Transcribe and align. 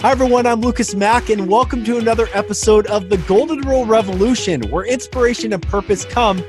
Hi, 0.00 0.12
everyone. 0.12 0.46
I'm 0.46 0.60
Lucas 0.60 0.94
Mack, 0.94 1.28
and 1.28 1.48
welcome 1.48 1.82
to 1.82 1.98
another 1.98 2.28
episode 2.32 2.86
of 2.86 3.08
the 3.08 3.16
Golden 3.16 3.62
Rule 3.62 3.84
Revolution, 3.84 4.62
where 4.70 4.84
inspiration 4.84 5.52
and 5.52 5.60
purpose 5.60 6.04
come 6.04 6.44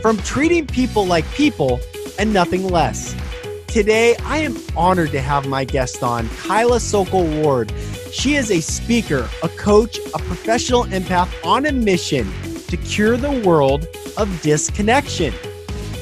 from 0.00 0.16
treating 0.22 0.66
people 0.66 1.04
like 1.04 1.30
people 1.32 1.80
and 2.18 2.32
nothing 2.32 2.66
less. 2.66 3.14
Today, 3.66 4.16
I 4.24 4.38
am 4.38 4.56
honored 4.74 5.10
to 5.10 5.20
have 5.20 5.46
my 5.46 5.66
guest 5.66 6.02
on, 6.02 6.30
Kyla 6.30 6.80
Sokol 6.80 7.26
Ward. 7.42 7.74
She 8.10 8.36
is 8.36 8.50
a 8.50 8.62
speaker, 8.62 9.28
a 9.42 9.50
coach, 9.50 9.98
a 10.14 10.18
professional 10.20 10.84
empath 10.84 11.28
on 11.44 11.66
a 11.66 11.72
mission 11.72 12.32
to 12.68 12.78
cure 12.78 13.18
the 13.18 13.42
world 13.46 13.86
of 14.16 14.40
disconnection. 14.40 15.34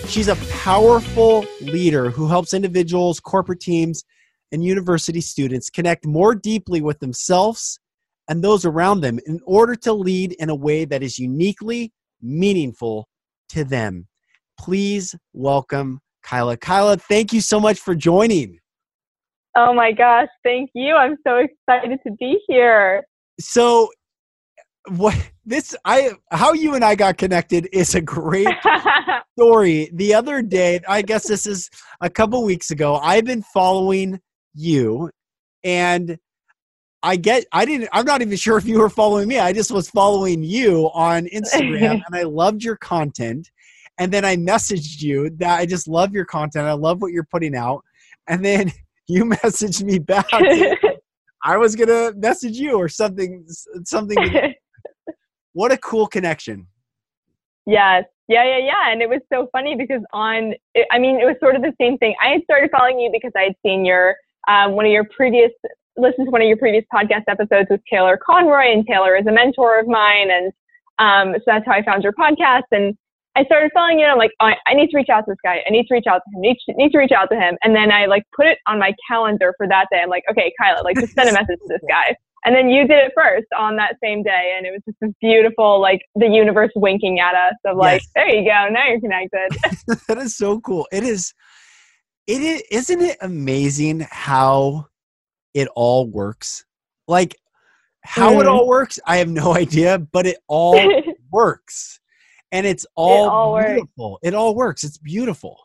She's 0.06 0.28
a 0.28 0.36
powerful 0.52 1.44
leader 1.62 2.10
who 2.10 2.28
helps 2.28 2.54
individuals, 2.54 3.18
corporate 3.18 3.58
teams, 3.58 4.04
and 4.52 4.62
university 4.62 5.20
students 5.20 5.70
connect 5.70 6.06
more 6.06 6.34
deeply 6.34 6.80
with 6.80 7.00
themselves 7.00 7.80
and 8.29 8.43
those 8.43 8.64
around 8.64 9.00
them 9.00 9.18
in 9.26 9.40
order 9.44 9.74
to 9.74 9.93
lead 9.93 10.32
in 10.38 10.50
a 10.50 10.54
way 10.54 10.84
that 10.84 11.02
is 11.02 11.18
uniquely 11.18 11.93
meaningful 12.20 13.08
to 13.48 13.64
them. 13.64 14.07
Please 14.58 15.14
welcome 15.32 16.00
Kyla. 16.22 16.57
Kyla, 16.57 16.96
thank 16.98 17.32
you 17.32 17.40
so 17.40 17.58
much 17.58 17.80
for 17.80 17.94
joining. 17.94 18.58
Oh 19.57 19.74
my 19.74 19.93
gosh, 19.93 20.29
thank 20.44 20.71
you. 20.74 20.94
I'm 20.94 21.16
so 21.26 21.36
excited 21.36 21.98
to 22.07 22.12
be 22.18 22.38
here. 22.46 23.04
So, 23.40 23.90
what 24.88 25.14
this 25.44 25.76
I 25.84 26.12
how 26.30 26.52
you 26.54 26.74
and 26.74 26.84
I 26.84 26.94
got 26.94 27.18
connected 27.18 27.68
is 27.72 27.94
a 27.94 28.00
great 28.00 28.48
story. 29.38 29.90
The 29.93 30.14
other 30.14 30.43
day, 30.43 30.80
I 30.88 31.02
guess 31.02 31.26
this 31.26 31.46
is 31.46 31.68
a 32.00 32.08
couple 32.08 32.42
weeks 32.44 32.70
ago, 32.70 32.96
I've 32.96 33.24
been 33.24 33.42
following 33.42 34.20
you 34.55 35.11
and 35.64 36.19
I 37.02 37.16
get 37.16 37.44
I 37.52 37.64
didn't 37.64 37.88
I'm 37.92 38.05
not 38.05 38.22
even 38.22 38.36
sure 38.36 38.56
if 38.56 38.64
you 38.64 38.78
were 38.78 38.90
following 38.90 39.28
me. 39.28 39.38
I 39.38 39.52
just 39.52 39.70
was 39.70 39.90
following 39.90 40.42
you 40.42 40.90
on 40.94 41.27
Instagram 41.27 42.02
and 42.06 42.14
I 42.14 42.22
loved 42.22 42.62
your 42.62 42.77
content. 42.77 43.50
And 43.98 44.12
then 44.12 44.24
I 44.24 44.36
messaged 44.36 45.02
you 45.02 45.30
that 45.38 45.58
I 45.58 45.66
just 45.66 45.86
love 45.86 46.12
your 46.12 46.24
content. 46.24 46.66
I 46.66 46.72
love 46.72 47.02
what 47.02 47.12
you're 47.12 47.28
putting 47.30 47.54
out. 47.54 47.84
And 48.28 48.44
then 48.44 48.72
you 49.08 49.24
messaged 49.24 49.82
me 49.82 49.98
back. 49.98 50.27
I 51.44 51.56
was 51.56 51.74
gonna 51.74 52.12
message 52.16 52.56
you 52.56 52.77
or 52.77 52.88
something 52.88 53.44
something 53.84 54.16
what 55.55 55.72
a 55.72 55.78
cool 55.78 56.06
connection. 56.06 56.66
Yes. 57.66 58.05
Yeah, 58.28 58.44
yeah, 58.44 58.58
yeah. 58.58 58.92
And 58.92 59.02
it 59.02 59.08
was 59.08 59.20
so 59.32 59.48
funny 59.52 59.77
because 59.77 60.02
on, 60.12 60.55
I 60.90 60.98
mean, 60.98 61.20
it 61.20 61.24
was 61.24 61.36
sort 61.40 61.56
of 61.56 61.62
the 61.62 61.74
same 61.80 61.98
thing. 61.98 62.14
I 62.22 62.28
had 62.28 62.42
started 62.44 62.70
following 62.70 62.98
you 62.98 63.10
because 63.12 63.32
I 63.36 63.42
had 63.42 63.55
seen 63.64 63.84
your 63.84 64.16
um, 64.48 64.72
one 64.72 64.86
of 64.86 64.92
your 64.92 65.04
previous 65.04 65.50
listened 65.96 66.26
to 66.26 66.30
one 66.30 66.40
of 66.40 66.48
your 66.48 66.56
previous 66.56 66.84
podcast 66.92 67.24
episodes 67.28 67.68
with 67.70 67.80
Taylor 67.90 68.18
Conroy, 68.24 68.72
and 68.72 68.86
Taylor 68.86 69.16
is 69.16 69.26
a 69.26 69.32
mentor 69.32 69.78
of 69.78 69.86
mine, 69.86 70.30
and 70.30 70.52
um, 70.98 71.34
so 71.34 71.42
that's 71.46 71.66
how 71.66 71.72
I 71.72 71.82
found 71.82 72.02
your 72.02 72.12
podcast. 72.12 72.62
And 72.70 72.96
I 73.36 73.44
started 73.44 73.70
following 73.74 73.98
you, 73.98 74.04
and 74.04 74.12
I'm 74.12 74.18
like, 74.18 74.32
oh, 74.40 74.50
I 74.66 74.74
need 74.74 74.90
to 74.90 74.96
reach 74.96 75.08
out 75.08 75.24
to 75.26 75.32
this 75.32 75.38
guy. 75.42 75.62
I 75.66 75.70
need 75.70 75.86
to 75.86 75.94
reach 75.94 76.06
out 76.06 76.22
to 76.24 76.36
him. 76.36 76.40
Need 76.40 76.56
to, 76.66 76.74
need 76.74 76.92
to 76.92 76.98
reach 76.98 77.12
out 77.12 77.30
to 77.30 77.36
him. 77.36 77.56
And 77.62 77.74
then 77.74 77.90
I 77.90 78.06
like 78.06 78.24
put 78.36 78.46
it 78.46 78.58
on 78.66 78.78
my 78.78 78.94
calendar 79.08 79.54
for 79.56 79.66
that 79.68 79.86
day. 79.90 80.00
I'm 80.02 80.10
like, 80.10 80.24
okay, 80.30 80.52
Kyla, 80.60 80.82
like 80.82 80.96
just 80.96 81.14
send 81.14 81.28
a 81.28 81.32
message 81.32 81.58
to 81.58 81.68
this 81.68 81.80
guy. 81.88 82.16
And 82.44 82.56
then 82.56 82.68
you 82.68 82.88
did 82.88 82.98
it 82.98 83.12
first 83.14 83.46
on 83.56 83.77
that 83.77 83.96
same 84.02 84.24
day, 84.24 84.54
and 84.56 84.66
it 84.66 84.72
was 84.72 84.80
just 84.84 84.98
this 85.00 85.12
beautiful, 85.20 85.80
like 85.80 86.00
the 86.16 86.27
universe 86.27 86.72
winking 86.74 87.20
at 87.20 87.34
us 87.34 87.54
of 87.64 87.77
like, 87.77 88.02
yes. 88.02 88.10
there 88.16 88.28
you 88.28 88.44
go, 88.44 88.68
now 88.68 88.86
you're 88.88 89.00
connected. 89.00 89.98
that 90.08 90.18
is 90.18 90.36
so 90.36 90.60
cool. 90.60 90.86
It 90.90 91.04
is 91.04 91.32
it 92.26 92.40
is 92.42 92.62
isn't 92.70 93.00
it 93.00 93.18
amazing 93.20 94.06
how 94.10 94.86
it 95.54 95.68
all 95.74 96.08
works? 96.08 96.64
Like 97.08 97.36
how 98.04 98.34
mm. 98.34 98.40
it 98.40 98.46
all 98.46 98.66
works 98.66 98.98
i 99.06 99.16
have 99.16 99.28
no 99.28 99.54
idea 99.56 99.98
but 99.98 100.26
it 100.26 100.38
all 100.48 100.78
works. 101.30 101.98
And 102.54 102.66
it's 102.66 102.84
all, 102.96 103.24
it 103.24 103.30
all 103.30 103.58
beautiful 103.58 104.11
works. 104.12 104.20
it 104.22 104.34
all 104.34 104.55
works. 104.55 104.84
It's 104.84 104.98
beautiful. 104.98 105.58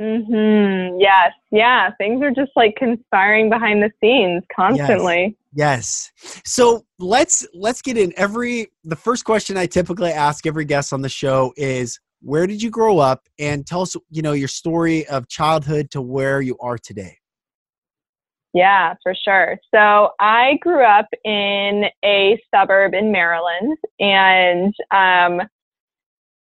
Mhm 0.00 0.96
yes. 0.98 1.32
Yeah. 1.52 1.90
Things 1.98 2.20
are 2.22 2.32
just 2.32 2.50
like 2.56 2.74
conspiring 2.76 3.48
behind 3.48 3.80
the 3.80 3.90
scenes 4.02 4.42
constantly. 4.54 5.36
Yes. 5.54 6.10
yes. 6.20 6.42
So 6.44 6.84
let's 6.98 7.46
let's 7.54 7.80
get 7.80 7.96
in. 7.96 8.12
Every 8.16 8.72
the 8.82 8.96
first 8.96 9.24
question 9.24 9.56
i 9.56 9.66
typically 9.66 10.10
ask 10.10 10.46
every 10.46 10.64
guest 10.64 10.92
on 10.92 11.00
the 11.00 11.08
show 11.08 11.52
is 11.56 12.00
where 12.24 12.46
did 12.46 12.62
you 12.62 12.70
grow 12.70 12.98
up? 12.98 13.28
And 13.38 13.66
tell 13.66 13.82
us 13.82 13.96
you 14.10 14.22
know 14.22 14.32
your 14.32 14.48
story 14.48 15.06
of 15.06 15.28
childhood 15.28 15.90
to 15.92 16.02
where 16.02 16.40
you 16.40 16.56
are 16.60 16.78
today. 16.78 17.18
Yeah 18.52 18.94
for 19.02 19.14
sure. 19.14 19.58
So 19.74 20.10
i 20.20 20.58
grew 20.62 20.84
up 20.84 21.08
in 21.24 21.84
a 22.04 22.40
suburb 22.54 22.94
in 22.94 23.12
maryland 23.12 23.76
and 24.00 24.74
um, 24.90 25.46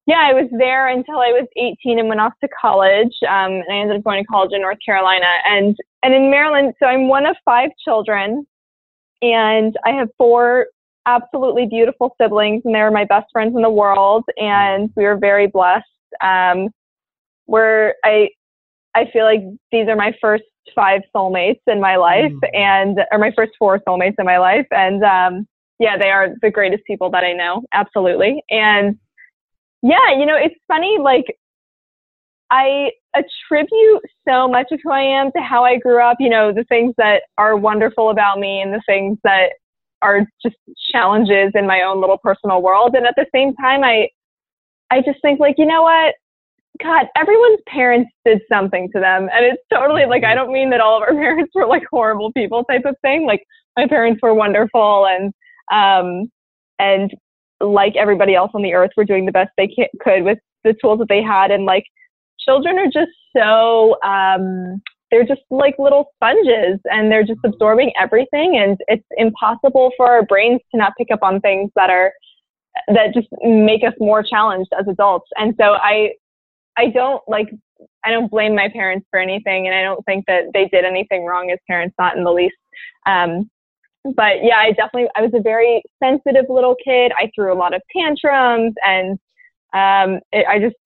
yeah 0.06 0.24
i 0.26 0.32
was 0.32 0.48
there 0.56 0.88
until 0.88 1.16
i 1.16 1.32
was 1.32 1.46
18 1.56 1.98
and 1.98 2.08
went 2.08 2.20
off 2.20 2.32
to 2.40 2.48
college 2.48 3.14
um, 3.28 3.52
and 3.52 3.64
i 3.70 3.76
ended 3.76 3.98
up 3.98 4.04
going 4.04 4.22
to 4.22 4.26
college 4.26 4.52
in 4.52 4.62
north 4.62 4.78
carolina. 4.84 5.26
And 5.44 5.76
and 6.02 6.14
in 6.14 6.30
maryland 6.30 6.74
so 6.78 6.86
i'm 6.86 7.08
one 7.08 7.26
of 7.26 7.36
five 7.44 7.70
children 7.84 8.46
and 9.20 9.76
i 9.84 9.90
have 9.90 10.08
four 10.16 10.66
absolutely 11.08 11.66
beautiful 11.66 12.14
siblings, 12.20 12.62
and 12.64 12.74
they 12.74 12.82
were 12.82 12.90
my 12.90 13.04
best 13.04 13.26
friends 13.32 13.56
in 13.56 13.62
the 13.62 13.70
world, 13.70 14.24
and 14.36 14.90
we 14.96 15.04
were 15.04 15.16
very 15.16 15.46
blessed. 15.46 15.86
Um, 16.22 16.68
where 17.46 17.94
I 18.04 18.28
I 18.94 19.06
feel 19.12 19.24
like 19.24 19.40
these 19.72 19.88
are 19.88 19.96
my 19.96 20.12
first 20.20 20.44
five 20.74 21.00
soulmates 21.14 21.60
in 21.66 21.80
my 21.80 21.96
life, 21.96 22.32
mm. 22.32 22.54
and 22.54 22.98
or 23.10 23.18
my 23.18 23.32
first 23.34 23.52
four 23.58 23.78
soulmates 23.80 24.16
in 24.18 24.26
my 24.26 24.38
life, 24.38 24.66
and 24.70 25.02
um, 25.02 25.46
yeah, 25.78 25.96
they 25.96 26.10
are 26.10 26.30
the 26.42 26.50
greatest 26.50 26.84
people 26.84 27.10
that 27.10 27.24
I 27.24 27.32
know, 27.32 27.62
absolutely. 27.72 28.42
And 28.50 28.98
yeah, 29.82 30.10
you 30.18 30.26
know, 30.26 30.36
it's 30.36 30.56
funny, 30.66 30.98
like 31.00 31.24
I 32.50 32.90
attribute 33.14 34.02
so 34.28 34.48
much 34.48 34.66
of 34.72 34.80
who 34.82 34.90
I 34.90 35.02
am 35.02 35.30
to 35.32 35.42
how 35.42 35.64
I 35.64 35.78
grew 35.78 36.02
up, 36.02 36.16
you 36.20 36.28
know, 36.28 36.52
the 36.52 36.64
things 36.64 36.94
that 36.98 37.22
are 37.36 37.56
wonderful 37.56 38.10
about 38.10 38.38
me 38.38 38.60
and 38.60 38.72
the 38.72 38.82
things 38.86 39.18
that 39.24 39.52
are 40.02 40.26
just 40.42 40.56
challenges 40.92 41.52
in 41.54 41.66
my 41.66 41.82
own 41.82 42.00
little 42.00 42.18
personal 42.18 42.62
world. 42.62 42.94
And 42.94 43.06
at 43.06 43.14
the 43.16 43.26
same 43.34 43.54
time, 43.56 43.82
I, 43.84 44.08
I 44.90 45.00
just 45.00 45.20
think 45.22 45.40
like, 45.40 45.56
you 45.58 45.66
know 45.66 45.82
what? 45.82 46.14
God, 46.82 47.06
everyone's 47.16 47.60
parents 47.66 48.10
did 48.24 48.40
something 48.48 48.88
to 48.94 49.00
them. 49.00 49.28
And 49.34 49.44
it's 49.44 49.62
totally 49.72 50.06
like, 50.06 50.24
I 50.24 50.34
don't 50.34 50.52
mean 50.52 50.70
that 50.70 50.80
all 50.80 50.96
of 50.96 51.02
our 51.02 51.14
parents 51.14 51.52
were 51.54 51.66
like 51.66 51.82
horrible 51.90 52.32
people 52.32 52.64
type 52.64 52.84
of 52.84 52.96
thing. 53.02 53.26
Like 53.26 53.42
my 53.76 53.86
parents 53.86 54.20
were 54.22 54.34
wonderful 54.34 55.06
and, 55.06 55.32
um, 55.72 56.30
and 56.78 57.12
like 57.60 57.96
everybody 57.96 58.34
else 58.34 58.52
on 58.54 58.62
the 58.62 58.74
earth 58.74 58.90
were 58.96 59.04
doing 59.04 59.26
the 59.26 59.32
best 59.32 59.50
they 59.56 59.68
could 60.02 60.24
with 60.24 60.38
the 60.64 60.74
tools 60.80 61.00
that 61.00 61.08
they 61.08 61.22
had. 61.22 61.50
And 61.50 61.64
like 61.64 61.84
children 62.38 62.78
are 62.78 62.86
just 62.86 63.10
so, 63.36 63.96
um, 64.02 64.80
they're 65.10 65.24
just 65.24 65.40
like 65.50 65.74
little 65.78 66.10
sponges 66.16 66.78
and 66.84 67.10
they're 67.10 67.24
just 67.24 67.40
absorbing 67.44 67.92
everything 68.00 68.58
and 68.58 68.78
it's 68.88 69.06
impossible 69.16 69.90
for 69.96 70.06
our 70.06 70.24
brains 70.24 70.60
to 70.70 70.76
not 70.76 70.92
pick 70.98 71.08
up 71.12 71.22
on 71.22 71.40
things 71.40 71.70
that 71.76 71.90
are 71.90 72.12
that 72.88 73.12
just 73.14 73.28
make 73.42 73.82
us 73.82 73.94
more 73.98 74.22
challenged 74.22 74.70
as 74.78 74.86
adults. 74.88 75.28
And 75.36 75.54
so 75.58 75.74
i 75.74 76.10
i 76.76 76.90
don't 76.90 77.22
like 77.26 77.48
i 78.04 78.10
don't 78.10 78.30
blame 78.30 78.54
my 78.54 78.68
parents 78.68 79.06
for 79.10 79.18
anything 79.18 79.66
and 79.66 79.74
i 79.74 79.82
don't 79.82 80.04
think 80.04 80.24
that 80.26 80.44
they 80.52 80.68
did 80.68 80.84
anything 80.84 81.24
wrong 81.24 81.50
as 81.50 81.58
parents 81.66 81.94
not 81.98 82.16
in 82.16 82.24
the 82.24 82.32
least. 82.32 82.56
Um, 83.06 83.50
but 84.16 84.42
yeah 84.42 84.58
i 84.58 84.70
definitely 84.72 85.08
i 85.16 85.22
was 85.22 85.32
a 85.34 85.42
very 85.42 85.82
sensitive 86.02 86.46
little 86.48 86.76
kid. 86.84 87.12
I 87.16 87.30
threw 87.34 87.52
a 87.52 87.58
lot 87.58 87.74
of 87.74 87.82
tantrums 87.96 88.74
and 88.84 89.18
um, 89.74 90.20
it, 90.32 90.46
i 90.48 90.58
just 90.58 90.76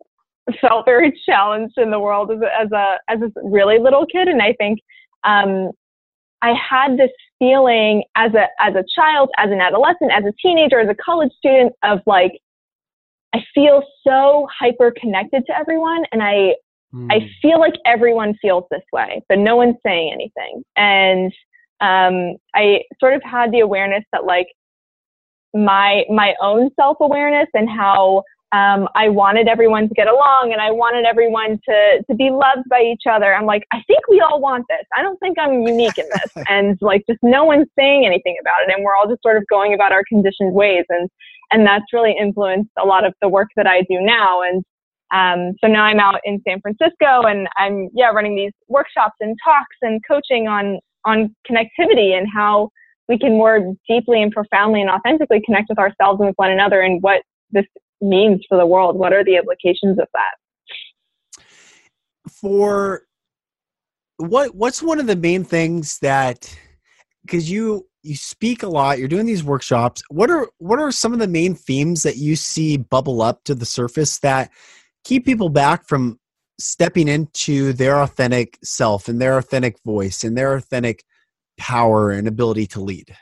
felt 0.61 0.85
very 0.85 1.13
challenged 1.25 1.75
in 1.79 1.91
the 1.91 2.01
world 2.01 2.31
as 2.31 2.41
a, 2.41 2.61
as 2.61 2.73
a 2.73 2.99
as 3.09 3.19
a 3.23 3.31
really 3.43 3.79
little 3.79 4.07
kid, 4.07 4.29
and 4.29 4.43
I 4.43 4.55
think 4.55 4.81
um, 5.25 5.71
I 6.43 6.55
had 6.55 6.97
this 6.99 7.11
feeling 7.39 8.05
as 8.17 8.33
a 8.35 8.47
as 8.61 8.75
a 8.75 8.85
child, 8.95 9.31
as 9.39 9.51
an 9.51 9.61
adolescent, 9.61 10.13
as 10.13 10.25
a 10.25 10.33
teenager, 10.43 10.81
as 10.81 10.89
a 10.89 10.95
college 10.95 11.33
student 11.39 11.73
of 11.83 12.01
like 12.07 12.33
I 13.35 13.45
feel 13.55 13.83
so 14.07 14.47
hyper 14.59 14.93
connected 15.01 15.45
to 15.47 15.57
everyone, 15.57 16.05
and 16.13 16.23
I 16.23 16.55
mm. 16.95 17.09
I 17.11 17.31
feel 17.41 17.61
like 17.61 17.75
everyone 17.87 18.35
feels 18.43 18.65
this 18.71 18.83
way, 18.93 19.23
but 19.29 19.39
no 19.39 19.57
one's 19.57 19.77
saying 19.85 20.13
anything, 20.13 20.63
and 20.77 21.33
um, 21.81 22.37
I 22.55 22.83
sort 23.01 23.15
of 23.15 23.23
had 23.23 23.53
the 23.53 23.61
awareness 23.61 24.05
that 24.13 24.25
like 24.25 24.49
my 25.55 26.05
my 26.11 26.35
own 26.41 26.71
self 26.79 26.97
awareness 27.01 27.49
and 27.55 27.69
how 27.69 28.23
um, 28.53 28.87
I 28.95 29.09
wanted 29.09 29.49
everyone 29.49 29.89
to 29.89 29.95
get 29.95 30.09
along 30.09 30.51
and 30.53 30.61
I 30.61 30.71
wanted 30.71 31.07
everyone 31.07 31.59
to, 31.67 32.05
to 32.09 32.15
be 32.15 32.29
loved 32.31 32.69
by 32.69 32.83
each 32.83 33.05
other. 33.11 33.35
I'm 33.35 33.47
like, 33.47 33.63
I 33.73 33.79
think 33.87 34.01
we 34.11 34.21
all 34.21 34.41
want 34.41 34.67
this. 34.69 34.85
I 34.95 35.03
don't 35.03 35.19
think 35.21 35.39
I'm 35.39 35.63
unique 35.63 35.97
in 35.97 36.05
this. 36.13 36.45
and 36.51 36.77
like, 36.83 37.03
just 37.09 37.21
no 37.23 37.45
one's 37.45 37.69
saying 37.79 38.05
anything 38.05 38.37
about 38.39 38.69
it. 38.69 38.75
And 38.75 38.85
we're 38.85 38.95
all 38.95 39.09
just 39.09 39.23
sort 39.23 39.39
of 39.39 39.45
going 39.49 39.73
about 39.73 39.93
our 39.93 40.03
conditioned 40.07 40.53
ways. 40.53 40.85
And, 40.91 41.09
and 41.51 41.67
that's 41.67 41.87
really 41.95 42.15
influenced 42.19 42.71
a 42.79 42.85
lot 42.85 43.07
of 43.07 43.15
the 43.23 43.29
work 43.29 43.49
that 43.57 43.67
I 43.67 43.81
do 43.83 44.01
now. 44.01 44.43
And 44.43 44.63
um, 45.15 45.55
so 45.63 45.67
now 45.67 45.85
I'm 45.85 45.99
out 45.99 46.21
in 46.25 46.43
San 46.47 46.61
Francisco 46.61 47.23
and 47.23 47.49
I'm, 47.57 47.89
yeah, 47.95 48.09
running 48.09 48.37
these 48.37 48.53
workshops 48.69 49.17
and 49.21 49.35
talks 49.43 49.77
and 49.81 49.99
coaching 50.07 50.47
on, 50.47 50.79
on 51.07 51.35
connectivity 51.51 52.17
and 52.17 52.27
how 52.33 52.69
we 53.09 53.19
can 53.19 53.33
more 53.33 53.75
deeply 53.89 54.23
and 54.23 54.31
profoundly 54.31 54.83
and 54.83 54.91
authentically 54.91 55.41
connect 55.45 55.71
with 55.71 55.79
ourselves 55.79 56.21
and 56.21 56.29
with 56.29 56.37
one 56.37 56.51
another 56.51 56.83
and 56.83 57.03
what 57.03 57.23
this 57.51 57.67
means 58.03 58.45
for 58.49 58.59
the 58.59 58.67
world. 58.67 58.97
What 58.97 59.13
are 59.13 59.25
the 59.25 59.37
implications 59.37 59.99
of 59.99 60.09
that? 60.13 61.43
For 62.29 63.05
what 64.29 64.55
what's 64.55 64.83
one 64.83 65.01
of 65.01 65.07
the 65.07 65.17
main 65.17 65.45
things 65.45 65.99
that 65.99 66.55
because 67.23 67.51
you 67.51 67.87
you 68.03 68.15
speak 68.15 68.63
a 68.63 68.69
lot 68.69 68.99
you're 68.99 69.09
doing 69.09 69.27
these 69.27 69.43
workshops 69.43 70.03
what 70.11 70.31
are 70.31 70.49
what 70.59 70.79
are 70.79 70.93
some 70.93 71.13
of 71.13 71.19
the 71.19 71.27
main 71.27 71.55
themes 71.55 72.03
that 72.03 72.17
you 72.17 72.37
see 72.37 72.77
bubble 72.77 73.23
up 73.23 73.43
to 73.45 73.55
the 73.55 73.67
surface 73.67 74.19
that 74.21 74.51
keep 75.05 75.25
people 75.25 75.49
back 75.49 75.87
from 75.89 76.19
stepping 76.61 77.09
into 77.09 77.73
their 77.73 78.01
authentic 78.01 78.59
self 78.63 79.09
and 79.09 79.21
their 79.21 79.39
authentic 79.39 79.77
voice 79.85 80.23
and 80.23 80.37
their 80.37 80.55
authentic 80.55 81.05
power 81.59 82.11
and 82.11 82.29
ability 82.29 82.67
to 82.67 82.81
lead 82.81 83.15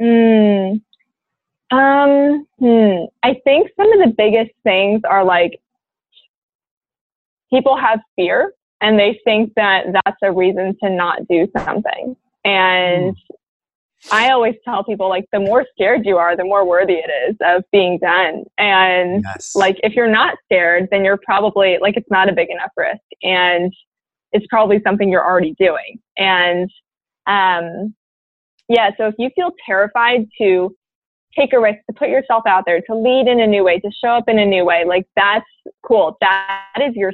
mm, 0.00 0.80
um 1.70 2.46
hmm. 2.58 3.04
i 3.22 3.34
think 3.44 3.70
some 3.76 3.92
of 3.92 3.98
the 3.98 4.14
biggest 4.16 4.52
things 4.62 5.00
are 5.08 5.24
like 5.24 5.60
people 7.50 7.76
have 7.76 8.00
fear 8.14 8.52
and 8.80 8.98
they 8.98 9.18
think 9.24 9.52
that 9.56 9.86
that's 9.92 10.18
a 10.22 10.32
reason 10.32 10.76
to 10.82 10.90
not 10.90 11.26
do 11.28 11.48
something 11.56 12.16
and 12.44 13.16
mm. 13.16 13.36
I 14.12 14.30
always 14.30 14.54
tell 14.64 14.84
people 14.84 15.08
like 15.08 15.24
the 15.32 15.40
more 15.40 15.66
scared 15.72 16.02
you 16.04 16.16
are, 16.16 16.36
the 16.36 16.44
more 16.44 16.66
worthy 16.66 16.94
it 16.94 17.10
is 17.28 17.36
of 17.40 17.64
being 17.72 17.98
done. 17.98 18.44
And 18.58 19.24
yes. 19.24 19.54
like 19.54 19.78
if 19.82 19.94
you're 19.94 20.10
not 20.10 20.36
scared, 20.44 20.88
then 20.90 21.04
you're 21.04 21.18
probably 21.24 21.78
like 21.80 21.96
it's 21.96 22.10
not 22.10 22.28
a 22.28 22.32
big 22.32 22.50
enough 22.50 22.70
risk 22.76 23.00
and 23.22 23.72
it's 24.32 24.46
probably 24.48 24.80
something 24.84 25.08
you're 25.10 25.24
already 25.24 25.54
doing. 25.58 25.98
And 26.16 26.70
um 27.26 27.94
yeah, 28.68 28.90
so 28.96 29.06
if 29.06 29.14
you 29.18 29.30
feel 29.34 29.50
terrified 29.64 30.26
to 30.40 30.74
take 31.38 31.52
a 31.52 31.60
risk, 31.60 31.78
to 31.88 31.94
put 31.96 32.08
yourself 32.08 32.44
out 32.46 32.64
there, 32.66 32.80
to 32.80 32.94
lead 32.94 33.28
in 33.28 33.40
a 33.40 33.46
new 33.46 33.64
way, 33.64 33.78
to 33.80 33.90
show 34.02 34.10
up 34.10 34.28
in 34.28 34.38
a 34.38 34.46
new 34.46 34.64
way, 34.64 34.84
like 34.86 35.06
that's 35.16 35.46
cool. 35.86 36.16
That 36.20 36.80
is 36.82 36.94
your 36.94 37.12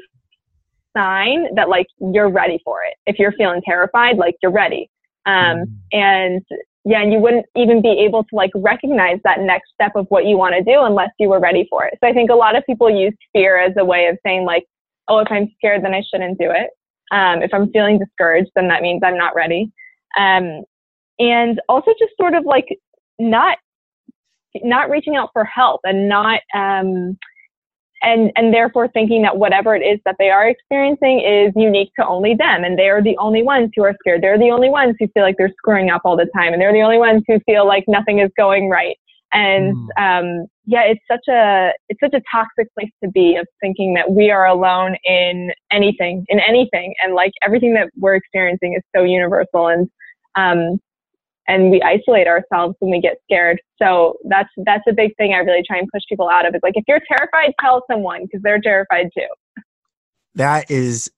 sign 0.97 1.55
that 1.55 1.69
like 1.69 1.87
you're 1.99 2.31
ready 2.31 2.61
for 2.65 2.83
it. 2.85 2.95
If 3.07 3.19
you're 3.19 3.33
feeling 3.33 3.63
terrified, 3.65 4.17
like 4.17 4.37
you're 4.43 4.53
ready. 4.53 4.91
Um, 5.25 5.35
mm. 5.35 5.67
and 5.93 6.43
yeah, 6.85 7.01
and 7.01 7.13
you 7.13 7.21
wouldn't 7.21 7.47
even 7.57 7.81
be 7.81 7.93
able 8.05 8.25
to 8.25 8.35
like 8.35 8.51
recognize 8.57 9.19
that 9.25 9.41
next 9.41 9.71
step 9.73 9.93
of 9.95 10.07
what 10.09 10.27
you 10.27 10.37
want 10.37 10.55
to 10.57 10.65
do 10.65 10.83
unless 10.83 11.11
you 11.19 11.29
were 11.29 11.39
ready 11.39 11.67
for 11.71 11.85
it. 11.85 11.97
So 12.03 12.09
I 12.09 12.13
think 12.13 12.31
a 12.31 12.35
lot 12.35 12.57
of 12.57 12.65
people 12.67 12.91
use 12.91 13.15
fear 13.33 13.59
as 13.59 13.73
a 13.79 13.85
way 13.85 14.07
of 14.07 14.19
saying 14.27 14.45
like, 14.45 14.65
oh, 15.09 15.19
if 15.19 15.29
I'm 15.31 15.49
scared, 15.57 15.85
then 15.85 15.95
I 15.95 16.03
shouldn't 16.03 16.39
do 16.39 16.51
it. 16.51 16.71
Um, 17.13 17.43
if 17.43 17.55
I'm 17.55 17.71
feeling 17.71 17.99
discouraged, 17.99 18.51
then 18.57 18.69
that 18.69 18.83
means 18.83 19.03
I'm 19.05 19.17
not 19.17 19.35
ready. 19.37 19.71
Um, 20.19 20.63
and 21.19 21.61
also 21.69 21.93
just 21.99 22.13
sort 22.19 22.35
of 22.35 22.45
like 22.45 22.67
not 23.19 23.59
not 24.63 24.91
reaching 24.91 25.17
out 25.17 25.31
for 25.33 25.45
help 25.45 25.81
and 25.85 26.09
not 26.09 26.41
um, 26.55 27.17
and 28.03 28.33
and 28.37 28.53
therefore 28.53 28.89
thinking 28.89 29.23
that 29.23 29.37
whatever 29.37 29.75
it 29.75 29.81
is 29.81 30.01
that 30.05 30.17
they 30.19 30.31
are 30.31 30.49
experiencing 30.49 31.21
is 31.21 31.53
unique 31.57 31.91
to 31.99 32.07
only 32.07 32.35
them. 32.35 32.65
And 32.65 32.79
they 32.79 32.89
are 32.89 33.03
the 33.03 33.17
only 33.19 33.43
ones 33.43 33.71
who 33.75 33.85
are 33.85 33.95
scared. 34.01 34.23
They're 34.23 34.39
the 34.39 34.51
only 34.51 34.69
ones 34.69 34.97
who 34.99 35.07
feel 35.15 35.23
like 35.23 35.37
they're 35.39 35.53
screwing 35.57 35.91
up 35.91 36.03
all 36.05 36.17
the 36.17 36.29
time. 36.37 36.53
And 36.53 36.61
they're 36.61 36.73
the 36.73 36.83
only 36.83 36.99
ones 36.99 37.23
who 37.27 37.39
feel 37.47 37.67
like 37.67 37.85
nothing 37.89 38.19
is 38.19 38.31
going 38.37 38.69
right. 38.69 38.97
And 39.33 39.75
mm. 39.75 40.43
um, 40.43 40.47
yeah 40.67 40.83
it's 40.83 41.01
such 41.11 41.27
a 41.29 41.73
it's 41.89 42.01
such 42.01 42.15
a 42.15 42.23
toxic 42.31 42.73
place 42.75 42.91
to 43.03 43.11
be 43.11 43.37
of 43.37 43.47
thinking 43.61 43.95
that 43.95 44.13
we 44.13 44.31
are 44.31 44.47
alone 44.47 44.97
in 45.05 45.53
anything 45.71 46.25
in 46.29 46.41
anything. 46.41 46.95
And 47.03 47.15
like 47.15 47.33
everything 47.43 47.75
that 47.75 47.91
we're 47.97 48.17
experiencing 48.17 48.75
is 48.75 48.83
so 48.95 49.05
universal. 49.05 49.69
And 49.69 49.89
um, 50.35 50.81
and 51.49 51.71
we 51.71 51.83
isolate 51.83 52.27
ourselves 52.27 52.77
when 52.79 52.91
we 52.91 53.01
get 53.01 53.19
scared. 53.25 53.61
So 53.81 54.17
that's 54.29 54.49
that's 54.65 54.85
a 54.89 54.93
big 54.93 55.17
thing 55.17 55.35
I 55.35 55.39
really 55.39 55.63
try 55.67 55.79
and 55.79 55.89
push 55.93 56.03
people 56.09 56.29
out 56.29 56.47
of. 56.47 56.55
Is 56.55 56.61
like 56.63 56.75
if 56.77 56.85
you're 56.87 57.01
terrified, 57.09 57.53
tell 57.61 57.83
someone 57.91 58.23
because 58.23 58.43
they're 58.43 58.61
terrified 58.61 59.09
too. 59.17 59.63
That 60.35 60.71
is, 60.71 61.11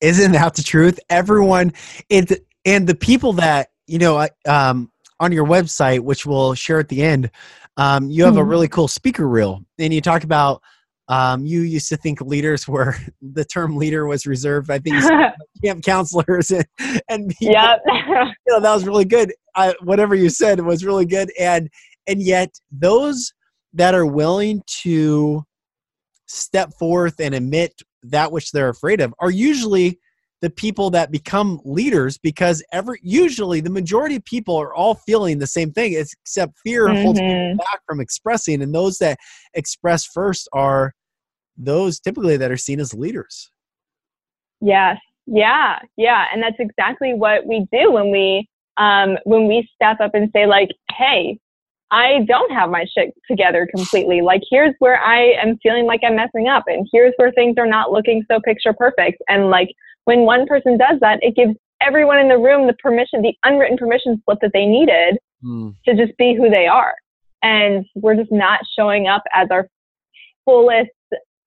isn't 0.00 0.32
that 0.32 0.54
the 0.54 0.62
truth? 0.62 0.98
Everyone, 1.10 1.72
it 2.08 2.44
and 2.64 2.86
the 2.86 2.94
people 2.94 3.34
that 3.34 3.68
you 3.86 3.98
know 3.98 4.26
um, 4.46 4.90
on 5.20 5.32
your 5.32 5.46
website, 5.46 6.00
which 6.00 6.26
we'll 6.26 6.54
share 6.54 6.78
at 6.78 6.88
the 6.88 7.02
end, 7.02 7.30
um, 7.76 8.10
you 8.10 8.24
have 8.24 8.34
mm-hmm. 8.34 8.40
a 8.40 8.44
really 8.44 8.68
cool 8.68 8.88
speaker 8.88 9.28
reel, 9.28 9.62
and 9.78 9.92
you 9.92 10.00
talk 10.00 10.24
about 10.24 10.62
um, 11.08 11.46
you 11.46 11.62
used 11.62 11.88
to 11.88 11.96
think 11.96 12.20
leaders 12.20 12.68
were 12.68 12.94
the 13.22 13.44
term 13.44 13.76
leader 13.76 14.06
was 14.06 14.26
reserved. 14.26 14.70
I 14.70 14.78
think 14.78 14.96
camp 15.64 15.84
counselors 15.84 16.50
and, 16.50 16.66
and 17.08 17.28
people, 17.30 17.54
yep. 17.54 17.80
you 17.86 18.34
know, 18.48 18.60
that 18.60 18.74
was 18.74 18.84
really 18.84 19.04
good. 19.04 19.32
I, 19.58 19.74
whatever 19.82 20.14
you 20.14 20.30
said 20.30 20.60
was 20.60 20.84
really 20.84 21.06
good, 21.06 21.30
and 21.38 21.68
and 22.06 22.22
yet 22.22 22.50
those 22.70 23.32
that 23.74 23.94
are 23.94 24.06
willing 24.06 24.62
to 24.82 25.44
step 26.26 26.72
forth 26.78 27.20
and 27.20 27.34
admit 27.34 27.72
that 28.02 28.32
which 28.32 28.52
they're 28.52 28.68
afraid 28.68 29.00
of 29.00 29.14
are 29.18 29.30
usually 29.30 29.98
the 30.40 30.50
people 30.50 30.90
that 30.90 31.10
become 31.10 31.60
leaders 31.64 32.16
because 32.16 32.62
every 32.72 33.00
usually 33.02 33.60
the 33.60 33.70
majority 33.70 34.16
of 34.16 34.24
people 34.24 34.56
are 34.56 34.72
all 34.72 34.94
feeling 34.94 35.38
the 35.38 35.46
same 35.46 35.72
thing 35.72 35.94
except 35.94 36.52
fear 36.64 36.86
mm-hmm. 36.86 37.02
holds 37.02 37.18
people 37.18 37.56
back 37.56 37.80
from 37.86 38.00
expressing. 38.00 38.62
And 38.62 38.72
those 38.72 38.98
that 38.98 39.18
express 39.54 40.04
first 40.04 40.48
are 40.52 40.92
those 41.56 41.98
typically 41.98 42.36
that 42.36 42.52
are 42.52 42.56
seen 42.56 42.78
as 42.78 42.94
leaders. 42.94 43.50
Yes. 44.60 44.98
Yeah. 45.26 45.80
Yeah. 45.96 46.26
And 46.32 46.42
that's 46.42 46.56
exactly 46.60 47.14
what 47.14 47.44
we 47.44 47.66
do 47.72 47.92
when 47.92 48.12
we 48.12 48.48
um, 48.78 49.16
when 49.24 49.46
we 49.46 49.68
step 49.74 50.00
up 50.00 50.14
and 50.14 50.30
say 50.34 50.46
like 50.46 50.70
hey 50.96 51.38
I 51.90 52.20
don't 52.26 52.52
have 52.52 52.70
my 52.70 52.84
shit 52.96 53.14
together 53.28 53.66
completely. 53.74 54.20
Like, 54.20 54.42
here's 54.50 54.74
where 54.78 55.00
I 55.00 55.32
am 55.42 55.58
feeling 55.62 55.86
like 55.86 56.00
I'm 56.04 56.16
messing 56.16 56.48
up, 56.48 56.64
and 56.66 56.86
here's 56.92 57.14
where 57.16 57.32
things 57.32 57.54
are 57.58 57.66
not 57.66 57.92
looking 57.92 58.24
so 58.30 58.40
picture 58.40 58.74
perfect. 58.74 59.22
And 59.28 59.50
like, 59.50 59.68
when 60.04 60.20
one 60.20 60.46
person 60.46 60.76
does 60.76 61.00
that, 61.00 61.18
it 61.22 61.34
gives 61.34 61.54
everyone 61.80 62.18
in 62.18 62.28
the 62.28 62.38
room 62.38 62.66
the 62.66 62.74
permission, 62.74 63.22
the 63.22 63.34
unwritten 63.44 63.78
permission 63.78 64.20
slip 64.24 64.38
that 64.42 64.50
they 64.52 64.66
needed 64.66 65.18
mm. 65.42 65.74
to 65.86 65.94
just 65.94 66.16
be 66.18 66.34
who 66.34 66.50
they 66.50 66.66
are. 66.66 66.94
And 67.42 67.86
we're 67.94 68.16
just 68.16 68.32
not 68.32 68.60
showing 68.76 69.06
up 69.06 69.22
as 69.34 69.48
our 69.50 69.68
fullest, 70.44 70.90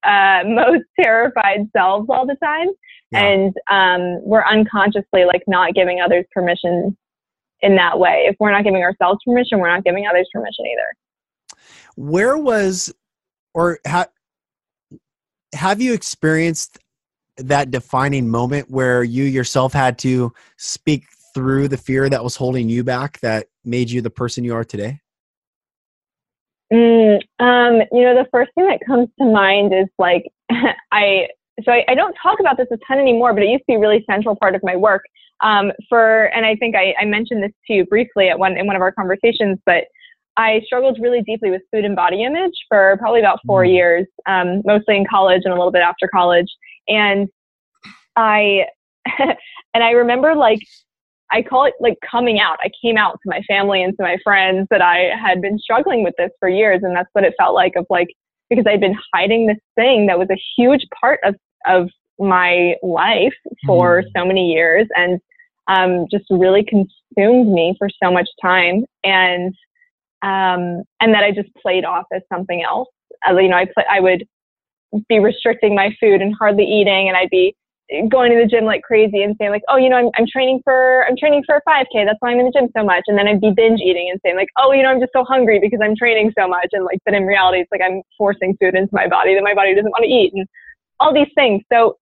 uh, 0.04 0.42
most 0.46 0.84
terrified 1.00 1.68
selves 1.76 2.06
all 2.08 2.26
the 2.26 2.36
time. 2.42 2.68
Yeah. 3.12 3.24
And 3.24 3.54
um, 3.70 4.24
we're 4.24 4.44
unconsciously 4.44 5.24
like 5.26 5.42
not 5.46 5.74
giving 5.74 6.00
others 6.00 6.24
permission 6.32 6.96
in 7.62 7.76
that 7.76 7.98
way. 7.98 8.26
If 8.28 8.36
we're 8.40 8.50
not 8.50 8.64
giving 8.64 8.82
ourselves 8.82 9.20
permission, 9.24 9.58
we're 9.58 9.68
not 9.68 9.84
giving 9.84 10.06
others 10.06 10.28
permission 10.32 10.66
either. 10.66 11.58
Where 11.96 12.36
was, 12.36 12.92
or 13.54 13.78
ha- 13.86 14.08
have 15.54 15.80
you 15.80 15.92
experienced 15.92 16.78
that 17.38 17.70
defining 17.70 18.28
moment 18.28 18.70
where 18.70 19.02
you 19.02 19.24
yourself 19.24 19.72
had 19.72 19.98
to 20.00 20.32
speak 20.56 21.04
through 21.34 21.68
the 21.68 21.76
fear 21.76 22.08
that 22.08 22.22
was 22.22 22.36
holding 22.36 22.68
you 22.68 22.84
back 22.84 23.20
that 23.20 23.46
made 23.64 23.90
you 23.90 24.00
the 24.00 24.10
person 24.10 24.44
you 24.44 24.54
are 24.54 24.64
today? 24.64 25.00
Mm, 26.72 27.20
um, 27.38 27.82
you 27.92 28.02
know, 28.02 28.14
the 28.14 28.26
first 28.30 28.50
thing 28.54 28.66
that 28.66 28.80
comes 28.86 29.08
to 29.18 29.26
mind 29.26 29.74
is 29.74 29.88
like 29.98 30.24
I. 30.92 31.28
So 31.64 31.70
I, 31.70 31.84
I, 31.86 31.94
don't 31.94 32.16
talk 32.20 32.40
about 32.40 32.56
this 32.56 32.66
a 32.72 32.78
ton 32.88 32.98
anymore, 32.98 33.34
but 33.34 33.42
it 33.42 33.48
used 33.50 33.60
to 33.60 33.64
be 33.68 33.74
a 33.74 33.78
really 33.78 34.02
central 34.10 34.34
part 34.34 34.54
of 34.54 34.62
my 34.64 34.74
work. 34.74 35.02
Um, 35.42 35.72
for 35.88 36.26
and 36.26 36.46
I 36.46 36.54
think 36.54 36.76
I, 36.76 36.94
I 37.00 37.04
mentioned 37.04 37.42
this 37.42 37.52
to 37.66 37.72
you 37.72 37.86
briefly 37.86 38.28
at 38.28 38.38
one 38.38 38.56
in 38.56 38.66
one 38.66 38.76
of 38.76 38.82
our 38.82 38.92
conversations, 38.92 39.58
but 39.66 39.84
I 40.36 40.62
struggled 40.64 40.98
really 41.00 41.22
deeply 41.22 41.50
with 41.50 41.62
food 41.70 41.84
and 41.84 41.94
body 41.94 42.24
image 42.24 42.54
for 42.68 42.96
probably 42.98 43.20
about 43.20 43.40
four 43.46 43.64
mm. 43.64 43.72
years, 43.72 44.06
um, 44.26 44.62
mostly 44.64 44.96
in 44.96 45.04
college 45.08 45.42
and 45.44 45.52
a 45.52 45.56
little 45.56 45.72
bit 45.72 45.82
after 45.82 46.08
college. 46.08 46.46
And 46.88 47.28
I, 48.16 48.66
and 49.18 49.84
I 49.84 49.90
remember 49.90 50.34
like, 50.34 50.60
I 51.30 51.42
call 51.42 51.64
it 51.64 51.74
like 51.80 51.98
coming 52.08 52.40
out. 52.40 52.58
I 52.62 52.70
came 52.82 52.96
out 52.96 53.12
to 53.12 53.30
my 53.30 53.40
family 53.48 53.82
and 53.82 53.96
to 53.96 54.02
my 54.02 54.18
friends 54.22 54.68
that 54.70 54.82
I 54.82 55.10
had 55.18 55.40
been 55.40 55.58
struggling 55.58 56.04
with 56.04 56.14
this 56.18 56.30
for 56.38 56.48
years. 56.48 56.80
And 56.82 56.94
that's 56.94 57.08
what 57.12 57.24
it 57.24 57.34
felt 57.38 57.54
like 57.54 57.72
of 57.76 57.86
like, 57.88 58.08
because 58.48 58.66
I'd 58.66 58.80
been 58.80 58.98
hiding 59.14 59.46
this 59.46 59.58
thing 59.74 60.06
that 60.06 60.18
was 60.18 60.28
a 60.30 60.40
huge 60.56 60.86
part 60.98 61.20
of, 61.24 61.34
of 61.66 61.88
my 62.18 62.74
life 62.82 63.34
for 63.66 64.02
mm. 64.02 64.06
so 64.16 64.24
many 64.24 64.52
years 64.52 64.86
and 64.94 65.20
um, 65.68 66.06
just 66.10 66.24
really 66.30 66.64
consumed 66.64 67.52
me 67.52 67.74
for 67.78 67.88
so 68.02 68.10
much 68.10 68.28
time. 68.40 68.84
And, 69.04 69.54
um, 70.22 70.82
and 71.00 71.14
that 71.14 71.24
I 71.24 71.32
just 71.32 71.48
played 71.60 71.84
off 71.84 72.04
as 72.14 72.22
something 72.32 72.62
else. 72.62 72.88
Uh, 73.28 73.36
you 73.38 73.48
know, 73.48 73.56
I 73.56 73.66
play, 73.66 73.84
I 73.90 74.00
would 74.00 74.26
be 75.08 75.18
restricting 75.18 75.74
my 75.74 75.94
food 76.00 76.20
and 76.20 76.34
hardly 76.38 76.64
eating 76.64 77.08
and 77.08 77.16
I'd 77.16 77.30
be 77.30 77.56
going 78.08 78.32
to 78.32 78.38
the 78.38 78.46
gym 78.46 78.64
like 78.64 78.82
crazy 78.82 79.22
and 79.22 79.36
saying 79.38 79.50
like, 79.50 79.62
oh, 79.68 79.76
you 79.76 79.88
know, 79.88 79.96
I'm, 79.96 80.08
I'm 80.16 80.26
training 80.26 80.60
for, 80.64 81.04
I'm 81.06 81.16
training 81.16 81.42
for 81.44 81.56
a 81.56 81.60
5k. 81.68 82.06
That's 82.06 82.16
why 82.20 82.30
I'm 82.30 82.38
in 82.38 82.46
the 82.46 82.52
gym 82.52 82.68
so 82.76 82.84
much. 82.84 83.02
And 83.06 83.18
then 83.18 83.28
I'd 83.28 83.40
be 83.40 83.52
binge 83.54 83.80
eating 83.80 84.08
and 84.10 84.20
saying 84.24 84.36
like, 84.36 84.48
oh, 84.56 84.72
you 84.72 84.82
know, 84.82 84.88
I'm 84.88 85.00
just 85.00 85.12
so 85.14 85.24
hungry 85.24 85.58
because 85.60 85.80
I'm 85.82 85.96
training 85.96 86.32
so 86.38 86.48
much. 86.48 86.68
And 86.72 86.84
like, 86.84 87.00
but 87.04 87.14
in 87.14 87.26
reality, 87.26 87.60
it's 87.60 87.70
like 87.70 87.82
I'm 87.84 88.02
forcing 88.16 88.56
food 88.60 88.74
into 88.74 88.90
my 88.92 89.08
body 89.08 89.34
that 89.34 89.42
my 89.42 89.54
body 89.54 89.74
doesn't 89.74 89.90
want 89.90 90.04
to 90.04 90.10
eat 90.10 90.32
and 90.34 90.46
all 91.00 91.12
these 91.12 91.32
things. 91.34 91.62
So 91.70 91.96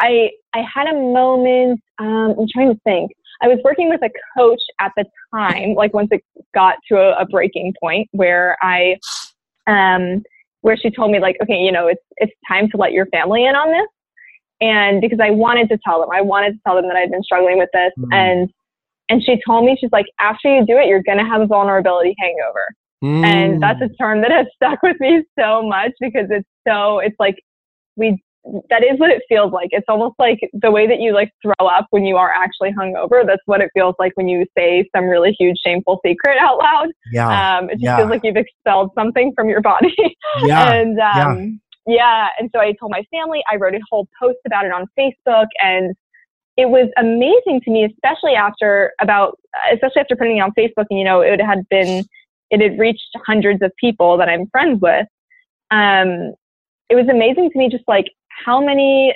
I, 0.00 0.30
I 0.54 0.62
had 0.62 0.88
a 0.88 0.94
moment, 0.94 1.80
um, 1.98 2.34
I'm 2.38 2.46
trying 2.52 2.72
to 2.72 2.80
think. 2.84 3.12
I 3.42 3.48
was 3.48 3.58
working 3.64 3.88
with 3.88 4.00
a 4.02 4.10
coach 4.36 4.62
at 4.80 4.92
the 4.96 5.04
time, 5.34 5.74
like 5.74 5.92
once 5.92 6.08
it 6.10 6.22
got 6.54 6.76
to 6.88 6.96
a, 6.96 7.22
a 7.22 7.26
breaking 7.26 7.74
point 7.80 8.08
where 8.12 8.56
I, 8.62 8.96
um, 9.66 10.22
where 10.64 10.78
she 10.78 10.90
told 10.90 11.10
me 11.10 11.20
like, 11.20 11.36
okay, 11.42 11.58
you 11.58 11.70
know, 11.70 11.88
it's 11.88 12.02
it's 12.16 12.32
time 12.48 12.70
to 12.70 12.78
let 12.78 12.92
your 12.92 13.04
family 13.06 13.44
in 13.44 13.54
on 13.54 13.70
this, 13.70 13.86
and 14.62 15.00
because 15.02 15.18
I 15.22 15.30
wanted 15.30 15.68
to 15.68 15.78
tell 15.84 16.00
them, 16.00 16.08
I 16.10 16.22
wanted 16.22 16.52
to 16.52 16.58
tell 16.66 16.74
them 16.74 16.86
that 16.88 16.96
I'd 16.96 17.10
been 17.10 17.22
struggling 17.22 17.58
with 17.58 17.68
this, 17.74 17.92
mm. 17.98 18.08
and 18.14 18.50
and 19.10 19.22
she 19.22 19.38
told 19.46 19.66
me 19.66 19.76
she's 19.78 19.92
like, 19.92 20.06
after 20.20 20.48
you 20.48 20.64
do 20.64 20.78
it, 20.78 20.86
you're 20.86 21.02
gonna 21.02 21.28
have 21.28 21.42
a 21.42 21.46
vulnerability 21.46 22.14
hangover, 22.18 22.66
mm. 23.04 23.24
and 23.26 23.62
that's 23.62 23.82
a 23.82 23.90
term 24.00 24.22
that 24.22 24.30
has 24.30 24.46
stuck 24.56 24.82
with 24.82 24.96
me 25.00 25.22
so 25.38 25.62
much 25.62 25.92
because 26.00 26.28
it's 26.30 26.48
so 26.66 26.98
it's 26.98 27.16
like 27.18 27.36
we 27.96 28.18
that 28.68 28.82
is 28.84 28.98
what 28.98 29.10
it 29.10 29.22
feels 29.28 29.52
like. 29.52 29.68
It's 29.72 29.86
almost 29.88 30.14
like 30.18 30.38
the 30.52 30.70
way 30.70 30.86
that 30.86 31.00
you 31.00 31.14
like 31.14 31.30
throw 31.42 31.66
up 31.66 31.86
when 31.90 32.04
you 32.04 32.16
are 32.16 32.30
actually 32.30 32.72
hungover. 32.72 33.26
That's 33.26 33.42
what 33.46 33.60
it 33.60 33.70
feels 33.72 33.94
like 33.98 34.12
when 34.16 34.28
you 34.28 34.44
say 34.56 34.88
some 34.94 35.06
really 35.06 35.34
huge 35.38 35.56
shameful 35.64 36.00
secret 36.04 36.36
out 36.38 36.58
loud. 36.58 36.88
Yeah. 37.10 37.58
Um, 37.58 37.70
it 37.70 37.74
just 37.74 37.84
yeah. 37.84 37.96
feels 37.96 38.10
like 38.10 38.20
you've 38.22 38.36
expelled 38.36 38.90
something 38.94 39.32
from 39.34 39.48
your 39.48 39.60
body. 39.60 39.94
Yeah. 40.44 40.72
and 40.72 40.98
um, 40.98 41.60
yeah. 41.86 41.94
yeah. 41.94 42.28
And 42.38 42.50
so 42.54 42.60
I 42.60 42.72
told 42.78 42.90
my 42.90 43.04
family. 43.10 43.42
I 43.50 43.56
wrote 43.56 43.74
a 43.74 43.80
whole 43.90 44.08
post 44.20 44.38
about 44.46 44.66
it 44.66 44.72
on 44.72 44.86
Facebook, 44.98 45.46
and 45.62 45.94
it 46.56 46.66
was 46.66 46.90
amazing 46.98 47.60
to 47.64 47.70
me, 47.70 47.84
especially 47.84 48.34
after 48.34 48.92
about, 49.00 49.38
especially 49.72 50.00
after 50.00 50.16
putting 50.16 50.38
it 50.38 50.40
on 50.40 50.52
Facebook, 50.52 50.86
and 50.90 50.98
you 50.98 51.04
know, 51.04 51.20
it 51.20 51.40
had 51.40 51.66
been, 51.68 52.04
it 52.50 52.60
had 52.60 52.78
reached 52.78 53.08
hundreds 53.26 53.62
of 53.62 53.72
people 53.78 54.16
that 54.18 54.28
I'm 54.28 54.48
friends 54.48 54.80
with. 54.80 55.06
Um, 55.70 56.34
it 56.90 56.96
was 56.96 57.08
amazing 57.08 57.50
to 57.50 57.58
me, 57.58 57.68
just 57.68 57.84
like 57.88 58.06
how 58.44 58.64
many 58.64 59.14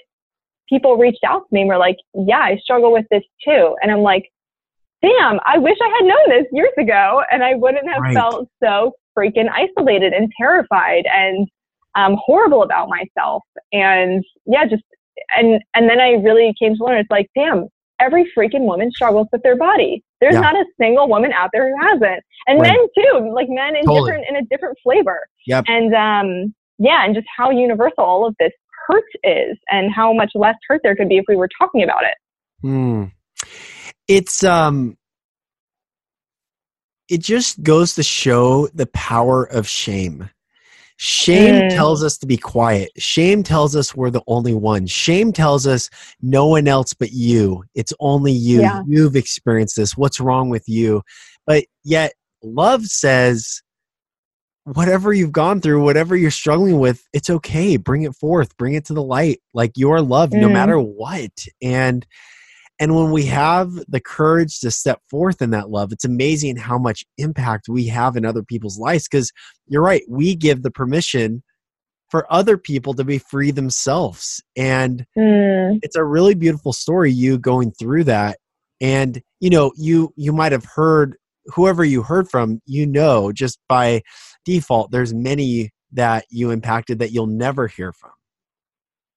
people 0.68 0.96
reached 0.96 1.24
out 1.26 1.40
to 1.40 1.46
me 1.50 1.62
and 1.62 1.68
were 1.68 1.78
like, 1.78 1.96
yeah, 2.14 2.40
I 2.40 2.58
struggle 2.62 2.92
with 2.92 3.06
this 3.10 3.22
too. 3.44 3.74
And 3.80 3.90
I'm 3.90 4.00
like, 4.00 4.28
damn, 5.02 5.38
I 5.46 5.58
wish 5.58 5.76
I 5.80 5.88
had 5.88 6.06
known 6.06 6.28
this 6.28 6.46
years 6.52 6.72
ago 6.78 7.22
and 7.30 7.42
I 7.42 7.54
wouldn't 7.54 7.88
have 7.88 8.02
right. 8.02 8.14
felt 8.14 8.48
so 8.62 8.92
freaking 9.16 9.48
isolated 9.50 10.12
and 10.12 10.30
terrified 10.38 11.04
and 11.06 11.48
um, 11.94 12.16
horrible 12.24 12.62
about 12.62 12.88
myself. 12.88 13.42
And 13.72 14.24
yeah, 14.46 14.66
just, 14.66 14.82
and, 15.36 15.62
and 15.74 15.88
then 15.88 16.00
I 16.00 16.12
really 16.12 16.54
came 16.60 16.76
to 16.76 16.84
learn 16.84 16.98
it's 16.98 17.10
like, 17.10 17.28
damn, 17.34 17.68
every 18.00 18.30
freaking 18.36 18.66
woman 18.66 18.90
struggles 18.92 19.26
with 19.32 19.42
their 19.42 19.56
body. 19.56 20.04
There's 20.20 20.34
yeah. 20.34 20.40
not 20.40 20.54
a 20.54 20.64
single 20.80 21.08
woman 21.08 21.32
out 21.32 21.50
there 21.52 21.68
who 21.68 21.80
hasn't. 21.80 22.22
And 22.46 22.60
right. 22.60 22.68
men 22.68 22.86
too, 22.96 23.32
like 23.34 23.48
men 23.48 23.76
in 23.76 23.84
totally. 23.84 24.10
different, 24.10 24.28
in 24.28 24.36
a 24.36 24.42
different 24.50 24.76
flavor. 24.82 25.26
Yep. 25.46 25.64
And, 25.68 25.94
um, 25.94 26.54
yeah, 26.78 27.04
and 27.04 27.14
just 27.14 27.26
how 27.36 27.50
universal 27.50 28.04
all 28.04 28.26
of 28.26 28.36
this 28.38 28.52
hurt 28.88 29.04
is 29.22 29.56
and 29.70 29.92
how 29.94 30.12
much 30.12 30.32
less 30.34 30.56
hurt 30.66 30.80
there 30.82 30.96
could 30.96 31.08
be 31.08 31.18
if 31.18 31.24
we 31.28 31.36
were 31.36 31.48
talking 31.58 31.82
about 31.82 32.02
it. 32.02 32.66
Mm. 32.66 33.12
It's 34.08 34.42
um 34.42 34.96
it 37.08 37.20
just 37.22 37.62
goes 37.62 37.94
to 37.94 38.02
show 38.02 38.68
the 38.68 38.86
power 38.86 39.44
of 39.44 39.68
shame. 39.68 40.28
Shame 41.00 41.62
mm. 41.62 41.70
tells 41.70 42.02
us 42.02 42.18
to 42.18 42.26
be 42.26 42.36
quiet. 42.36 42.90
Shame 42.98 43.44
tells 43.44 43.76
us 43.76 43.94
we're 43.94 44.10
the 44.10 44.22
only 44.26 44.52
one. 44.52 44.86
Shame 44.86 45.32
tells 45.32 45.64
us 45.64 45.88
no 46.20 46.46
one 46.46 46.66
else 46.66 46.92
but 46.92 47.12
you. 47.12 47.62
It's 47.76 47.92
only 48.00 48.32
you. 48.32 48.62
Yeah. 48.62 48.82
You've 48.86 49.14
experienced 49.14 49.76
this. 49.76 49.96
What's 49.96 50.18
wrong 50.18 50.50
with 50.50 50.64
you? 50.68 51.02
But 51.46 51.66
yet, 51.84 52.14
love 52.42 52.84
says, 52.86 53.62
whatever 54.74 55.12
you've 55.12 55.32
gone 55.32 55.60
through, 55.60 55.82
whatever 55.82 56.16
you're 56.16 56.30
struggling 56.30 56.78
with, 56.78 57.06
it's 57.12 57.30
okay. 57.30 57.76
Bring 57.76 58.02
it 58.02 58.14
forth, 58.14 58.56
bring 58.56 58.74
it 58.74 58.84
to 58.86 58.94
the 58.94 59.02
light. 59.02 59.40
Like 59.54 59.72
you're 59.76 60.02
loved 60.02 60.32
mm. 60.32 60.40
no 60.40 60.48
matter 60.48 60.78
what. 60.78 61.30
And 61.62 62.06
and 62.80 62.94
when 62.94 63.10
we 63.10 63.24
have 63.26 63.72
the 63.88 64.00
courage 64.00 64.60
to 64.60 64.70
step 64.70 65.00
forth 65.10 65.42
in 65.42 65.50
that 65.50 65.70
love, 65.70 65.90
it's 65.90 66.04
amazing 66.04 66.56
how 66.56 66.78
much 66.78 67.04
impact 67.16 67.68
we 67.68 67.86
have 67.88 68.16
in 68.16 68.24
other 68.24 68.42
people's 68.42 68.78
lives. 68.78 69.08
Because 69.08 69.32
you're 69.66 69.82
right, 69.82 70.02
we 70.08 70.36
give 70.36 70.62
the 70.62 70.70
permission 70.70 71.42
for 72.08 72.32
other 72.32 72.56
people 72.56 72.94
to 72.94 73.04
be 73.04 73.18
free 73.18 73.50
themselves. 73.50 74.42
And 74.56 75.04
mm. 75.16 75.78
it's 75.82 75.96
a 75.96 76.04
really 76.04 76.34
beautiful 76.34 76.72
story, 76.72 77.10
you 77.10 77.38
going 77.38 77.72
through 77.72 78.04
that. 78.04 78.38
And 78.80 79.22
you 79.40 79.50
know, 79.50 79.72
you 79.76 80.12
you 80.16 80.32
might 80.32 80.52
have 80.52 80.64
heard 80.64 81.16
whoever 81.46 81.84
you 81.84 82.02
heard 82.02 82.28
from, 82.28 82.60
you 82.66 82.86
know, 82.86 83.32
just 83.32 83.58
by 83.68 84.02
default, 84.44 84.90
there's 84.90 85.14
many 85.14 85.70
that 85.92 86.24
you 86.30 86.50
impacted 86.50 86.98
that 86.98 87.12
you'll 87.12 87.26
never 87.26 87.66
hear 87.66 87.92
from. 87.92 88.10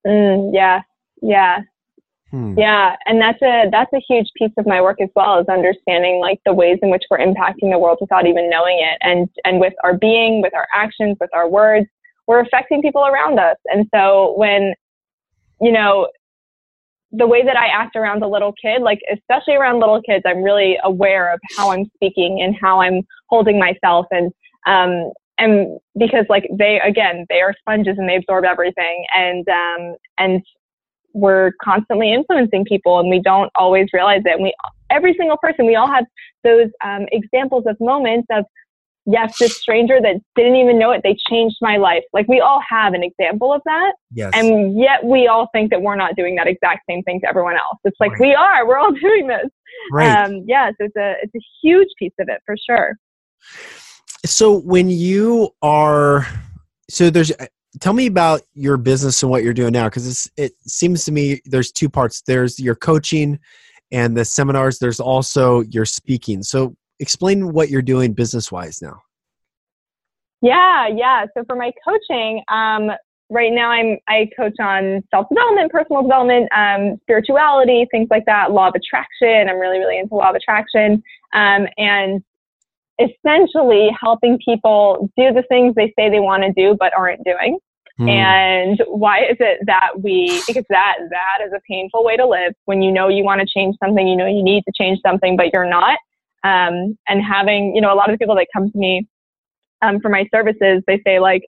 Mm, 0.08 0.52
yeah, 0.54 0.82
yeah, 1.22 1.60
hmm. 2.32 2.58
yeah, 2.58 2.96
and 3.06 3.22
that's 3.22 3.42
a 3.42 3.70
that's 3.72 3.92
a 3.94 4.02
huge 4.08 4.30
piece 4.36 4.52
of 4.58 4.66
my 4.66 4.82
work 4.82 5.00
as 5.02 5.10
well 5.16 5.40
is 5.40 5.48
understanding 5.48 6.20
like 6.20 6.40
the 6.46 6.54
ways 6.54 6.80
in 6.82 6.90
which 6.90 7.04
we're 7.12 7.20
impacting 7.20 7.72
the 7.72 7.78
world 7.78 8.00
without 8.02 8.26
even 8.26 8.50
knowing 8.50 8.80
it, 8.80 8.98
and 9.02 9.30
and 9.46 9.60
with 9.60 9.74
our 9.84 9.98
being, 9.98 10.42
with 10.42 10.54
our 10.56 10.68
actions, 10.74 11.18
with 11.20 11.30
our 11.34 11.48
words, 11.48 11.86
we're 12.28 12.40
affecting 12.40 12.82
people 12.82 13.06
around 13.06 13.40
us. 13.40 13.58
And 13.66 13.86
so 13.94 14.34
when 14.38 14.74
you 15.60 15.72
know 15.72 16.08
the 17.12 17.28
way 17.28 17.44
that 17.44 17.58
I 17.58 17.68
act 17.68 17.96
around 17.96 18.24
a 18.24 18.28
little 18.28 18.54
kid, 18.54 18.82
like 18.82 19.00
especially 19.12 19.56
around 19.56 19.80
little 19.80 20.02
kids, 20.02 20.24
I'm 20.26 20.42
really 20.42 20.78
aware 20.84 21.34
of 21.34 21.40
how 21.58 21.72
I'm 21.72 21.86
speaking 21.96 22.42
and 22.42 22.56
how 22.60 22.82
I'm 22.82 23.02
holding 23.30 23.60
myself 23.60 24.06
and 24.12 24.32
um 24.66 25.12
and 25.38 25.80
because 25.98 26.26
like 26.30 26.48
they 26.58 26.80
again 26.80 27.26
they 27.30 27.42
are 27.42 27.54
sponges 27.60 27.96
and 27.98 28.08
they 28.08 28.16
absorb 28.16 28.44
everything 28.46 29.06
and 29.16 29.48
um 29.50 29.96
and 30.18 30.42
we're 31.14 31.52
constantly 31.62 32.14
influencing 32.14 32.64
people 32.66 33.00
and 33.00 33.10
we 33.10 33.20
don't 33.20 33.52
always 33.56 33.88
realize 33.94 34.22
it 34.26 34.34
and 34.34 34.44
we 34.44 34.54
every 34.90 35.14
single 35.18 35.38
person 35.38 35.66
we 35.66 35.76
all 35.76 35.92
have 35.92 36.06
those 36.44 36.70
um, 36.84 37.06
examples 37.12 37.64
of 37.68 37.76
moments 37.80 38.28
of 38.32 38.46
yes, 39.06 39.36
this 39.40 39.58
stranger 39.58 40.00
that 40.02 40.16
didn't 40.36 40.56
even 40.56 40.78
know 40.78 40.92
it, 40.92 41.02
they 41.04 41.18
changed 41.30 41.58
my 41.62 41.78
life. 41.78 42.04
Like 42.14 42.28
we 42.28 42.40
all 42.40 42.62
have 42.68 42.94
an 42.94 43.04
example 43.04 43.54
of 43.54 43.62
that. 43.66 43.94
Yes. 44.12 44.32
And 44.34 44.80
yet 44.80 45.04
we 45.04 45.28
all 45.28 45.50
think 45.54 45.72
that 45.72 45.82
we're 45.82 45.96
not 45.96 46.16
doing 46.16 46.36
that 46.36 46.48
exact 46.48 46.82
same 46.90 47.04
thing 47.04 47.20
to 47.22 47.28
everyone 47.28 47.56
else. 47.56 47.80
It's 47.84 48.00
like 48.00 48.12
right. 48.12 48.22
we 48.22 48.36
are, 48.36 48.68
we're 48.68 48.78
all 48.78 48.92
doing 49.02 49.28
this. 49.28 49.48
Right. 49.92 50.26
Um, 50.26 50.44
yes, 50.48 50.74
it's 50.80 50.96
a 50.96 51.16
it's 51.24 51.34
a 51.34 51.42
huge 51.64 51.88
piece 51.98 52.14
of 52.20 52.28
it 52.30 52.42
for 52.46 52.56
sure. 52.58 52.96
So 54.26 54.60
when 54.60 54.90
you 54.90 55.50
are 55.62 56.28
so 56.90 57.10
there's 57.10 57.32
tell 57.80 57.94
me 57.94 58.06
about 58.06 58.42
your 58.54 58.78
business 58.78 59.24
and 59.24 59.32
what 59.32 59.44
you're 59.44 59.54
doing 59.54 59.74
now 59.74 59.86
because 59.86 60.30
it 60.38 60.54
seems 60.68 61.06
to 61.06 61.12
me 61.12 61.42
there's 61.46 61.72
two 61.72 61.90
parts. 61.90 62.22
There's 62.22 62.60
your 62.60 62.76
coaching 62.76 63.40
and 63.92 64.16
the 64.16 64.26
seminars, 64.26 64.80
there's 64.80 65.00
also 65.00 65.62
your 65.62 65.86
speaking. 65.86 66.44
So 66.44 66.76
explain 67.00 67.54
what 67.54 67.70
you're 67.70 67.82
doing 67.82 68.14
business 68.14 68.52
wise 68.52 68.82
now. 68.82 69.02
Yeah, 70.42 70.88
yeah. 70.88 71.26
So 71.36 71.44
for 71.46 71.56
my 71.56 71.72
coaching, 71.88 72.44
um, 72.50 72.90
right 73.30 73.52
now 73.52 73.70
I'm 73.70 73.98
I 74.08 74.30
coach 74.36 74.56
on 74.60 75.04
self 75.12 75.28
development, 75.30 75.72
personal 75.72 76.02
development, 76.02 76.50
um, 76.56 76.98
spirituality, 77.04 77.86
things 77.92 78.08
like 78.10 78.26
that, 78.26 78.52
law 78.52 78.70
of 78.70 78.76
attraction. 78.76 79.50
I'm 79.50 79.58
really 79.58 79.78
really 79.78 80.00
into 80.00 80.16
law 80.16 80.30
of 80.30 80.36
attraction, 80.36 81.04
um, 81.34 81.68
and 81.78 82.24
essentially 83.02 83.90
helping 84.00 84.38
people 84.44 85.10
do 85.18 85.34
the 85.34 85.44
things 85.50 85.76
they 85.76 85.94
say 85.98 86.10
they 86.10 86.20
want 86.20 86.44
to 86.44 86.54
do 86.54 86.76
but 86.80 86.94
aren't 86.98 87.24
doing. 87.24 87.58
Hmm. 87.98 88.10
And 88.10 88.84
why 88.88 89.24
is 89.24 89.38
it 89.40 89.60
that 89.66 90.02
we, 90.02 90.42
because 90.48 90.66
that, 90.70 90.96
that 91.10 91.46
is 91.46 91.52
a 91.54 91.60
painful 91.70 92.04
way 92.04 92.18
to 92.18 92.26
live 92.26 92.54
when 92.66 92.82
you 92.82 92.92
know 92.92 93.08
you 93.08 93.24
want 93.24 93.42
to 93.42 93.48
change 93.48 93.76
something, 93.84 94.08
you 94.08 94.16
know 94.16 94.28
you 94.28 94.44
need 94.44 94.64
to 94.64 94.74
change 94.76 95.00
something, 95.06 95.36
but 95.36 95.54
you're 95.54 95.70
not. 95.70 95.98
Um, 96.44 96.98
and 97.08 97.22
having, 97.22 97.76
you 97.76 97.82
know, 97.82 97.94
a 97.94 97.96
lot 97.96 98.10
of 98.10 98.14
the 98.14 98.18
people 98.18 98.36
that 98.36 98.48
come 98.56 98.72
to 98.72 98.78
me 98.78 99.08
um, 99.82 100.00
for 100.00 100.10
my 100.10 100.26
services, 100.34 100.82
they 100.88 101.00
say 101.06 101.20
like, 101.20 101.44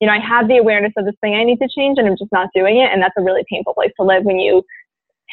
you 0.00 0.06
know, 0.08 0.14
I 0.14 0.18
have 0.18 0.48
the 0.48 0.56
awareness 0.56 0.92
of 0.96 1.04
this 1.04 1.14
thing 1.20 1.34
I 1.34 1.44
need 1.44 1.58
to 1.58 1.68
change 1.68 1.98
and 1.98 2.08
I'm 2.08 2.16
just 2.18 2.32
not 2.32 2.48
doing 2.52 2.78
it. 2.78 2.90
And 2.92 3.00
that's 3.00 3.14
a 3.16 3.22
really 3.22 3.44
painful 3.48 3.74
place 3.74 3.92
to 4.00 4.04
live 4.04 4.24
when 4.24 4.40
you 4.40 4.64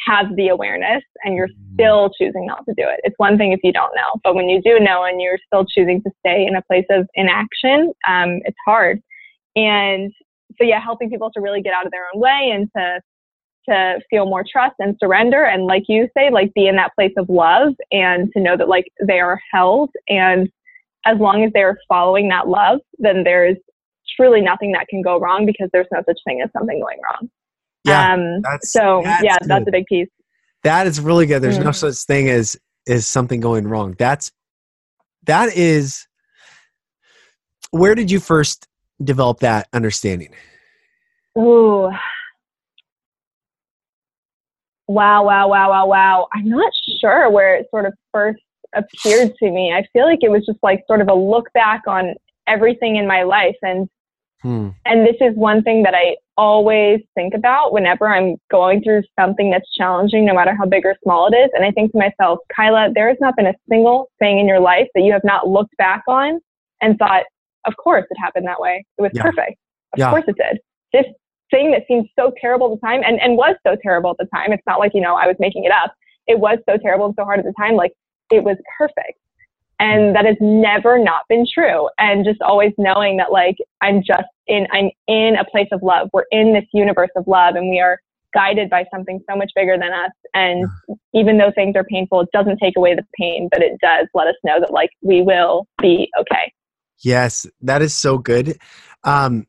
have 0.06 0.34
the 0.36 0.48
awareness 0.48 1.02
and 1.24 1.34
you're 1.34 1.48
mm-hmm. 1.48 1.74
still 1.74 2.10
choosing 2.18 2.46
not 2.46 2.64
to 2.66 2.74
do 2.76 2.84
it. 2.84 3.00
It's 3.04 3.18
one 3.18 3.36
thing 3.36 3.52
if 3.52 3.60
you 3.62 3.72
don't 3.72 3.94
know, 3.94 4.20
but 4.24 4.34
when 4.34 4.48
you 4.48 4.60
do 4.62 4.78
know 4.80 5.04
and 5.04 5.20
you're 5.20 5.38
still 5.46 5.64
choosing 5.64 6.02
to 6.02 6.10
stay 6.20 6.46
in 6.46 6.56
a 6.56 6.62
place 6.62 6.86
of 6.90 7.06
inaction, 7.14 7.92
um, 8.08 8.40
it's 8.44 8.56
hard. 8.64 9.00
And 9.56 10.12
so, 10.58 10.64
yeah, 10.64 10.80
helping 10.80 11.10
people 11.10 11.30
to 11.32 11.40
really 11.40 11.62
get 11.62 11.74
out 11.74 11.86
of 11.86 11.92
their 11.92 12.06
own 12.14 12.20
way 12.20 12.50
and 12.52 12.68
to 12.76 13.00
to 13.68 14.00
feel 14.08 14.24
more 14.24 14.44
trust 14.50 14.74
and 14.78 14.96
surrender 14.98 15.44
and 15.44 15.66
like 15.66 15.84
you 15.86 16.08
say 16.16 16.30
like 16.30 16.52
be 16.54 16.66
in 16.66 16.76
that 16.76 16.94
place 16.94 17.12
of 17.18 17.28
love 17.28 17.74
and 17.92 18.32
to 18.32 18.40
know 18.40 18.56
that 18.56 18.68
like 18.68 18.86
they 19.06 19.20
are 19.20 19.38
held 19.52 19.90
and 20.08 20.48
as 21.04 21.18
long 21.18 21.44
as 21.44 21.52
they're 21.52 21.78
following 21.86 22.28
that 22.28 22.48
love 22.48 22.78
then 22.98 23.22
there's 23.22 23.58
truly 24.16 24.40
nothing 24.40 24.72
that 24.72 24.88
can 24.88 25.02
go 25.02 25.20
wrong 25.20 25.44
because 25.44 25.68
there's 25.74 25.86
no 25.92 26.02
such 26.08 26.18
thing 26.26 26.40
as 26.40 26.50
something 26.56 26.80
going 26.80 26.98
wrong 27.04 27.28
yeah 27.90 28.14
um, 28.14 28.42
so 28.62 29.02
that's 29.04 29.24
yeah 29.24 29.38
good. 29.38 29.48
that's 29.48 29.68
a 29.68 29.72
big 29.72 29.86
piece 29.86 30.08
that 30.62 30.86
is 30.86 31.00
really 31.00 31.26
good 31.26 31.40
there's 31.42 31.56
mm-hmm. 31.56 31.64
no 31.64 31.72
such 31.72 31.96
thing 31.96 32.28
as 32.28 32.56
is 32.86 33.06
something 33.06 33.40
going 33.40 33.66
wrong 33.66 33.94
that's 33.98 34.32
that 35.24 35.54
is 35.56 36.06
where 37.70 37.94
did 37.94 38.10
you 38.10 38.20
first 38.20 38.66
develop 39.02 39.40
that 39.40 39.68
understanding 39.72 40.32
Ooh, 41.38 41.90
wow, 44.88 45.24
wow, 45.24 45.48
wow, 45.48 45.70
wow, 45.70 45.86
wow. 45.86 46.28
I'm 46.32 46.48
not 46.48 46.72
sure 47.00 47.30
where 47.30 47.54
it 47.54 47.66
sort 47.70 47.86
of 47.86 47.94
first 48.12 48.40
appeared 48.74 49.34
to 49.36 49.50
me. 49.50 49.72
I 49.72 49.86
feel 49.92 50.04
like 50.04 50.20
it 50.22 50.30
was 50.30 50.44
just 50.44 50.58
like 50.62 50.82
sort 50.86 51.00
of 51.00 51.08
a 51.08 51.14
look 51.14 51.52
back 51.54 51.82
on 51.86 52.14
everything 52.48 52.96
in 52.96 53.06
my 53.06 53.22
life 53.22 53.56
and 53.62 53.88
hmm. 54.42 54.70
and 54.84 55.06
this 55.06 55.14
is 55.20 55.36
one 55.36 55.62
thing 55.62 55.84
that 55.84 55.94
I 55.94 56.16
always 56.40 57.00
think 57.14 57.34
about 57.34 57.70
whenever 57.70 58.08
I'm 58.08 58.36
going 58.50 58.82
through 58.82 59.02
something 59.18 59.50
that's 59.50 59.70
challenging, 59.74 60.24
no 60.24 60.32
matter 60.32 60.56
how 60.56 60.64
big 60.64 60.86
or 60.86 60.96
small 61.04 61.28
it 61.30 61.36
is. 61.36 61.50
And 61.52 61.66
I 61.66 61.70
think 61.70 61.92
to 61.92 61.98
myself, 61.98 62.38
Kyla, 62.56 62.92
there 62.94 63.08
has 63.08 63.18
not 63.20 63.36
been 63.36 63.46
a 63.46 63.52
single 63.68 64.08
thing 64.18 64.38
in 64.38 64.48
your 64.48 64.58
life 64.58 64.86
that 64.94 65.02
you 65.02 65.12
have 65.12 65.22
not 65.22 65.48
looked 65.48 65.76
back 65.76 66.02
on 66.08 66.40
and 66.80 66.98
thought, 66.98 67.24
of 67.66 67.74
course 67.76 68.06
it 68.08 68.16
happened 68.18 68.46
that 68.46 68.58
way. 68.58 68.82
It 68.96 69.02
was 69.02 69.10
yeah. 69.12 69.22
perfect. 69.22 69.58
Of 69.92 69.98
yeah. 69.98 70.08
course 70.08 70.24
it 70.28 70.36
did. 70.36 70.58
This 70.94 71.04
thing 71.50 71.72
that 71.72 71.82
seemed 71.86 72.08
so 72.18 72.32
terrible 72.40 72.72
at 72.72 72.80
the 72.80 72.86
time 72.86 73.02
and, 73.04 73.20
and 73.20 73.36
was 73.36 73.56
so 73.66 73.76
terrible 73.82 74.10
at 74.10 74.16
the 74.16 74.28
time. 74.34 74.50
It's 74.52 74.62
not 74.66 74.78
like, 74.78 74.92
you 74.94 75.02
know, 75.02 75.16
I 75.16 75.26
was 75.26 75.36
making 75.38 75.64
it 75.64 75.72
up. 75.72 75.92
It 76.26 76.40
was 76.40 76.56
so 76.66 76.78
terrible 76.78 77.04
and 77.04 77.14
so 77.18 77.24
hard 77.24 77.38
at 77.38 77.44
the 77.44 77.54
time. 77.60 77.74
Like 77.74 77.92
it 78.32 78.44
was 78.44 78.56
perfect. 78.78 79.18
And 79.80 80.14
that 80.14 80.26
has 80.26 80.36
never 80.40 80.98
not 80.98 81.22
been 81.28 81.46
true. 81.52 81.88
And 81.98 82.24
just 82.24 82.40
always 82.42 82.72
knowing 82.78 83.16
that 83.16 83.32
like 83.32 83.56
I'm 83.80 84.02
just 84.06 84.28
in 84.46 84.66
I'm 84.72 84.90
in 85.08 85.36
a 85.36 85.44
place 85.44 85.68
of 85.72 85.82
love. 85.82 86.10
We're 86.12 86.26
in 86.30 86.52
this 86.52 86.66
universe 86.72 87.10
of 87.16 87.26
love 87.26 87.56
and 87.56 87.68
we 87.68 87.80
are 87.80 87.98
guided 88.32 88.70
by 88.70 88.84
something 88.94 89.20
so 89.28 89.36
much 89.36 89.50
bigger 89.56 89.76
than 89.78 89.90
us. 89.92 90.12
And 90.34 90.66
even 91.14 91.38
though 91.38 91.50
things 91.54 91.74
are 91.76 91.84
painful, 91.84 92.20
it 92.20 92.28
doesn't 92.32 92.58
take 92.58 92.76
away 92.76 92.94
the 92.94 93.04
pain, 93.18 93.48
but 93.50 93.62
it 93.62 93.72
does 93.80 94.06
let 94.14 94.26
us 94.26 94.36
know 94.44 94.60
that 94.60 94.70
like 94.70 94.90
we 95.02 95.22
will 95.22 95.66
be 95.80 96.10
okay. 96.20 96.52
Yes, 97.02 97.46
that 97.62 97.80
is 97.80 97.96
so 97.96 98.18
good. 98.18 98.58
Um, 99.04 99.46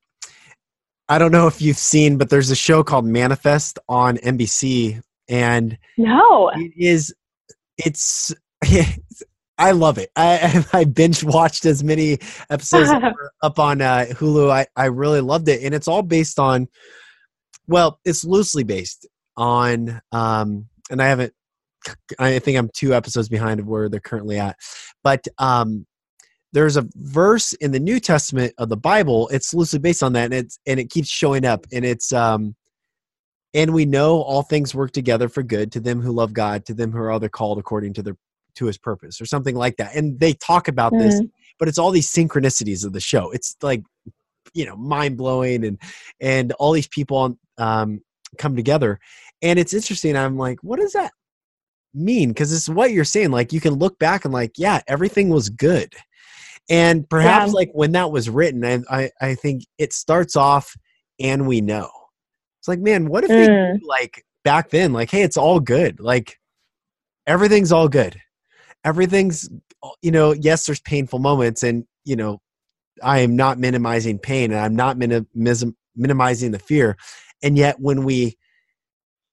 I 1.09 1.17
don't 1.17 1.33
know 1.33 1.47
if 1.47 1.61
you've 1.61 1.77
seen, 1.77 2.17
but 2.17 2.29
there's 2.29 2.51
a 2.51 2.55
show 2.55 2.83
called 2.85 3.05
Manifest 3.05 3.77
on 3.89 4.15
NBC, 4.17 5.01
and 5.27 5.77
no, 5.97 6.51
it 6.55 6.71
is. 6.77 7.13
It's. 7.77 8.33
I 9.61 9.71
love 9.71 9.99
it. 9.99 10.09
I 10.15 10.65
I 10.73 10.83
binge 10.85 11.23
watched 11.23 11.65
as 11.65 11.83
many 11.83 12.17
episodes 12.49 12.89
up 13.43 13.59
on 13.59 13.81
uh, 13.81 14.07
Hulu. 14.09 14.49
I 14.49 14.65
I 14.75 14.85
really 14.85 15.21
loved 15.21 15.47
it, 15.47 15.63
and 15.63 15.75
it's 15.75 15.87
all 15.87 16.01
based 16.01 16.39
on. 16.39 16.67
Well, 17.67 17.99
it's 18.03 18.25
loosely 18.25 18.63
based 18.63 19.07
on, 19.37 20.01
um, 20.11 20.67
and 20.89 21.01
I 21.01 21.07
haven't. 21.07 21.33
I 22.19 22.39
think 22.39 22.57
I'm 22.57 22.69
two 22.75 22.93
episodes 22.93 23.29
behind 23.29 23.59
of 23.59 23.67
where 23.67 23.87
they're 23.87 23.99
currently 23.99 24.37
at, 24.39 24.55
but 25.03 25.27
um, 25.37 25.85
there's 26.53 26.77
a 26.77 26.87
verse 26.95 27.53
in 27.53 27.71
the 27.71 27.79
New 27.79 27.99
Testament 27.99 28.53
of 28.57 28.69
the 28.69 28.77
Bible. 28.77 29.29
It's 29.29 29.53
loosely 29.53 29.79
based 29.79 30.03
on 30.03 30.13
that, 30.13 30.25
and 30.25 30.33
it's 30.33 30.59
and 30.65 30.79
it 30.79 30.89
keeps 30.89 31.09
showing 31.09 31.45
up. 31.45 31.65
And 31.71 31.85
it's 31.85 32.11
um, 32.11 32.55
and 33.53 33.73
we 33.73 33.85
know 33.85 34.21
all 34.21 34.41
things 34.41 34.73
work 34.73 34.91
together 34.91 35.29
for 35.29 35.43
good 35.43 35.71
to 35.73 35.79
them 35.79 36.01
who 36.01 36.11
love 36.11 36.33
God, 36.33 36.65
to 36.65 36.73
them 36.73 36.91
who 36.91 36.97
are 36.97 37.11
other 37.11 37.29
called 37.29 37.59
according 37.59 37.93
to 37.93 38.03
their 38.03 38.17
to 38.55 38.65
His 38.65 38.77
purpose, 38.77 39.21
or 39.21 39.25
something 39.25 39.55
like 39.55 39.77
that. 39.77 39.95
And 39.95 40.19
they 40.19 40.33
talk 40.33 40.67
about 40.67 40.93
mm-hmm. 40.93 41.03
this, 41.03 41.21
but 41.59 41.67
it's 41.67 41.77
all 41.77 41.91
these 41.91 42.11
synchronicities 42.11 42.85
of 42.85 42.93
the 42.93 42.99
show. 42.99 43.31
It's 43.31 43.55
like 43.61 43.83
you 44.53 44.65
know 44.65 44.75
mind 44.75 45.17
blowing, 45.17 45.65
and 45.65 45.79
and 46.19 46.51
all 46.53 46.71
these 46.71 46.87
people 46.87 47.37
um 47.57 48.01
come 48.37 48.55
together, 48.55 48.99
and 49.41 49.59
it's 49.59 49.73
interesting. 49.73 50.15
I'm 50.15 50.37
like, 50.37 50.59
what 50.63 50.79
does 50.79 50.93
that 50.93 51.11
mean? 51.93 52.29
Because 52.29 52.53
it's 52.53 52.69
what 52.69 52.91
you're 52.91 53.03
saying. 53.03 53.31
Like 53.31 53.53
you 53.53 53.61
can 53.61 53.73
look 53.73 53.99
back 53.99 54.25
and 54.25 54.33
like, 54.33 54.53
yeah, 54.57 54.81
everything 54.87 55.29
was 55.29 55.49
good 55.49 55.93
and 56.69 57.09
perhaps 57.09 57.51
yeah. 57.51 57.55
like 57.55 57.71
when 57.73 57.91
that 57.93 58.11
was 58.11 58.29
written, 58.29 58.63
I, 58.63 58.79
I, 58.89 59.11
I 59.19 59.35
think 59.35 59.63
it 59.77 59.93
starts 59.93 60.35
off 60.35 60.75
and 61.19 61.45
we 61.45 61.59
know. 61.59 61.89
It's 62.59 62.67
like, 62.67 62.79
man, 62.79 63.07
what 63.07 63.23
if 63.23 63.29
mm. 63.29 63.45
they 63.45 63.79
like 63.85 64.23
back 64.43 64.69
then, 64.69 64.93
like, 64.93 65.11
hey, 65.11 65.23
it's 65.23 65.37
all 65.37 65.59
good. 65.59 65.99
Like 65.99 66.39
everything's 67.27 67.71
all 67.71 67.89
good. 67.89 68.21
Everything's 68.83 69.49
you 70.01 70.11
know, 70.11 70.33
yes, 70.33 70.65
there's 70.65 70.79
painful 70.79 71.19
moments 71.19 71.63
and 71.63 71.85
you 72.05 72.15
know, 72.15 72.41
I 73.03 73.19
am 73.19 73.35
not 73.35 73.59
minimizing 73.59 74.19
pain 74.19 74.51
and 74.51 74.59
I'm 74.59 74.75
not 74.75 74.97
minim- 74.97 75.27
minimizing 75.95 76.51
the 76.51 76.59
fear. 76.59 76.97
And 77.43 77.57
yet 77.57 77.79
when 77.79 78.03
we 78.03 78.37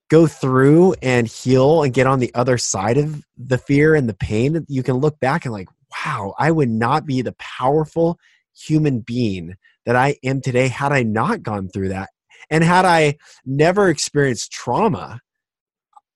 go 0.08 0.26
through 0.26 0.94
and 1.02 1.26
heal 1.26 1.82
and 1.82 1.92
get 1.92 2.06
on 2.06 2.18
the 2.18 2.34
other 2.34 2.56
side 2.56 2.96
of 2.96 3.22
the 3.36 3.58
fear 3.58 3.94
and 3.94 4.08
the 4.08 4.14
pain, 4.14 4.64
you 4.68 4.82
can 4.82 4.96
look 4.96 5.20
back 5.20 5.44
and 5.44 5.52
like, 5.52 5.68
wow, 6.06 6.34
I 6.38 6.50
would 6.50 6.70
not 6.70 7.06
be 7.06 7.22
the 7.22 7.34
powerful 7.38 8.18
human 8.54 9.00
being 9.00 9.54
that 9.86 9.96
I 9.96 10.16
am 10.24 10.40
today 10.40 10.68
had 10.68 10.92
I 10.92 11.02
not 11.02 11.42
gone 11.42 11.68
through 11.68 11.90
that. 11.90 12.10
And 12.50 12.64
had 12.64 12.84
I 12.84 13.16
never 13.44 13.88
experienced 13.88 14.52
trauma, 14.52 15.20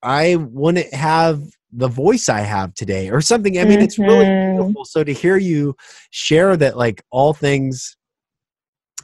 I 0.02 0.37
wouldn't 0.37 0.92
have 0.94 1.42
the 1.72 1.88
voice 1.88 2.28
I 2.28 2.40
have 2.40 2.74
today 2.74 3.11
or 3.11 3.20
something. 3.20 3.58
I 3.58 3.64
mean, 3.64 3.74
mm-hmm. 3.74 3.82
it's 3.82 3.98
really 3.98 4.26
mm-hmm. 4.26 4.56
beautiful. 4.58 4.85
So 4.85 5.02
to 5.02 5.12
hear 5.12 5.37
you 5.37 5.74
share 6.11 6.56
that 6.56 6.76
like 6.76 7.02
all 7.11 7.32
things 7.32 7.96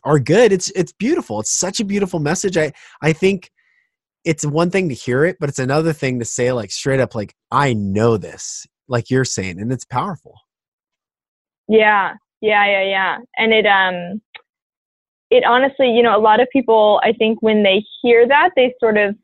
are 0.04 0.18
good, 0.18 0.52
it's 0.52 0.70
it's 0.70 0.92
beautiful. 0.92 1.40
It's 1.40 1.50
such 1.50 1.80
a 1.80 1.84
beautiful 1.84 2.20
message. 2.20 2.56
I 2.56 2.72
I 3.02 3.12
think 3.12 3.50
it's 4.24 4.44
one 4.44 4.70
thing 4.70 4.88
to 4.90 4.94
hear 4.94 5.24
it, 5.24 5.36
but 5.40 5.48
it's 5.48 5.58
another 5.58 5.92
thing 5.92 6.18
to 6.18 6.24
say 6.24 6.52
like 6.52 6.70
straight 6.70 7.00
up 7.00 7.14
like 7.14 7.34
I 7.50 7.72
know 7.72 8.16
this, 8.16 8.66
like 8.88 9.10
you're 9.10 9.24
saying, 9.24 9.58
and 9.60 9.72
it's 9.72 9.84
powerful. 9.84 10.34
Yeah, 11.68 12.14
yeah, 12.40 12.66
yeah, 12.66 12.82
yeah. 12.82 13.18
And 13.36 13.52
it 13.52 13.66
um 13.66 14.20
it 15.30 15.44
honestly, 15.44 15.90
you 15.90 16.02
know, 16.02 16.16
a 16.16 16.20
lot 16.20 16.40
of 16.40 16.48
people 16.52 17.00
I 17.02 17.12
think 17.12 17.40
when 17.42 17.62
they 17.62 17.84
hear 18.02 18.28
that, 18.28 18.50
they 18.56 18.74
sort 18.80 18.98
of 18.98 19.16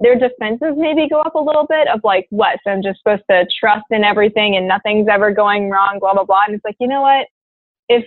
their 0.00 0.18
defenses 0.18 0.74
maybe 0.76 1.08
go 1.08 1.20
up 1.20 1.34
a 1.34 1.40
little 1.40 1.66
bit 1.68 1.88
of 1.88 2.00
like, 2.04 2.26
what? 2.30 2.58
So 2.64 2.72
I'm 2.72 2.82
just 2.82 2.98
supposed 2.98 3.22
to 3.30 3.46
trust 3.58 3.86
in 3.90 4.04
everything 4.04 4.56
and 4.56 4.66
nothing's 4.66 5.08
ever 5.08 5.30
going 5.30 5.70
wrong, 5.70 5.98
blah 6.00 6.14
blah 6.14 6.24
blah. 6.24 6.42
And 6.46 6.56
it's 6.56 6.64
like, 6.64 6.76
you 6.80 6.88
know 6.88 7.02
what? 7.02 7.26
If 7.88 8.04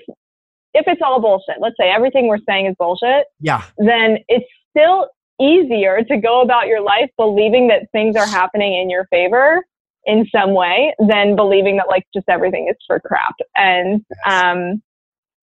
if 0.74 0.86
it's 0.88 1.02
all 1.04 1.22
bullshit, 1.22 1.56
let's 1.60 1.76
say 1.80 1.90
everything 1.90 2.28
we're 2.28 2.40
saying 2.48 2.68
is 2.68 2.76
bullshit, 2.78 3.26
yeah, 3.40 3.64
then 3.78 4.18
it's 4.28 4.46
still 4.70 5.08
easier 5.40 6.04
to 6.04 6.18
go 6.18 6.42
about 6.42 6.68
your 6.68 6.82
life 6.82 7.10
believing 7.18 7.68
that 7.68 7.84
things 7.92 8.16
are 8.16 8.26
happening 8.26 8.74
in 8.80 8.90
your 8.90 9.06
favor 9.06 9.64
in 10.06 10.26
some 10.32 10.54
way 10.54 10.96
than 11.00 11.36
believing 11.36 11.78
that 11.78 11.88
like 11.88 12.06
just 12.14 12.28
everything 12.30 12.68
is 12.70 12.78
for 12.88 13.00
crap. 13.00 13.36
And 13.56 14.04
um, 14.26 14.82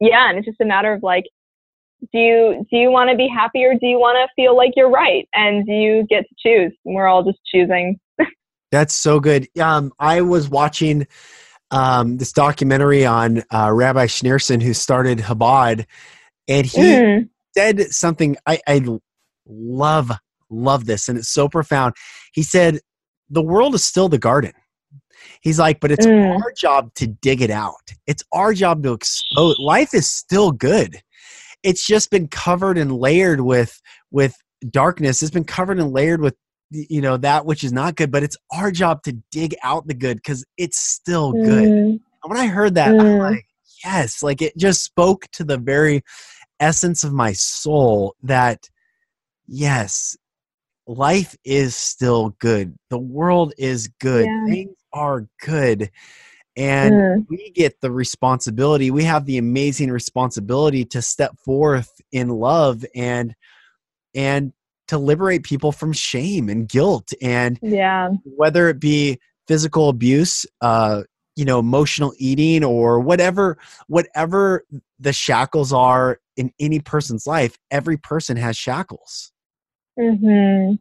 yeah, 0.00 0.28
and 0.28 0.38
it's 0.38 0.46
just 0.46 0.61
a 0.61 0.64
matter 0.64 0.92
of 0.92 1.02
like, 1.02 1.24
do 2.12 2.18
you 2.18 2.66
do 2.70 2.76
you 2.76 2.90
want 2.90 3.11
to 3.11 3.16
be 3.16 3.28
happy 3.28 3.64
or 3.64 3.74
do 3.74 3.87
you 3.87 3.98
want 3.98 4.16
to 4.16 4.33
feel 4.35 4.57
like 4.57 4.72
you're 4.76 4.90
right? 4.90 5.28
And 5.35 5.66
do 5.66 5.72
you 5.72 6.07
get 6.09 6.24
to 6.28 6.35
choose? 6.38 6.72
we're 6.85 7.07
all 7.07 7.24
just 7.24 7.38
choosing. 7.46 7.98
That's 8.70 8.94
so 8.94 9.20
good. 9.20 9.48
Um, 9.61 9.92
I 9.98 10.20
was 10.20 10.48
watching 10.48 11.07
um, 11.70 12.18
this 12.18 12.33
documentary 12.33 13.07
on 13.07 13.42
uh, 13.52 13.70
Rabbi 13.72 14.07
Schneerson 14.07 14.62
who 14.62 14.74
started 14.74 15.18
Chabad 15.18 15.87
and 16.48 16.66
he 16.66 16.80
mm. 16.80 17.28
said 17.57 17.80
something 17.92 18.37
I, 18.46 18.61
I 18.66 18.85
love 19.46 20.11
love 20.50 20.87
this, 20.87 21.09
and 21.09 21.18
it's 21.18 21.28
so 21.28 21.48
profound. 21.48 21.94
He 22.33 22.42
said 22.42 22.80
the 23.30 23.42
world 23.42 23.74
is 23.74 23.85
still 23.85 24.09
the 24.09 24.18
garden. 24.18 24.52
He's 25.40 25.59
like, 25.59 25.80
but 25.80 25.90
it's 25.90 26.07
mm. 26.07 26.35
our 26.35 26.52
job 26.52 26.92
to 26.94 27.07
dig 27.07 27.40
it 27.40 27.50
out. 27.50 27.92
It's 28.07 28.22
our 28.33 28.52
job 28.52 28.83
to 28.83 28.92
expose. 28.92 29.59
Life 29.59 29.94
is 29.94 30.11
still 30.11 30.52
good. 30.52 31.00
It's 31.64 31.87
just 31.87 32.11
been 32.11 32.29
covered 32.29 32.79
and 32.79 32.92
layered 32.96 33.40
with 33.40 33.81
with 34.11 34.37
darkness. 34.70 35.22
It's 35.22 35.33
been 35.33 35.44
covered 35.44 35.81
and 35.81 35.92
layered 35.92 36.20
with 36.20 36.37
you 36.70 37.00
know 37.00 37.16
that 37.16 37.46
which 37.46 37.64
is 37.64 37.72
not 37.72 37.96
good. 37.96 38.12
But 38.12 38.22
it's 38.22 38.37
our 38.53 38.70
job 38.70 39.03
to 39.05 39.16
dig 39.33 39.55
out 39.64 39.87
the 39.87 39.94
good 39.94 40.18
because 40.18 40.44
it's 40.57 40.79
still 40.79 41.33
good. 41.33 41.68
Mm. 41.68 42.00
And 42.22 42.31
when 42.31 42.38
I 42.38 42.46
heard 42.46 42.77
that, 42.77 42.92
mm. 42.92 43.00
I'm 43.00 43.18
like, 43.18 43.46
yes, 43.85 44.22
like 44.22 44.40
it 44.40 44.57
just 44.57 44.85
spoke 44.85 45.27
to 45.33 45.44
the 45.44 45.59
very 45.59 46.03
essence 46.61 47.03
of 47.03 47.12
my 47.12 47.33
soul 47.33 48.14
that 48.22 48.68
yes 49.48 50.16
life 50.87 51.37
is 51.44 51.74
still 51.74 52.31
good. 52.40 52.77
The 52.90 52.98
world 52.98 53.55
is 53.59 53.88
good. 54.00 54.27
Yeah. 54.27 54.46
Things 54.46 54.77
are 54.92 55.27
good. 55.44 55.90
And 56.57 56.95
mm. 56.95 57.27
we 57.29 57.51
get 57.51 57.81
the 57.81 57.90
responsibility, 57.90 58.90
we 58.90 59.05
have 59.05 59.27
the 59.27 59.38
amazing 59.38 59.90
responsibility 59.90 60.85
to 60.87 61.03
step 61.03 61.37
forth 61.45 62.01
in 62.12 62.29
love 62.29 62.85
and 62.95 63.35
and 64.14 64.53
to 64.87 64.99
liberate 64.99 65.43
people 65.43 65.73
from 65.73 65.93
shame 65.93 66.49
and 66.49 66.69
guilt 66.69 67.12
and 67.23 67.59
yeah 67.62 68.11
whether 68.37 68.69
it 68.69 68.79
be 68.79 69.19
physical 69.49 69.88
abuse 69.88 70.45
uh 70.61 71.03
you 71.37 71.45
know 71.45 71.59
emotional 71.59 72.12
eating 72.19 72.62
or 72.62 73.01
whatever 73.01 73.57
whatever 73.88 74.62
the 75.01 75.12
shackles 75.12 75.73
are 75.73 76.21
in 76.37 76.53
any 76.61 76.79
person's 76.79 77.27
life 77.27 77.57
every 77.73 77.97
person 77.97 78.37
has 78.37 78.57
shackles 78.57 79.33
Mhm. 79.99 80.79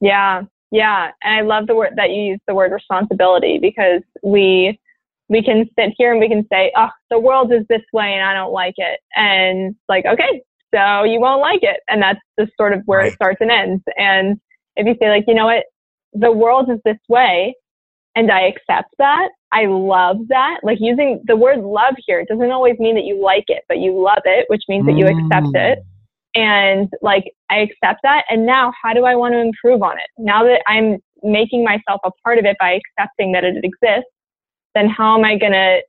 Yeah. 0.00 0.42
Yeah. 0.70 1.10
And 1.22 1.34
I 1.34 1.40
love 1.42 1.66
the 1.66 1.74
word 1.74 1.94
that 1.96 2.10
you 2.10 2.22
use 2.22 2.40
the 2.46 2.54
word 2.54 2.72
responsibility 2.72 3.58
because 3.58 4.02
we 4.22 4.78
we 5.28 5.42
can 5.42 5.66
sit 5.78 5.94
here 5.96 6.12
and 6.12 6.20
we 6.20 6.28
can 6.28 6.46
say, 6.52 6.72
"Oh, 6.76 6.90
the 7.10 7.18
world 7.18 7.52
is 7.52 7.64
this 7.68 7.82
way 7.92 8.12
and 8.12 8.22
I 8.22 8.34
don't 8.34 8.52
like 8.52 8.74
it." 8.76 9.00
And 9.16 9.74
like, 9.88 10.04
okay, 10.06 10.42
so 10.74 11.04
you 11.04 11.20
won't 11.20 11.40
like 11.40 11.62
it. 11.62 11.80
And 11.88 12.02
that's 12.02 12.20
just 12.38 12.52
sort 12.56 12.72
of 12.72 12.82
where 12.86 13.00
right. 13.00 13.12
it 13.12 13.14
starts 13.14 13.38
and 13.40 13.50
ends. 13.50 13.82
And 13.96 14.38
if 14.76 14.86
you 14.86 14.96
say 15.00 15.08
like, 15.08 15.24
you 15.26 15.34
know 15.34 15.46
what, 15.46 15.64
the 16.12 16.32
world 16.32 16.68
is 16.70 16.78
this 16.84 16.98
way 17.08 17.54
and 18.16 18.30
I 18.30 18.42
accept 18.42 18.94
that. 18.98 19.28
I 19.52 19.66
love 19.66 20.16
that. 20.28 20.60
Like 20.62 20.78
using 20.80 21.22
the 21.26 21.36
word 21.36 21.60
love 21.60 21.94
here 22.06 22.24
doesn't 22.28 22.50
always 22.50 22.78
mean 22.78 22.94
that 22.96 23.04
you 23.04 23.22
like 23.22 23.44
it, 23.48 23.62
but 23.68 23.78
you 23.78 24.00
love 24.00 24.22
it, 24.24 24.46
which 24.48 24.62
means 24.68 24.86
that 24.86 24.96
you 24.96 25.06
accept 25.06 25.54
it. 25.54 25.78
Mm. 25.78 25.84
And 26.36 26.88
like 27.02 27.32
I 27.50 27.58
accept 27.58 28.00
that. 28.02 28.24
And 28.28 28.44
now 28.44 28.72
how 28.82 28.92
do 28.92 29.04
I 29.04 29.14
want 29.14 29.34
to 29.34 29.38
improve 29.38 29.82
on 29.82 29.96
it? 29.98 30.06
Now 30.18 30.42
that 30.44 30.62
I'm 30.66 30.98
making 31.22 31.64
myself 31.64 32.00
a 32.04 32.10
part 32.24 32.38
of 32.38 32.44
it 32.44 32.56
by 32.58 32.80
accepting 32.98 33.32
that 33.32 33.44
it 33.44 33.64
exists, 33.64 34.10
then 34.74 34.88
how 34.88 35.16
am 35.16 35.24
I 35.24 35.36
going 35.36 35.52
to 35.52 35.80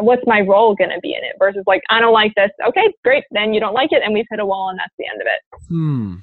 what's 0.00 0.22
my 0.26 0.40
role 0.40 0.74
going 0.74 0.90
to 0.90 1.00
be 1.00 1.14
in 1.14 1.24
it 1.24 1.34
versus 1.38 1.62
like 1.66 1.80
i 1.88 1.98
don't 1.98 2.12
like 2.12 2.30
this 2.34 2.50
okay 2.68 2.92
great 3.02 3.24
then 3.30 3.54
you 3.54 3.58
don't 3.58 3.72
like 3.72 3.90
it 3.90 4.02
and 4.04 4.12
we've 4.12 4.26
hit 4.30 4.38
a 4.38 4.44
wall 4.44 4.68
and 4.68 4.78
that's 4.78 4.92
the 4.98 5.06
end 5.10 5.18
of 5.18 5.26
it 5.26 5.58
Hmm. 5.68 6.16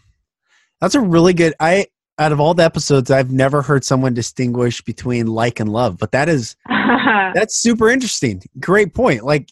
That's 0.82 0.96
a 0.96 1.02
really 1.02 1.34
good. 1.34 1.54
I 1.60 1.88
out 2.18 2.32
of 2.32 2.40
all 2.40 2.54
the 2.54 2.64
episodes, 2.64 3.12
I've 3.12 3.32
never 3.32 3.62
heard 3.62 3.84
someone 3.84 4.14
distinguish 4.14 4.82
between 4.82 5.28
like 5.28 5.60
and 5.60 5.72
love, 5.72 5.98
but 5.98 6.12
that 6.12 6.30
is 6.30 6.56
that's 6.70 7.58
super 7.58 7.90
interesting. 7.90 8.42
Great 8.60 8.94
point. 8.94 9.24
Like 9.24 9.52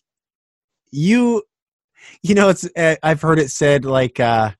you, 0.91 1.43
you 2.21 2.35
know, 2.35 2.49
it's 2.49 2.69
uh, 2.75 2.95
I've 3.03 3.21
heard 3.21 3.39
it 3.39 3.51
said 3.51 3.85
like 3.85 4.19
uh 4.19 4.51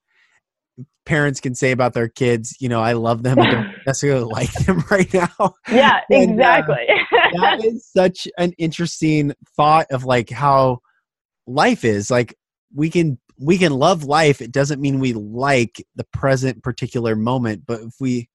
parents 1.06 1.40
can 1.40 1.54
say 1.54 1.70
about 1.70 1.92
their 1.92 2.08
kids, 2.08 2.56
you 2.60 2.68
know, 2.68 2.80
I 2.80 2.92
love 2.94 3.22
them 3.22 3.40
I 3.40 3.46
don't 3.46 3.66
necessarily 3.86 4.24
like 4.24 4.52
them 4.52 4.82
right 4.90 5.12
now. 5.12 5.54
yeah 5.70 6.00
And, 6.10 6.40
uh, 6.40 6.62
exactly 6.62 6.86
that 7.32 7.64
is 7.64 7.86
such 7.86 8.28
an 8.38 8.52
interesting 8.58 9.32
thought 9.56 9.86
of 9.90 10.04
like 10.04 10.30
how 10.30 10.78
life 11.46 11.84
is 11.84 12.10
like 12.10 12.34
we 12.74 12.90
can 12.90 13.18
we 13.38 13.58
can 13.58 13.72
love 13.72 14.04
life 14.04 14.40
it 14.40 14.52
doesn't 14.52 14.80
mean 14.80 15.00
we 15.00 15.12
like 15.12 15.84
the 15.96 16.04
present 16.12 16.62
particular 16.62 17.16
moment 17.16 17.64
but 17.66 17.80
if 17.80 17.94
we 18.00 18.28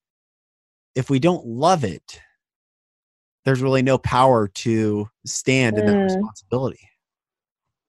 if 0.95 1.09
we 1.09 1.19
don't 1.19 1.45
love 1.45 1.83
it 1.83 2.19
there's 3.45 3.61
really 3.61 3.81
no 3.81 3.97
power 3.97 4.47
to 4.47 5.07
stand 5.25 5.77
in 5.77 5.85
that 5.85 5.95
Mm. 5.95 6.03
responsibility 6.03 6.79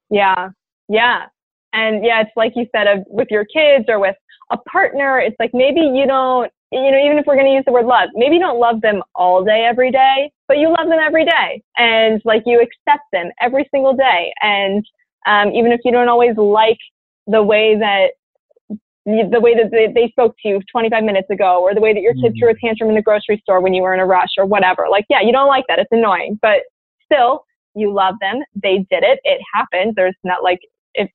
Yeah, 0.09 0.49
yeah. 0.89 1.25
And 1.73 2.03
yeah, 2.03 2.21
it's 2.21 2.31
like 2.35 2.53
you 2.55 2.67
said, 2.75 2.87
of, 2.87 2.99
with 3.07 3.29
your 3.31 3.45
kids 3.45 3.85
or 3.87 3.99
with 3.99 4.15
a 4.51 4.57
partner, 4.69 5.19
it's 5.19 5.35
like 5.39 5.51
maybe 5.53 5.81
you 5.81 6.05
don't, 6.05 6.51
you 6.71 6.91
know, 6.91 7.03
even 7.03 7.17
if 7.17 7.25
we're 7.25 7.35
going 7.35 7.47
to 7.47 7.53
use 7.53 7.63
the 7.65 7.71
word 7.71 7.85
love, 7.85 8.09
maybe 8.13 8.35
you 8.35 8.41
don't 8.41 8.59
love 8.59 8.81
them 8.81 9.01
all 9.15 9.43
day, 9.43 9.65
every 9.69 9.91
day, 9.91 10.31
but 10.47 10.57
you 10.57 10.69
love 10.69 10.87
them 10.87 10.99
every 11.01 11.25
day. 11.25 11.61
And 11.77 12.21
like 12.25 12.43
you 12.45 12.61
accept 12.61 13.03
them 13.11 13.31
every 13.41 13.67
single 13.71 13.95
day. 13.95 14.33
And 14.41 14.85
um, 15.25 15.49
even 15.53 15.71
if 15.71 15.81
you 15.83 15.91
don't 15.91 16.07
always 16.09 16.37
like 16.37 16.77
the 17.27 17.43
way 17.43 17.77
that, 17.77 18.11
the 19.05 19.39
way 19.39 19.55
that 19.55 19.71
they, 19.71 19.87
they 19.93 20.09
spoke 20.09 20.35
to 20.43 20.47
you 20.47 20.59
25 20.71 21.03
minutes 21.03 21.29
ago, 21.29 21.61
or 21.61 21.73
the 21.73 21.81
way 21.81 21.93
that 21.93 22.01
your 22.01 22.13
kid 22.13 22.33
Mhm. 22.33 22.39
threw 22.39 22.49
a 22.51 22.55
tantrum 22.59 22.89
in 22.89 22.95
the 22.95 23.01
grocery 23.01 23.39
store 23.41 23.59
when 23.59 23.73
you 23.73 23.81
were 23.81 23.93
in 23.95 23.99
a 23.99 24.05
rush, 24.05 24.29
or 24.37 24.45
whatever. 24.45 24.85
Like, 24.89 25.05
yeah, 25.09 25.21
you 25.21 25.31
don't 25.31 25.47
like 25.47 25.65
that. 25.69 25.79
It's 25.79 25.91
annoying, 25.91 26.37
but 26.41 26.59
still, 27.03 27.43
you 27.73 27.91
love 27.91 28.15
them. 28.21 28.43
They 28.55 28.85
did 28.91 29.03
it. 29.03 29.19
It 29.23 29.41
happened. 29.53 29.93
There's 29.95 30.15
not 30.23 30.43
like 30.43 30.59
if 30.93 31.09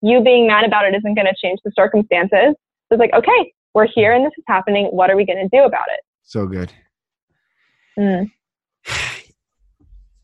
you 0.00 0.22
being 0.22 0.46
mad 0.46 0.64
about 0.64 0.86
it 0.86 0.94
isn't 0.94 1.14
going 1.14 1.26
to 1.26 1.34
change 1.40 1.58
the 1.64 1.72
circumstances. 1.76 2.54
It's 2.90 2.98
like, 2.98 3.12
okay, 3.14 3.52
we're 3.74 3.86
here 3.94 4.12
and 4.14 4.24
this 4.24 4.32
is 4.38 4.44
happening. 4.46 4.86
What 4.86 5.10
are 5.10 5.16
we 5.16 5.24
going 5.26 5.38
to 5.38 5.56
do 5.56 5.64
about 5.64 5.86
it? 5.88 6.00
so 6.28 6.46
good 6.46 6.72
Mm. 7.98 8.30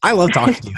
i 0.02 0.12
love 0.12 0.30
talking 0.32 0.54
to 0.54 0.68
you 0.68 0.76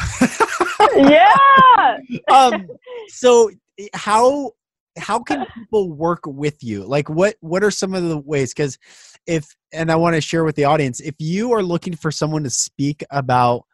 yeah. 1.10 1.98
um 2.34 2.68
so 3.08 3.50
how 3.92 4.52
how 4.96 5.18
can 5.18 5.44
people 5.54 5.92
work 5.92 6.20
with 6.24 6.62
you 6.62 6.84
like 6.84 7.10
what 7.10 7.34
what 7.40 7.62
are 7.62 7.70
some 7.70 7.92
of 7.92 8.04
the 8.04 8.16
ways 8.16 8.54
because 8.54 8.78
if 9.26 9.54
and 9.72 9.92
i 9.92 9.96
want 9.96 10.14
to 10.14 10.22
share 10.22 10.44
with 10.44 10.54
the 10.56 10.64
audience 10.64 11.00
if 11.00 11.14
you 11.18 11.52
are 11.52 11.62
looking 11.62 11.94
for 11.94 12.10
someone 12.10 12.44
to 12.44 12.50
speak 12.50 13.04
about 13.10 13.66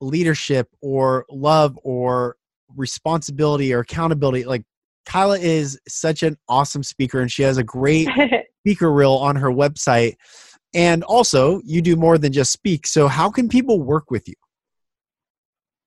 leadership 0.00 0.68
or 0.80 1.24
love 1.28 1.76
or 1.82 2.36
responsibility 2.76 3.72
or 3.72 3.80
accountability 3.80 4.44
like 4.44 4.62
kyla 5.04 5.38
is 5.38 5.78
such 5.86 6.22
an 6.22 6.36
awesome 6.48 6.82
speaker 6.82 7.20
and 7.20 7.30
she 7.30 7.42
has 7.42 7.58
a 7.58 7.64
great 7.64 8.08
speaker 8.60 8.92
reel 8.92 9.12
on 9.12 9.36
her 9.36 9.50
website 9.50 10.14
and 10.74 11.04
also 11.04 11.60
you 11.64 11.80
do 11.80 11.96
more 11.96 12.18
than 12.18 12.32
just 12.32 12.52
speak 12.52 12.86
so 12.86 13.08
how 13.08 13.30
can 13.30 13.48
people 13.48 13.80
work 13.80 14.10
with 14.10 14.26
you 14.28 14.34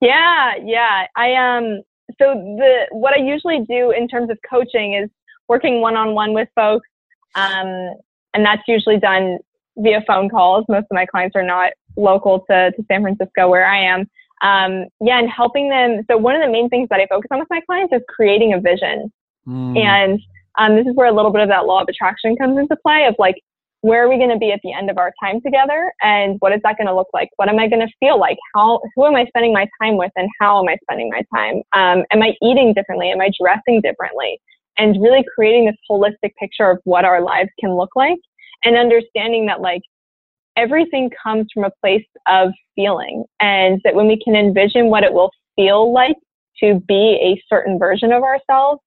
Yeah, 0.02 0.54
yeah. 0.64 1.08
I 1.16 1.34
um 1.36 1.82
so 2.22 2.36
the 2.36 2.88
what 2.92 3.14
I 3.14 3.22
usually 3.22 3.66
do 3.68 3.92
in 3.92 4.08
terms 4.08 4.30
of 4.30 4.38
coaching 4.50 4.94
is 4.94 5.10
working 5.48 5.82
one 5.82 5.96
on 5.96 6.14
one 6.14 6.34
with 6.34 6.50
folks. 6.56 6.88
Um 7.36 7.94
and 8.34 8.46
that's 8.46 8.62
usually 8.68 9.00
done 9.00 9.40
via 9.78 10.04
phone 10.08 10.30
calls. 10.30 10.66
Most 10.70 10.84
of 10.84 10.96
my 10.96 11.06
clients 11.06 11.36
are 11.36 11.44
not 11.44 11.72
local 11.96 12.42
to, 12.50 12.72
to 12.72 12.86
San 12.88 13.02
Francisco 13.02 13.50
where 13.50 13.66
I 13.66 13.80
am. 13.84 14.10
Um 14.41 14.86
yeah, 15.02 15.19
and 15.19 15.30
helping 15.30 15.69
them 15.69 16.04
so 16.10 16.17
one 16.17 16.36
of 16.36 16.41
the 16.41 16.52
main 16.52 16.69
things 16.69 16.88
that 16.89 17.00
I 17.00 17.08
focus 17.08 17.30
on 17.32 17.39
with 17.39 17.47
my 17.50 17.62
clients 17.65 17.93
is 17.93 18.02
creating 18.10 18.54
a 18.54 18.60
vision. 18.60 19.12
Mm, 19.47 19.78
And 19.78 20.19
um, 20.58 20.76
this 20.76 20.88
is 20.88 20.95
where 20.95 21.08
a 21.08 21.13
little 21.13 21.32
bit 21.32 21.41
of 21.41 21.50
that 21.50 21.65
law 21.65 21.82
of 21.82 21.88
attraction 21.89 22.36
comes 22.36 22.58
into 22.58 22.76
play 22.78 23.06
of 23.06 23.15
like, 23.19 23.36
where 23.82 24.04
are 24.04 24.10
we 24.10 24.17
going 24.17 24.32
to 24.32 24.38
be 24.38 24.52
at 24.52 24.60
the 24.63 24.73
end 24.73 24.89
of 24.89 24.97
our 24.97 25.13
time 25.23 25.39
together? 25.41 25.93
And 26.02 26.38
what 26.39 26.52
is 26.52 26.60
that 26.63 26.78
going 26.78 26.88
to 26.88 26.95
look 26.95 27.10
like? 27.13 27.30
What 27.36 27.47
am 27.47 27.60
I 27.60 27.67
going 27.67 27.86
to 27.86 27.93
feel 28.00 28.19
like? 28.19 28.38
How, 28.56 28.82
who 28.95 29.06
am 29.06 29.15
I 29.15 29.26
spending 29.26 29.54
my 29.54 29.67
time 29.82 29.97
with 29.97 30.12
and 30.15 30.28
how 30.41 30.60
am 30.60 30.67
I 30.67 30.78
spending 30.84 31.10
my 31.10 31.21
time? 31.34 31.62
Um, 31.73 32.04
am 32.12 32.23
I 32.23 32.34
eating 32.41 32.73
differently? 32.73 33.12
Am 33.12 33.21
I 33.21 33.30
dressing 33.39 33.82
differently? 33.82 34.41
And 34.78 35.02
really 35.02 35.23
creating 35.34 35.65
this 35.65 35.76
holistic 35.89 36.36
picture 36.39 36.69
of 36.69 36.80
what 36.84 37.06
our 37.06 37.21
lives 37.21 37.50
can 37.60 37.76
look 37.76 37.95
like 37.95 38.17
and 38.65 38.76
understanding 38.76 39.45
that 39.45 39.62
like 39.62 39.82
everything 40.58 41.10
comes 41.24 41.48
from 41.54 41.63
a 41.63 41.72
place 41.82 42.06
of 42.28 42.50
feeling 42.76 43.24
and 43.39 43.80
that 43.84 43.96
when 43.96 44.08
we 44.08 44.22
can 44.22 44.36
envision 44.36 44.88
what 44.88 45.04
it 45.04 45.13
will 45.13 45.32
feel 45.56 45.93
like 45.93 46.17
to 46.60 46.82
be 46.88 47.20
a 47.22 47.41
certain 47.48 47.78
version 47.80 48.12
of 48.12 48.24
ourselves, 48.24 48.82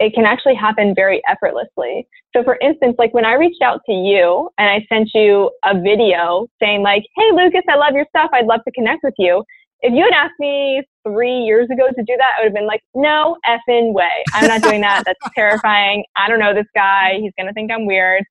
it 0.00 0.12
can 0.14 0.24
actually 0.24 0.54
happen 0.54 0.94
very 0.94 1.22
effortlessly. 1.28 2.06
So 2.34 2.42
for 2.42 2.58
instance, 2.60 2.96
like 2.98 3.14
when 3.14 3.24
I 3.24 3.34
reached 3.34 3.62
out 3.62 3.80
to 3.86 3.92
you 3.92 4.50
and 4.58 4.68
I 4.68 4.86
sent 4.92 5.10
you 5.14 5.50
a 5.64 5.78
video 5.78 6.46
saying 6.60 6.82
like, 6.82 7.04
Hey 7.16 7.30
Lucas, 7.32 7.62
I 7.68 7.76
love 7.76 7.94
your 7.94 8.06
stuff. 8.08 8.30
I'd 8.32 8.46
love 8.46 8.60
to 8.66 8.72
connect 8.72 9.04
with 9.04 9.14
you. 9.18 9.44
If 9.82 9.94
you 9.94 10.04
had 10.04 10.12
asked 10.12 10.38
me 10.38 10.82
three 11.06 11.38
years 11.38 11.68
ago 11.72 11.88
to 11.88 12.02
do 12.02 12.14
that, 12.16 12.32
I 12.36 12.42
would 12.42 12.46
have 12.46 12.54
been 12.54 12.66
like, 12.66 12.82
no 12.94 13.36
effing 13.46 13.92
way. 13.92 14.24
I'm 14.32 14.46
not 14.46 14.62
doing 14.62 14.80
that. 14.82 15.04
That's 15.04 15.18
terrifying. 15.34 16.04
I 16.16 16.28
don't 16.28 16.38
know 16.38 16.54
this 16.54 16.66
guy. 16.74 17.18
He's 17.20 17.32
going 17.38 17.46
to 17.46 17.52
think 17.52 17.70
I'm 17.70 17.86
weird. 17.86 18.24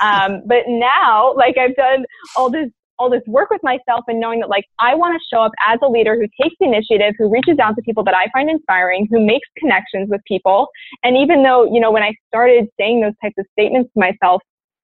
Um, 0.00 0.42
but 0.46 0.64
now, 0.66 1.34
like 1.36 1.56
I've 1.58 1.76
done 1.76 2.04
all 2.36 2.50
this 2.50 2.68
all 2.98 3.10
this 3.10 3.22
work 3.26 3.50
with 3.50 3.60
myself 3.62 4.04
and 4.08 4.18
knowing 4.18 4.40
that 4.40 4.48
like 4.48 4.64
I 4.80 4.94
want 4.94 5.20
to 5.20 5.36
show 5.36 5.42
up 5.42 5.52
as 5.66 5.78
a 5.82 5.88
leader 5.88 6.14
who 6.14 6.26
takes 6.42 6.56
the 6.60 6.66
initiative, 6.66 7.14
who 7.18 7.28
reaches 7.28 7.58
out 7.58 7.76
to 7.76 7.82
people 7.82 8.02
that 8.04 8.14
I 8.14 8.28
find 8.32 8.48
inspiring, 8.48 9.06
who 9.10 9.24
makes 9.24 9.46
connections 9.58 10.08
with 10.08 10.20
people. 10.26 10.68
And 11.02 11.16
even 11.16 11.42
though, 11.42 11.64
you 11.64 11.80
know, 11.80 11.90
when 11.90 12.02
I 12.02 12.14
started 12.28 12.66
saying 12.78 13.02
those 13.02 13.12
types 13.22 13.34
of 13.38 13.46
statements 13.52 13.90
to 13.94 14.00
myself, 14.00 14.42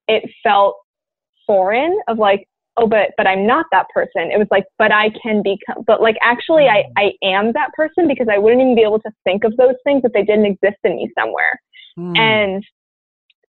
it 0.08 0.28
felt 0.42 0.76
foreign 1.46 1.98
of 2.08 2.18
like, 2.18 2.46
oh, 2.76 2.86
but 2.86 3.10
but 3.16 3.26
I'm 3.26 3.46
not 3.46 3.66
that 3.72 3.86
person. 3.94 4.30
It 4.30 4.38
was 4.38 4.48
like, 4.50 4.64
but 4.78 4.92
I 4.92 5.10
can 5.22 5.42
become 5.42 5.84
but 5.86 6.00
like 6.00 6.16
actually 6.22 6.68
I, 6.68 6.84
I 6.96 7.12
am 7.22 7.52
that 7.52 7.72
person 7.74 8.08
because 8.08 8.28
I 8.30 8.38
wouldn't 8.38 8.60
even 8.62 8.74
be 8.74 8.82
able 8.82 9.00
to 9.00 9.10
think 9.24 9.44
of 9.44 9.56
those 9.56 9.76
things 9.84 10.02
if 10.04 10.12
they 10.12 10.24
didn't 10.24 10.46
exist 10.46 10.78
in 10.84 10.96
me 10.96 11.10
somewhere. 11.18 11.60
mm, 11.98 12.16
And 12.16 12.64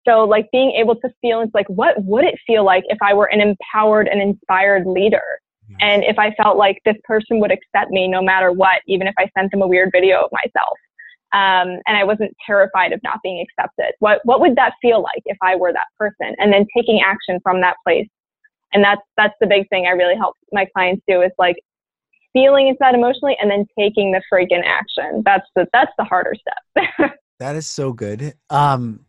so 0.07 0.25
like 0.25 0.49
being 0.53 0.73
able 0.73 0.97
to 0.97 1.09
feel 1.21 1.41
it's 1.41 1.55
like 1.55 1.69
what 1.69 2.03
would 2.05 2.25
it 2.25 2.35
feel 2.47 2.65
like 2.65 2.85
if 2.89 2.99
I 3.03 3.15
were 3.15 3.27
an 3.27 3.41
empowered 3.41 4.09
and 4.09 4.21
inspired 4.21 4.87
leader? 4.87 5.23
And 5.81 6.05
if 6.05 6.19
I 6.19 6.33
felt 6.35 6.57
like 6.57 6.79
this 6.85 6.97
person 7.05 7.41
would 7.41 7.51
accept 7.51 7.91
me 7.91 8.07
no 8.07 8.21
matter 8.21 8.53
what, 8.53 8.83
even 8.87 9.07
if 9.07 9.15
I 9.19 9.29
sent 9.37 9.51
them 9.51 9.63
a 9.63 9.67
weird 9.67 9.91
video 9.93 10.23
of 10.23 10.31
myself. 10.33 10.77
Um, 11.33 11.81
and 11.87 11.97
I 11.97 12.05
wasn't 12.05 12.37
terrified 12.47 12.93
of 12.93 13.01
not 13.03 13.21
being 13.23 13.41
accepted. 13.41 13.95
What 14.01 14.21
what 14.25 14.41
would 14.41 14.55
that 14.57 14.75
feel 14.83 15.01
like 15.03 15.23
if 15.25 15.39
I 15.41 15.57
were 15.57 15.73
that 15.73 15.87
person? 15.99 16.35
And 16.39 16.53
then 16.53 16.67
taking 16.77 17.01
action 17.01 17.41
from 17.43 17.63
that 17.63 17.77
place. 17.87 18.07
And 18.73 18.83
that's 18.83 19.03
that's 19.17 19.35
the 19.41 19.47
big 19.47 19.69
thing 19.69 19.87
I 19.87 19.91
really 19.91 20.17
help 20.17 20.37
my 20.53 20.67
clients 20.75 21.03
do 21.09 21.23
is 21.23 21.33
like 21.39 21.57
feeling 22.33 22.75
that 22.81 22.95
emotionally 22.95 23.37
and 23.41 23.51
then 23.51 23.67
taking 23.79 24.13
the 24.13 24.23
freaking 24.33 24.63
action. 24.65 25.23
That's 25.25 25.47
the 25.55 25.67
that's 25.73 25.93
the 25.99 26.05
harder 26.05 26.35
step. 26.35 27.13
That 27.39 27.57
is 27.57 27.67
so 27.67 27.93
good. 27.93 28.35
Um 28.51 29.01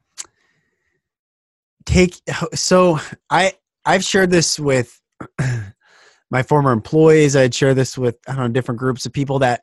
take 1.86 2.16
so 2.56 3.00
I 3.30 3.54
I've 3.86 4.04
shared 4.04 4.32
this 4.32 4.60
with 4.60 5.00
my 6.32 6.42
former 6.42 6.72
employees. 6.72 7.36
I'd 7.36 7.54
share 7.54 7.76
this 7.76 7.96
with 7.96 8.18
I 8.28 8.32
don't 8.32 8.42
know 8.42 8.48
different 8.48 8.80
groups 8.80 9.06
of 9.06 9.14
people 9.14 9.38
that 9.40 9.62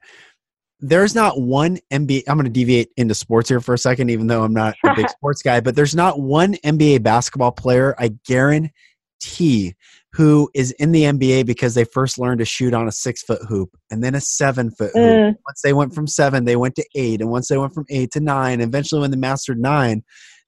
there's 0.79 1.17
not 1.17 1.41
one 1.41 1.79
NBA 1.93 2.23
I'm 2.29 2.37
going 2.37 2.45
to 2.45 2.51
deviate 2.51 2.91
into 2.97 3.15
sports 3.15 3.49
here 3.49 3.61
for 3.61 3.75
a 3.75 3.79
second 3.79 4.09
even 4.09 4.29
though 4.29 4.45
I'm 4.45 4.55
not 4.55 4.77
a 4.85 4.95
big 4.95 5.09
sports 5.11 5.43
guy, 5.43 5.59
but 5.59 5.75
there's 5.75 5.97
not 5.97 6.21
one 6.21 6.55
NBA 6.65 7.03
basketball 7.03 7.51
player 7.51 7.97
I 7.99 8.15
guarantee 8.25 8.71
who 10.13 10.51
is 10.55 10.73
in 10.73 10.93
the 10.93 11.05
NBA 11.05 11.47
because 11.47 11.75
they 11.75 11.85
first 11.85 12.19
learned 12.19 12.41
to 12.41 12.45
shoot 12.45 12.75
on 12.75 12.89
a 12.89 12.93
6 12.93 13.23
foot 13.23 13.43
hoop 13.49 13.71
and 13.91 14.03
then 14.03 14.15
a 14.15 14.21
7 14.21 14.71
foot 14.71 14.91
hoop 14.95 15.21
Mm, 15.21 15.37
once 15.47 15.63
they 15.63 15.73
went 15.73 15.95
from 15.95 16.07
seven, 16.07 16.45
they 16.45 16.57
went 16.57 16.77
to 16.77 16.85
eight, 16.95 17.21
and 17.21 17.31
once 17.31 17.49
they 17.49 17.59
went 17.59 17.75
from 17.75 17.87
eight 17.91 18.13
to 18.13 18.21
nine, 18.21 18.61
eventually 18.61 19.01
when 19.01 19.11
they 19.11 19.17
mastered 19.17 19.59
nine, 19.59 20.03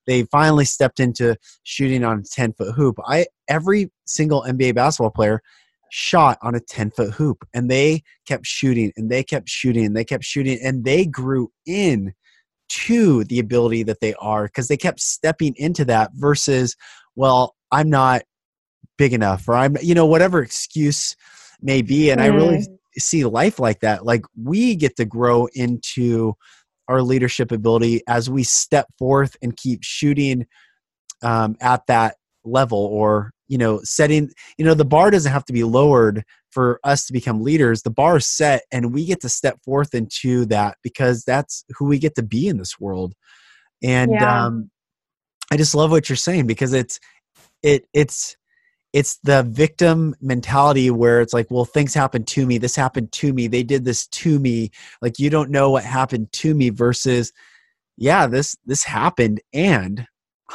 they 0.07 0.23
finally 0.25 0.65
stepped 0.65 1.01
into 1.01 1.37
shooting 1.65 2.05
on 2.05 2.21
a 2.21 2.23
10 2.23 2.53
foot 2.55 2.75
hoop. 2.75 2.97
I 3.07 3.27
every 3.49 3.91
single 4.07 4.43
NBA 4.43 4.75
basketball 4.75 5.11
player 5.11 5.43
shot 5.91 6.39
on 6.43 6.55
a 6.55 6.61
10 6.61 6.91
foot 6.93 7.11
hoop 7.13 7.45
and 7.53 7.71
they 7.71 8.03
kept 8.27 8.47
shooting 8.47 8.93
and 8.97 9.11
they 9.11 9.23
kept 9.23 9.49
shooting 9.49 9.85
and 9.85 9.97
they 9.97 10.05
kept 10.05 10.25
shooting 10.25 10.59
and 10.63 10.85
they 10.85 11.05
grew 11.05 11.51
in 11.67 12.15
to 12.69 13.25
the 13.25 13.39
ability 13.39 13.83
that 13.83 14.01
they 14.01 14.15
are 14.15 14.47
because 14.47 14.69
they 14.69 14.77
kept 14.77 15.01
stepping 15.01 15.53
into 15.59 15.85
that 15.85 16.11
versus 16.15 16.75
well 17.15 17.55
i'm 17.71 17.91
not 17.91 18.23
big 18.99 19.13
enough 19.13 19.49
or 19.49 19.55
i'm 19.55 19.77
you 19.83 19.95
know 19.95 20.07
whatever 20.07 20.43
excuse 20.43 21.17
may 21.61 21.83
be 21.83 22.11
and 22.11 22.21
mm. 22.21 22.25
i 22.25 22.27
really 22.27 22.59
mm. 22.59 22.79
see 22.99 23.25
life 23.25 23.59
like 23.59 23.81
that 23.81 24.05
like 24.05 24.25
we 24.37 24.75
get 24.75 24.97
to 24.97 25.05
grow 25.05 25.47
into 25.55 26.35
our 26.89 27.03
leadership 27.03 27.53
ability 27.53 28.03
as 28.07 28.29
we 28.29 28.43
step 28.43 28.87
forth 28.99 29.37
and 29.43 29.57
keep 29.57 29.83
shooting 29.83 30.47
um, 31.23 31.57
at 31.61 31.87
that 31.87 32.17
level 32.45 32.79
or 32.79 33.33
you 33.47 33.57
know 33.57 33.81
setting 33.85 34.31
you 34.59 34.65
know 34.65 34.75
the 34.75 34.85
bar 34.85 35.11
doesn't 35.11 35.33
have 35.33 35.45
to 35.45 35.53
be 35.53 35.63
lowered 35.63 36.25
for 36.51 36.81
us 36.83 37.07
to 37.07 37.13
become 37.13 37.43
leaders 37.43 37.83
the 37.83 37.91
bar 37.91 38.17
is 38.17 38.27
set 38.27 38.63
and 38.73 38.93
we 38.93 39.05
get 39.05 39.21
to 39.21 39.29
step 39.29 39.57
forth 39.65 39.95
into 39.95 40.45
that 40.47 40.77
because 40.83 41.23
that's 41.23 41.65
who 41.77 41.87
we 41.87 41.99
get 41.99 42.17
to 42.17 42.23
be 42.23 42.49
in 42.49 42.59
this 42.59 42.81
world 42.81 43.15
and 43.83 44.11
yeah. 44.13 44.47
um 44.47 44.71
i 45.53 45.57
just 45.57 45.75
love 45.75 45.91
what 45.93 46.09
you're 46.09 46.17
saying 46.17 46.47
because 46.47 46.73
it's 46.73 46.99
it 47.63 47.85
it's 47.93 48.37
it's 48.93 49.19
the 49.23 49.43
victim 49.45 50.15
mentality 50.21 50.91
where 50.91 51.21
it's 51.21 51.33
like 51.33 51.51
well 51.51 51.65
things 51.65 51.95
happened 51.95 52.27
to 52.27 52.47
me 52.47 52.59
this 52.59 52.77
happened 52.77 53.11
to 53.13 53.33
me 53.33 53.47
they 53.47 53.63
did 53.63 53.85
this 53.85 54.07
to 54.09 54.39
me 54.39 54.71
like 55.01 55.19
you 55.19 55.31
don't 55.31 55.51
know 55.51 55.71
what 55.71 55.85
happened 55.85 56.31
to 56.33 56.55
me 56.55 56.71
versus 56.71 57.33
yeah 57.97 58.27
this 58.27 58.57
this 58.67 58.85
happened 58.85 59.41
and 59.53 60.07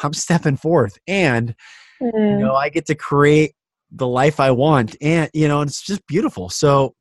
i'm 0.03 0.13
stepping 0.13 0.57
forth 0.57 0.97
and 1.07 1.55
mm. 2.01 2.11
you 2.13 2.45
know 2.45 2.55
i 2.55 2.69
get 2.69 2.85
to 2.85 2.95
create 2.95 3.53
the 3.91 4.07
life 4.07 4.39
i 4.39 4.51
want 4.51 4.95
and 5.01 5.29
you 5.33 5.47
know 5.47 5.61
it's 5.61 5.81
just 5.81 6.05
beautiful 6.07 6.49
so 6.49 6.93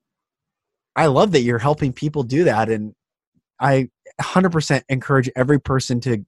i 0.94 1.07
love 1.07 1.33
that 1.33 1.42
you're 1.42 1.59
helping 1.59 1.92
people 1.92 2.22
do 2.22 2.44
that 2.44 2.68
and 2.68 2.94
i 3.61 3.88
100% 4.20 4.83
encourage 4.88 5.29
every 5.37 5.61
person 5.61 6.01
to 6.01 6.25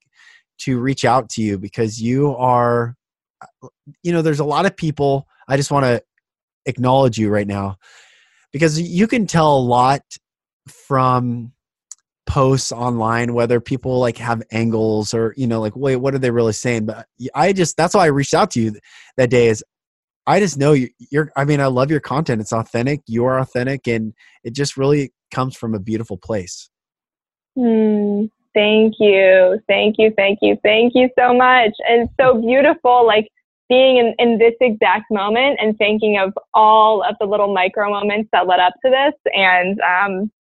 to 0.59 0.79
reach 0.79 1.05
out 1.05 1.29
to 1.31 1.41
you 1.41 1.57
because 1.57 2.03
you 2.03 2.35
are 2.37 2.98
you 4.03 4.13
know 4.13 4.23
there's 4.23 4.41
a 4.41 4.45
lot 4.45 4.67
of 4.67 4.77
people 4.77 5.27
i 5.49 5.57
just 5.57 5.71
want 5.71 5.85
to 5.85 6.03
acknowledge 6.67 7.19
you 7.19 7.31
right 7.31 7.47
now 7.47 7.77
because 8.53 8.81
you 8.81 9.07
can 9.07 9.27
tell 9.27 9.57
a 9.57 9.61
lot 9.61 10.03
from 10.69 11.53
posts 12.27 12.73
online 12.73 13.33
whether 13.33 13.59
people 13.59 13.99
like 13.99 14.19
have 14.19 14.43
angles 14.53 15.15
or 15.15 15.33
you 15.37 15.47
know 15.47 15.61
like 15.61 15.75
wait 15.75 15.97
what 15.97 16.15
are 16.15 16.19
they 16.19 16.31
really 16.31 16.53
saying? 16.53 16.85
But 16.85 17.07
i 17.35 17.53
just 17.55 17.77
that's 17.77 17.95
why 17.95 18.05
i 18.05 18.09
reached 18.09 18.35
out 18.35 18.51
to 18.53 18.61
you 18.61 18.77
that 19.17 19.31
day 19.31 19.47
is 19.47 19.65
i 20.27 20.39
just 20.39 20.59
know 20.59 20.73
you, 20.73 20.91
you're 21.11 21.33
i 21.37 21.47
mean 21.47 21.61
i 21.61 21.67
love 21.67 21.91
your 21.91 22.01
content. 22.01 22.43
It's 22.43 22.53
authentic. 22.53 23.01
You're 23.07 23.39
authentic 23.39 23.89
and 23.89 24.13
it 24.45 24.53
just 24.53 24.77
really 24.77 25.11
comes 25.31 25.57
from 25.57 25.75
a 25.75 25.81
beautiful 25.81 26.19
place. 26.19 26.69
Mm, 27.57 28.31
thank 28.59 28.95
you. 28.99 29.61
Thank 29.69 29.97
you. 29.99 30.13
Thank 30.17 30.41
you. 30.43 30.59
Thank 30.65 30.95
you 30.97 31.09
so 31.17 31.33
much. 31.33 31.71
And 31.89 32.09
so 32.21 32.41
beautiful 32.41 33.07
like 33.07 33.29
being 33.69 33.99
in, 33.99 34.15
in 34.19 34.39
this 34.39 34.55
exact 34.61 35.05
moment 35.13 35.59
and 35.63 35.79
thinking 35.79 36.19
of 36.19 36.33
all 36.55 37.05
of 37.05 37.15
the 37.21 37.27
little 37.27 37.55
micro 37.55 37.89
moments 37.89 38.29
that 38.33 38.49
led 38.49 38.59
up 38.59 38.73
to 38.85 38.91
this 38.91 39.33
and 39.33 39.79
um, 39.81 40.31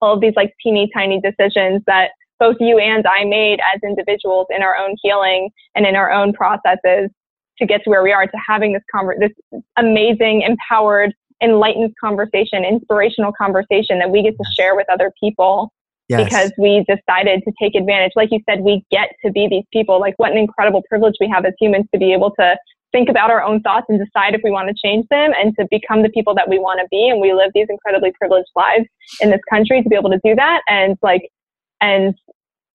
all 0.00 0.14
of 0.14 0.22
these 0.22 0.32
like 0.34 0.54
teeny 0.62 0.88
tiny 0.94 1.20
decisions 1.20 1.82
that 1.86 2.12
both 2.38 2.56
you 2.58 2.78
and 2.78 3.04
I 3.06 3.24
made 3.24 3.60
as 3.74 3.80
individuals 3.82 4.46
in 4.48 4.62
our 4.62 4.76
own 4.76 4.94
healing 5.02 5.50
and 5.74 5.84
in 5.84 5.94
our 5.94 6.10
own 6.10 6.32
processes 6.32 7.10
to 7.58 7.66
get 7.66 7.82
to 7.84 7.90
where 7.90 8.02
we 8.02 8.12
are, 8.12 8.26
to 8.26 8.38
having 8.46 8.72
this 8.72 8.82
conver- 8.94 9.18
this 9.18 9.60
amazing, 9.76 10.42
empowered, 10.42 11.12
enlightened 11.42 11.92
conversation, 12.02 12.64
inspirational 12.64 13.32
conversation 13.32 13.98
that 13.98 14.08
we 14.10 14.22
get 14.22 14.36
to 14.38 14.44
share 14.56 14.74
with 14.74 14.86
other 14.90 15.12
people. 15.20 15.70
Yes. 16.08 16.24
Because 16.24 16.52
we 16.58 16.84
decided 16.88 17.42
to 17.44 17.52
take 17.60 17.74
advantage. 17.74 18.12
Like 18.16 18.30
you 18.32 18.40
said, 18.48 18.60
we 18.60 18.82
get 18.90 19.10
to 19.24 19.30
be 19.30 19.46
these 19.48 19.64
people. 19.72 20.00
Like, 20.00 20.14
what 20.16 20.32
an 20.32 20.38
incredible 20.38 20.82
privilege 20.88 21.14
we 21.20 21.28
have 21.28 21.44
as 21.44 21.52
humans 21.60 21.86
to 21.92 21.98
be 21.98 22.12
able 22.14 22.30
to 22.40 22.56
think 22.92 23.08
about 23.08 23.30
our 23.30 23.42
own 23.42 23.60
thoughts 23.60 23.86
and 23.88 23.98
decide 23.98 24.34
if 24.34 24.40
we 24.42 24.50
want 24.50 24.68
to 24.68 24.74
change 24.82 25.06
them 25.10 25.32
and 25.38 25.54
to 25.58 25.66
become 25.70 26.02
the 26.02 26.08
people 26.08 26.34
that 26.34 26.48
we 26.48 26.58
want 26.58 26.80
to 26.80 26.88
be. 26.90 27.08
And 27.08 27.20
we 27.20 27.32
live 27.32 27.50
these 27.54 27.66
incredibly 27.68 28.12
privileged 28.12 28.48
lives 28.56 28.86
in 29.20 29.30
this 29.30 29.40
country 29.50 29.82
to 29.82 29.88
be 29.88 29.96
able 29.96 30.10
to 30.10 30.20
do 30.24 30.34
that. 30.34 30.62
And 30.68 30.96
like, 31.02 31.28
and 31.80 32.14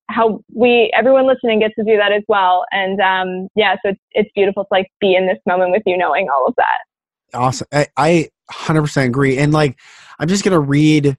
how 0.10 0.42
we, 0.54 0.92
everyone 0.96 1.26
listening 1.26 1.60
gets 1.60 1.74
to 1.76 1.84
do 1.84 1.98
that 1.98 2.12
as 2.12 2.24
well. 2.28 2.66
And 2.72 3.00
um, 3.02 3.48
yeah, 3.56 3.76
so 3.84 3.90
it's, 3.90 4.02
it's 4.12 4.30
beautiful 4.36 4.64
to 4.64 4.68
like 4.70 4.88
be 5.00 5.16
in 5.16 5.26
this 5.26 5.40
moment 5.48 5.72
with 5.72 5.84
you 5.86 5.98
knowing 5.98 6.28
all 6.30 6.46
of 6.46 6.54
that. 6.58 7.34
Awesome. 7.34 7.68
I, 7.72 7.88
I 7.98 8.30
100% 8.52 9.06
agree. 9.06 9.40
And 9.40 9.52
like, 9.52 9.80
I'm 10.20 10.28
just 10.28 10.44
going 10.44 10.54
to 10.54 10.60
read, 10.60 11.18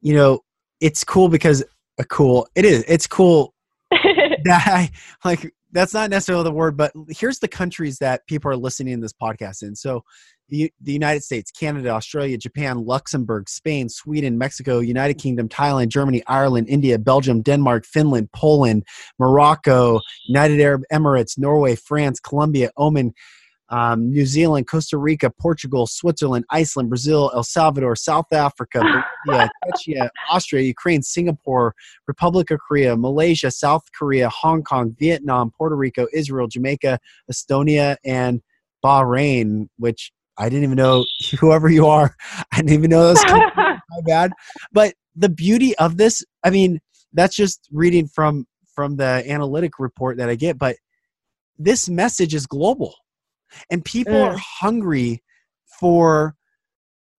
you 0.00 0.14
know, 0.14 0.40
it's 0.80 1.04
cool 1.04 1.28
because 1.28 1.62
uh, 1.98 2.04
cool. 2.10 2.46
It 2.54 2.64
is. 2.64 2.84
It's 2.88 3.06
cool 3.06 3.54
that 3.90 4.62
I 4.66 4.90
like 5.24 5.52
that's 5.72 5.94
not 5.94 6.10
necessarily 6.10 6.44
the 6.44 6.52
word, 6.52 6.76
but 6.76 6.92
here's 7.10 7.38
the 7.38 7.48
countries 7.48 7.98
that 7.98 8.26
people 8.26 8.50
are 8.50 8.56
listening 8.56 8.96
to 8.96 9.02
this 9.02 9.12
podcast 9.12 9.62
in. 9.62 9.76
So 9.76 10.02
the, 10.48 10.72
the 10.80 10.92
United 10.92 11.22
States, 11.22 11.50
Canada, 11.50 11.90
Australia, 11.90 12.38
Japan, 12.38 12.84
Luxembourg, 12.84 13.48
Spain, 13.48 13.88
Sweden, 13.88 14.38
Mexico, 14.38 14.78
United 14.78 15.14
Kingdom, 15.14 15.48
Thailand, 15.48 15.88
Germany, 15.88 16.22
Ireland, 16.28 16.68
India, 16.68 16.98
Belgium, 16.98 17.42
Denmark, 17.42 17.84
Finland, 17.84 18.30
Poland, 18.32 18.84
Morocco, 19.18 20.00
United 20.28 20.60
Arab 20.60 20.82
Emirates, 20.92 21.36
Norway, 21.36 21.74
France, 21.74 22.20
Colombia, 22.20 22.70
Oman, 22.78 23.12
um, 23.68 24.10
New 24.10 24.26
Zealand, 24.26 24.66
Costa 24.68 24.96
Rica, 24.96 25.30
Portugal, 25.30 25.86
Switzerland, 25.86 26.44
Iceland, 26.50 26.88
Brazil, 26.88 27.30
El 27.34 27.42
Salvador, 27.42 27.96
South 27.96 28.32
Africa, 28.32 28.82
Bolivia, 29.26 29.50
Czechia, 29.66 30.08
Austria, 30.30 30.62
Ukraine, 30.62 31.02
Singapore, 31.02 31.74
Republic 32.06 32.50
of 32.50 32.60
Korea, 32.66 32.96
Malaysia, 32.96 33.50
South 33.50 33.82
Korea, 33.98 34.28
Hong 34.28 34.62
Kong, 34.62 34.94
Vietnam, 34.98 35.50
Puerto 35.50 35.76
Rico, 35.76 36.06
Israel, 36.12 36.46
Jamaica, 36.46 36.98
Estonia, 37.30 37.96
and 38.04 38.40
Bahrain, 38.84 39.68
which 39.78 40.12
I 40.38 40.48
didn't 40.48 40.64
even 40.64 40.76
know 40.76 41.04
whoever 41.40 41.68
you 41.68 41.86
are. 41.86 42.14
I 42.52 42.56
didn't 42.56 42.72
even 42.72 42.90
know 42.90 43.14
those. 43.14 43.24
my 43.24 43.80
bad. 44.04 44.32
But 44.72 44.94
the 45.14 45.28
beauty 45.28 45.76
of 45.78 45.96
this, 45.96 46.24
I 46.44 46.50
mean, 46.50 46.80
that's 47.12 47.34
just 47.34 47.68
reading 47.72 48.06
from 48.06 48.46
from 48.74 48.96
the 48.96 49.24
analytic 49.26 49.78
report 49.78 50.18
that 50.18 50.28
I 50.28 50.34
get, 50.34 50.58
but 50.58 50.76
this 51.58 51.88
message 51.88 52.34
is 52.34 52.46
global 52.46 52.94
and 53.70 53.84
people 53.84 54.14
mm. 54.14 54.30
are 54.30 54.36
hungry 54.38 55.22
for 55.80 56.34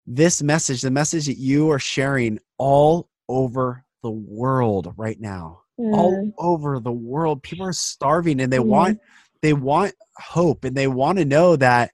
this 0.06 0.42
message, 0.42 0.82
the 0.82 0.92
message 0.92 1.26
that 1.26 1.38
you 1.38 1.70
are 1.72 1.80
sharing 1.80 2.40
all 2.58 3.10
over 3.28 3.84
the 4.04 4.12
world 4.12 4.94
right 4.98 5.20
now. 5.20 5.62
Mm. 5.80 5.94
All 5.94 6.32
over 6.40 6.80
the 6.80 6.92
world. 6.92 7.44
People 7.44 7.66
are 7.66 7.74
starving 7.74 8.42
and 8.42 8.52
they 8.52 8.58
mm. 8.58 8.66
want 8.66 9.00
they 9.42 9.54
want 9.54 9.94
hope 10.18 10.64
and 10.64 10.76
they 10.76 10.88
want 10.88 11.18
to 11.20 11.26
know 11.26 11.56
that 11.56 11.92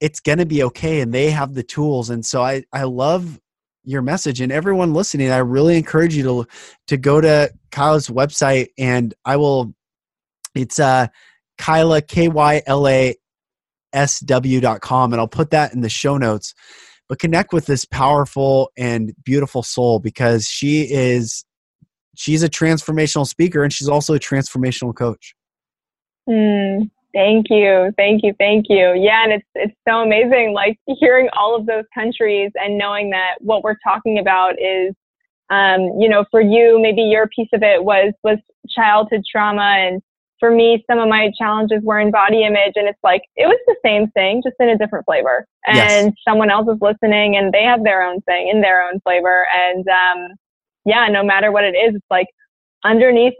it's 0.00 0.20
going 0.20 0.38
to 0.38 0.46
be 0.46 0.62
okay 0.62 1.00
and 1.00 1.12
they 1.12 1.30
have 1.30 1.54
the 1.54 1.62
tools 1.62 2.10
and 2.10 2.24
so 2.24 2.42
i 2.42 2.64
i 2.72 2.82
love 2.82 3.38
your 3.84 4.02
message 4.02 4.40
and 4.40 4.50
everyone 4.50 4.94
listening 4.94 5.30
i 5.30 5.38
really 5.38 5.76
encourage 5.76 6.14
you 6.14 6.22
to 6.22 6.46
to 6.86 6.96
go 6.96 7.20
to 7.20 7.50
Kyla's 7.70 8.08
website 8.08 8.68
and 8.78 9.14
i 9.24 9.36
will 9.36 9.74
it's 10.54 10.78
uh 10.78 11.06
Kyla, 11.58 12.02
K 12.02 12.28
Y 12.28 12.62
L 12.66 12.88
A 12.88 13.14
S 13.92 14.20
W 14.20 14.60
dot 14.60 14.80
com, 14.80 15.12
and 15.12 15.20
I'll 15.20 15.28
put 15.28 15.50
that 15.50 15.72
in 15.72 15.80
the 15.80 15.88
show 15.88 16.18
notes. 16.18 16.54
But 17.08 17.18
connect 17.18 17.52
with 17.52 17.66
this 17.66 17.84
powerful 17.84 18.70
and 18.76 19.14
beautiful 19.24 19.62
soul 19.62 19.98
because 19.98 20.46
she 20.46 20.82
is 20.82 21.44
she's 22.16 22.42
a 22.42 22.48
transformational 22.48 23.26
speaker 23.26 23.62
and 23.62 23.72
she's 23.72 23.88
also 23.88 24.14
a 24.14 24.18
transformational 24.18 24.94
coach. 24.94 25.34
Mm, 26.28 26.90
thank 27.12 27.46
you, 27.50 27.92
thank 27.96 28.22
you, 28.22 28.34
thank 28.38 28.66
you. 28.68 28.94
Yeah, 28.94 29.24
and 29.24 29.32
it's 29.32 29.46
it's 29.54 29.74
so 29.86 30.00
amazing, 30.00 30.52
like 30.54 30.78
hearing 30.98 31.28
all 31.38 31.54
of 31.54 31.66
those 31.66 31.84
countries 31.94 32.50
and 32.54 32.78
knowing 32.78 33.10
that 33.10 33.34
what 33.40 33.62
we're 33.62 33.76
talking 33.84 34.18
about 34.18 34.54
is, 34.60 34.94
um, 35.50 35.80
you 36.00 36.08
know, 36.08 36.24
for 36.30 36.40
you, 36.40 36.80
maybe 36.80 37.02
your 37.02 37.28
piece 37.28 37.50
of 37.52 37.62
it 37.62 37.84
was 37.84 38.14
was 38.22 38.38
childhood 38.68 39.22
trauma 39.30 39.76
and 39.78 40.02
for 40.44 40.50
me, 40.50 40.84
some 40.90 40.98
of 40.98 41.08
my 41.08 41.30
challenges 41.38 41.80
were 41.82 41.98
in 41.98 42.10
body 42.10 42.44
image, 42.44 42.72
and 42.74 42.86
it's 42.86 42.98
like 43.02 43.22
it 43.34 43.46
was 43.46 43.58
the 43.66 43.76
same 43.82 44.10
thing, 44.10 44.42
just 44.44 44.56
in 44.60 44.68
a 44.68 44.76
different 44.76 45.06
flavor. 45.06 45.46
And 45.66 45.76
yes. 46.08 46.12
someone 46.28 46.50
else 46.50 46.68
is 46.68 46.76
listening, 46.82 47.36
and 47.36 47.50
they 47.50 47.62
have 47.62 47.82
their 47.82 48.02
own 48.02 48.20
thing 48.22 48.48
in 48.52 48.60
their 48.60 48.82
own 48.82 49.00
flavor. 49.00 49.46
And 49.56 49.86
um, 49.88 50.36
yeah, 50.84 51.08
no 51.08 51.24
matter 51.24 51.50
what 51.50 51.64
it 51.64 51.74
is, 51.74 51.94
it's 51.94 52.04
like 52.10 52.26
underneath 52.84 53.32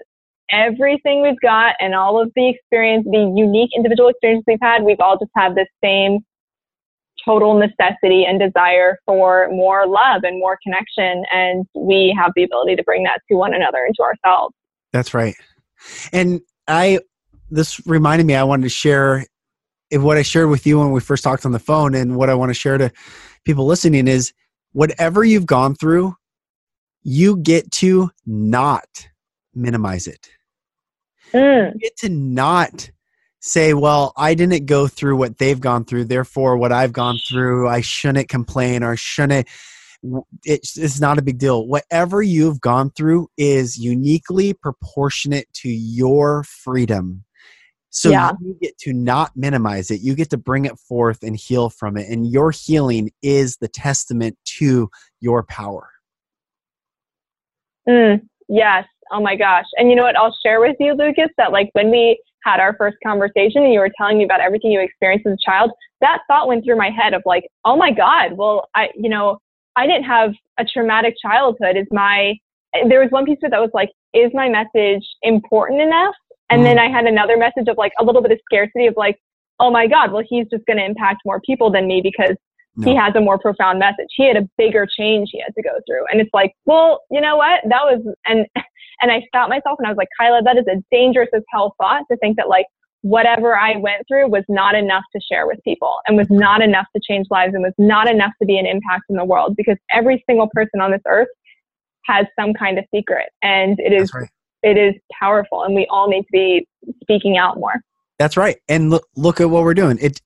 everything 0.51 1.21
we've 1.21 1.41
got 1.43 1.75
and 1.79 1.95
all 1.95 2.19
of 2.19 2.33
the 2.37 2.49
experience, 2.49 3.05
the 3.05 3.35
unique 3.37 3.71
individual 3.77 4.09
experiences 4.09 4.45
we've 4.47 4.59
had, 4.63 4.83
we've 4.83 5.01
all 5.01 5.19
just 5.19 5.31
had 5.37 5.55
this 5.55 5.69
same 5.85 6.21
total 7.23 7.59
necessity 7.59 8.25
and 8.25 8.41
desire 8.41 8.97
for 9.05 9.51
more 9.51 9.87
love 9.87 10.23
and 10.25 10.39
more 10.39 10.59
connection. 10.63 11.23
And 11.31 11.67
we 11.75 12.17
have 12.19 12.33
the 12.35 12.45
ability 12.45 12.77
to 12.77 12.83
bring 12.83 13.03
that 13.03 13.21
to 13.31 13.37
one 13.37 13.53
another 13.53 13.85
and 13.85 13.95
to 13.97 14.03
ourselves. 14.03 14.55
That's 14.91 15.13
right. 15.13 15.35
And 16.11 16.41
I 16.69 17.01
this 17.51 17.85
reminded 17.87 18.27
me 18.27 18.35
I 18.35 18.45
wanted 18.45 18.65
to 18.65 18.69
share 18.69 19.27
if 19.91 20.03
what 20.03 20.17
I 20.17 20.23
shared 20.23 20.51
with 20.51 20.67
you 20.67 20.79
when 20.79 20.93
we 20.93 21.01
first 21.01 21.23
talked 21.23 21.47
on 21.47 21.53
the 21.53 21.59
phone 21.59 21.95
and 21.95 22.17
what 22.17 22.31
I 22.31 22.35
want 22.35 22.51
to 22.51 22.55
share 22.55 22.79
to 22.79 22.91
people 23.45 23.67
listening 23.67 24.09
is 24.09 24.33
whatever 24.73 25.23
you've 25.25 25.47
gone 25.47 25.75
through, 25.75 26.17
you 27.03 27.37
get 27.37 27.71
to 27.71 28.11
not 28.27 29.09
minimize 29.55 30.07
it. 30.07 30.29
Mm. 31.33 31.75
You 31.75 31.81
get 31.81 31.97
to 31.99 32.09
not 32.09 32.91
say, 33.41 33.75
well, 33.75 34.13
I 34.17 34.35
didn't 34.35 34.67
go 34.67 34.89
through 34.89 35.17
what 35.17 35.39
they've 35.39 35.61
gone 35.61 35.85
through, 35.85 36.05
therefore, 36.05 36.57
what 36.57 36.73
I've 36.73 36.93
gone 36.93 37.19
through, 37.29 37.69
I 37.69 37.83
shouldn't 37.83 38.29
complain 38.29 38.83
or 38.83 38.97
shouldn't. 38.97 39.47
It's, 40.45 40.77
it's 40.77 41.01
not 41.01 41.19
a 41.19 41.23
big 41.23 41.39
deal. 41.39 41.67
Whatever 41.67 42.23
you've 42.23 42.61
gone 42.61 42.91
through 42.91 43.29
is 43.37 43.79
uniquely 43.79 44.53
proportionate 44.53 45.53
to 45.55 45.69
your 45.69 46.45
freedom. 46.45 47.25
So 47.91 48.11
Yeah. 48.11 48.33
you 48.41 48.57
get 48.61 48.77
to 48.79 48.93
not 48.93 49.31
minimize 49.37 49.91
it. 49.91 50.01
You 50.01 50.15
get 50.15 50.31
to 50.31 50.37
bring 50.37 50.65
it 50.65 50.79
forth 50.79 51.23
and 51.23 51.37
heal 51.37 51.71
from 51.71 51.97
it. 51.97 52.09
And 52.09 52.27
your 52.27 52.51
healing 52.51 53.13
is 53.23 53.57
the 53.59 53.69
testament 53.69 54.37
to 54.59 54.91
your 55.21 55.45
power. 55.45 55.89
Mm, 57.89 58.23
yes. 58.49 58.85
Oh 59.13 59.21
my 59.21 59.37
gosh. 59.37 59.67
And 59.77 59.91
you 59.91 59.97
know 59.97 60.03
what? 60.03 60.17
I'll 60.17 60.37
share 60.45 60.61
with 60.61 60.77
you, 60.81 60.95
Lucas, 60.95 61.29
that 61.37 61.53
like 61.53 61.71
when 61.73 61.91
we 61.91 62.21
had 62.43 62.59
our 62.61 62.75
first 62.77 62.97
conversation 63.07 63.63
and 63.63 63.73
you 63.73 63.79
were 63.79 63.93
telling 63.97 64.19
me 64.19 64.25
about 64.25 64.41
everything 64.41 64.73
you 64.73 64.81
experienced 64.81 65.27
as 65.27 65.35
a 65.35 65.37
child, 65.45 65.71
that 66.01 66.19
thought 66.27 66.49
went 66.49 66.65
through 66.65 66.77
my 66.77 66.91
head 66.91 67.15
of 67.15 67.23
like, 67.25 67.47
oh 67.65 67.77
my 67.77 67.91
God, 67.91 68.33
well, 68.33 68.69
I, 68.75 68.89
you 68.97 69.09
know, 69.09 69.39
I 69.77 69.87
didn't 69.87 70.05
have 70.05 70.33
a 70.59 70.65
traumatic 70.65 71.15
childhood. 71.21 71.77
Is 71.77 71.87
my, 71.91 72.35
there 72.89 73.01
was 73.01 73.11
one 73.11 73.25
piece 73.25 73.39
of 73.43 73.49
it 73.49 73.51
that 73.51 73.61
was 73.61 73.71
like, 73.75 73.91
is 74.13 74.31
my 74.35 74.49
message 74.49 75.05
important 75.23 75.81
enough? 75.81 76.15
And 76.51 76.65
then 76.65 76.77
mm. 76.77 76.81
I 76.81 76.91
had 76.91 77.07
another 77.07 77.37
message 77.37 77.69
of 77.69 77.77
like 77.77 77.93
a 77.99 78.05
little 78.05 78.23
bit 78.23 78.31
of 78.31 78.39
scarcity 78.45 78.87
of 78.87 78.95
like, 78.97 79.19
oh 79.61 79.71
my 79.71 79.87
God, 79.87 80.13
well, 80.13 80.23
he's 80.29 80.47
just 80.51 80.65
going 80.67 80.77
to 80.79 80.85
impact 80.85 81.23
more 81.25 81.41
people 81.41 81.71
than 81.71 81.87
me 81.87 82.01
because 82.03 82.37
he 82.83 82.95
has 82.97 83.15
a 83.15 83.21
more 83.21 83.39
profound 83.39 83.79
message. 83.79 84.09
He 84.17 84.27
had 84.27 84.37
a 84.37 84.49
bigger 84.59 84.87
change 84.87 85.29
he 85.33 85.41
had 85.41 85.55
to 85.55 85.63
go 85.63 85.79
through. 85.87 86.05
And 86.11 86.21
it's 86.21 86.31
like, 86.35 86.55
well, 86.65 87.03
you 87.11 87.21
know 87.21 87.37
what? 87.37 87.61
That 87.69 87.85
was, 87.85 88.03
and, 88.27 88.47
and 89.01 89.13
I 89.13 89.23
stopped 89.29 89.49
myself 89.49 89.79
and 89.79 89.87
I 89.87 89.91
was 89.91 89.97
like, 89.97 90.09
Kyla, 90.19 90.43
that 90.43 90.57
is 90.57 90.67
a 90.67 90.83
dangerous 90.91 91.29
as 91.35 91.43
hell 91.53 91.77
thought 91.81 92.03
to 92.11 92.17
think 92.19 92.37
that 92.37 92.49
like 92.49 92.67
whatever 93.05 93.55
I 93.55 93.77
went 93.77 94.09
through 94.09 94.31
was 94.31 94.45
not 94.49 94.75
enough 94.75 95.05
to 95.15 95.21
share 95.31 95.47
with 95.47 95.59
people 95.63 95.99
and 96.07 96.17
was 96.17 96.27
not 96.31 96.63
enough 96.63 96.87
to 96.97 97.03
change 97.07 97.27
lives 97.31 97.53
and 97.53 97.63
was 97.63 97.75
not 97.77 98.09
enough 98.09 98.33
to 98.41 98.47
be 98.47 98.59
an 98.59 98.65
impact 98.65 99.05
in 99.11 99.17
the 99.17 99.27
world 99.27 99.57
because 99.57 99.77
every 99.93 100.25
single 100.27 100.49
person 100.55 100.81
on 100.81 100.91
this 100.91 101.03
earth 101.07 101.29
has 102.07 102.25
some 102.41 102.55
kind 102.55 102.79
of 102.79 102.85
secret 102.95 103.27
and 103.43 103.79
it 103.79 103.93
is 103.93 104.11
right. 104.15 104.31
it 104.63 104.79
is 104.79 104.95
powerful 105.21 105.65
and 105.65 105.75
we 105.75 105.87
all 105.91 106.09
need 106.09 106.23
to 106.23 106.33
be 106.33 106.67
speaking 107.03 107.37
out 107.37 107.59
more. 107.59 107.75
That's 108.19 108.39
right. 108.39 108.57
And 108.71 108.89
look, 108.89 109.07
look 109.17 109.39
at 109.39 109.51
what 109.51 109.65
we're 109.65 109.75
doing. 109.75 109.99
It 110.01 110.23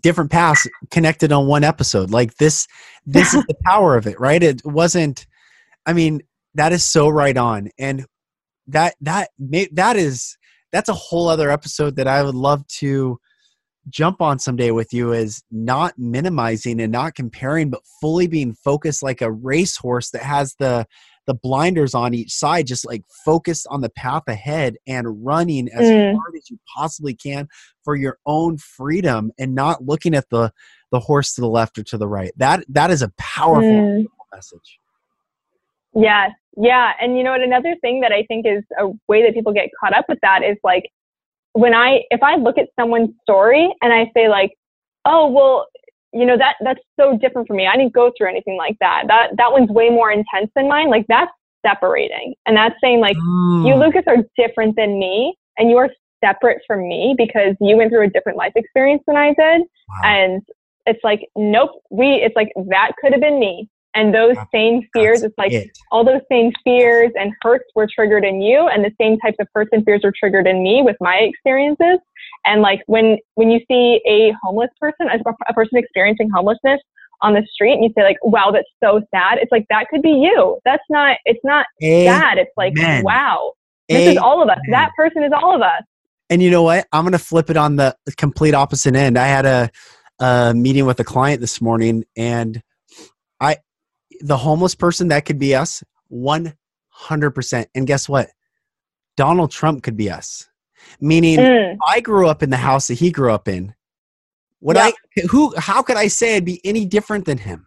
different 0.00 0.30
paths 0.30 0.68
connected 0.90 1.32
on 1.32 1.46
one 1.46 1.64
episode. 1.64 2.10
Like 2.10 2.34
this, 2.36 2.66
this 3.06 3.32
is 3.32 3.42
the 3.46 3.56
power 3.64 3.96
of 3.96 4.06
it, 4.06 4.20
right? 4.20 4.42
It 4.42 4.60
wasn't. 4.62 5.26
I 5.86 5.94
mean, 5.94 6.20
that 6.54 6.72
is 6.74 6.84
so 6.84 7.08
right 7.08 7.36
on, 7.36 7.70
and 7.78 8.04
that 8.66 8.94
that 9.00 9.30
that 9.72 9.96
is 9.96 10.36
that's 10.72 10.88
a 10.88 10.94
whole 10.94 11.28
other 11.28 11.50
episode 11.50 11.96
that 11.96 12.06
I 12.06 12.22
would 12.22 12.34
love 12.34 12.66
to 12.78 13.18
jump 13.88 14.20
on 14.20 14.38
someday 14.38 14.70
with 14.70 14.92
you. 14.92 15.12
Is 15.12 15.42
not 15.50 15.94
minimizing 15.98 16.80
and 16.80 16.92
not 16.92 17.14
comparing, 17.14 17.70
but 17.70 17.80
fully 18.00 18.26
being 18.26 18.54
focused 18.54 19.02
like 19.02 19.20
a 19.22 19.30
racehorse 19.32 20.10
that 20.10 20.22
has 20.22 20.54
the 20.58 20.86
the 21.26 21.34
blinders 21.34 21.94
on 21.94 22.14
each 22.14 22.32
side, 22.32 22.66
just 22.66 22.84
like 22.86 23.04
focused 23.24 23.66
on 23.70 23.82
the 23.82 23.90
path 23.90 24.22
ahead 24.26 24.76
and 24.86 25.24
running 25.24 25.68
as 25.68 25.86
Mm. 25.86 26.12
hard 26.14 26.34
as 26.36 26.50
you 26.50 26.58
possibly 26.74 27.14
can 27.14 27.46
for 27.84 27.94
your 27.94 28.18
own 28.26 28.56
freedom 28.58 29.30
and 29.38 29.54
not 29.54 29.84
looking 29.84 30.14
at 30.14 30.28
the 30.30 30.52
the 30.92 31.00
horse 31.00 31.34
to 31.34 31.40
the 31.40 31.48
left 31.48 31.78
or 31.78 31.84
to 31.84 31.96
the 31.98 32.08
right. 32.08 32.32
That 32.36 32.64
that 32.68 32.90
is 32.90 33.02
a 33.02 33.12
powerful 33.16 33.64
Mm. 33.82 34.06
message. 34.34 34.78
Yes. 35.94 36.32
Yeah. 36.56 36.92
And 37.00 37.16
you 37.16 37.24
know 37.24 37.32
what? 37.32 37.40
Another 37.40 37.74
thing 37.80 38.00
that 38.00 38.12
I 38.12 38.24
think 38.24 38.46
is 38.46 38.62
a 38.78 38.88
way 39.08 39.22
that 39.22 39.34
people 39.34 39.52
get 39.52 39.70
caught 39.78 39.94
up 39.94 40.06
with 40.08 40.18
that 40.22 40.42
is 40.42 40.56
like 40.62 40.84
when 41.52 41.74
I, 41.74 42.02
if 42.10 42.22
I 42.22 42.36
look 42.36 42.58
at 42.58 42.68
someone's 42.78 43.10
story 43.22 43.72
and 43.82 43.92
I 43.92 44.10
say 44.14 44.28
like, 44.28 44.52
oh, 45.04 45.28
well, 45.28 45.66
you 46.12 46.26
know, 46.26 46.36
that, 46.36 46.56
that's 46.62 46.80
so 46.98 47.16
different 47.16 47.46
from 47.48 47.56
me. 47.56 47.66
I 47.66 47.76
didn't 47.76 47.92
go 47.92 48.12
through 48.16 48.28
anything 48.28 48.56
like 48.56 48.76
that. 48.80 49.04
That, 49.08 49.30
that 49.36 49.52
one's 49.52 49.70
way 49.70 49.90
more 49.90 50.10
intense 50.10 50.50
than 50.54 50.68
mine. 50.68 50.90
Like 50.90 51.06
that's 51.08 51.30
separating. 51.64 52.34
And 52.46 52.56
that's 52.56 52.74
saying 52.82 53.00
like, 53.00 53.16
you, 53.16 53.22
Mm, 53.22 53.80
Lucas, 53.80 54.02
are 54.06 54.16
different 54.36 54.76
than 54.76 54.98
me 54.98 55.34
and 55.58 55.70
you 55.70 55.76
are 55.76 55.88
separate 56.22 56.62
from 56.66 56.86
me 56.88 57.14
because 57.16 57.54
you 57.60 57.76
went 57.76 57.90
through 57.90 58.06
a 58.06 58.10
different 58.10 58.38
life 58.38 58.52
experience 58.56 59.02
than 59.06 59.16
I 59.16 59.28
did. 59.28 59.62
wow. 59.88 60.00
And 60.04 60.42
it's 60.86 61.00
like, 61.04 61.20
nope, 61.36 61.70
we, 61.90 62.14
it's 62.16 62.34
like 62.36 62.50
that 62.68 62.92
could 63.00 63.12
have 63.12 63.20
been 63.20 63.38
me. 63.38 63.68
And 63.94 64.14
those 64.14 64.36
same 64.54 64.82
fears, 64.92 65.22
That's 65.22 65.30
it's 65.30 65.38
like 65.38 65.52
it. 65.52 65.70
all 65.90 66.04
those 66.04 66.20
same 66.30 66.52
fears 66.62 67.10
and 67.16 67.32
hurts 67.42 67.64
were 67.74 67.88
triggered 67.92 68.24
in 68.24 68.40
you 68.40 68.68
and 68.68 68.84
the 68.84 68.92
same 69.00 69.18
types 69.18 69.36
of 69.40 69.48
hurts 69.52 69.70
and 69.72 69.84
fears 69.84 70.02
were 70.04 70.12
triggered 70.16 70.46
in 70.46 70.62
me 70.62 70.82
with 70.82 70.96
my 71.00 71.16
experiences 71.16 71.98
and 72.44 72.62
like 72.62 72.82
when 72.86 73.18
when 73.34 73.50
you 73.50 73.60
see 73.68 74.00
a 74.06 74.32
homeless 74.42 74.70
person 74.80 75.08
a, 75.08 75.18
a 75.48 75.54
person 75.54 75.76
experiencing 75.76 76.30
homelessness 76.30 76.80
on 77.22 77.34
the 77.34 77.42
street 77.52 77.74
and 77.74 77.84
you 77.84 77.90
say 77.96 78.02
like 78.04 78.16
wow 78.22 78.50
that's 78.52 78.68
so 78.82 79.00
sad 79.12 79.38
it's 79.38 79.50
like 79.50 79.66
that 79.70 79.88
could 79.90 80.02
be 80.02 80.10
you 80.10 80.58
that's 80.64 80.84
not 80.88 81.16
it's 81.24 81.40
not 81.44 81.66
sad 82.04 82.38
it's 82.38 82.52
like 82.56 82.72
Amen. 82.78 83.02
wow 83.02 83.52
this 83.88 84.12
is 84.12 84.16
all 84.18 84.40
of 84.42 84.48
us 84.48 84.58
that 84.70 84.90
person 84.96 85.22
is 85.24 85.32
all 85.34 85.54
of 85.54 85.62
us 85.62 85.82
And 86.30 86.40
you 86.40 86.50
know 86.50 86.62
what? 86.62 86.86
I'm 86.92 87.02
going 87.02 87.12
to 87.12 87.18
flip 87.18 87.50
it 87.50 87.56
on 87.56 87.74
the 87.74 87.96
complete 88.16 88.54
opposite 88.54 88.94
end. 88.94 89.18
I 89.18 89.26
had 89.26 89.46
a, 89.46 89.70
a 90.20 90.54
meeting 90.54 90.86
with 90.86 91.00
a 91.00 91.04
client 91.04 91.40
this 91.40 91.60
morning, 91.60 92.04
and 92.16 92.62
I, 93.40 93.56
the 94.20 94.36
homeless 94.36 94.74
person 94.74 95.08
that 95.08 95.24
could 95.24 95.38
be 95.38 95.54
us, 95.54 95.82
100%. 96.12 97.66
And 97.74 97.86
guess 97.86 98.08
what? 98.08 98.28
Donald 99.16 99.50
Trump 99.50 99.82
could 99.82 99.96
be 99.96 100.10
us. 100.10 100.48
Meaning, 101.00 101.38
Mm, 101.38 101.76
I 101.86 102.00
grew 102.00 102.26
up 102.28 102.42
in 102.42 102.50
the 102.50 102.56
house 102.56 102.88
that 102.88 102.94
he 102.94 103.10
grew 103.10 103.32
up 103.32 103.48
in. 103.48 103.74
Would 104.62 104.76
Yep. 104.76 104.94
I? 105.16 105.20
Who? 105.30 105.54
How 105.56 105.82
could 105.82 105.96
I 105.96 106.08
say 106.08 106.36
I'd 106.36 106.44
be 106.44 106.60
any 106.64 106.84
different 106.86 107.24
than 107.26 107.38
him? 107.38 107.66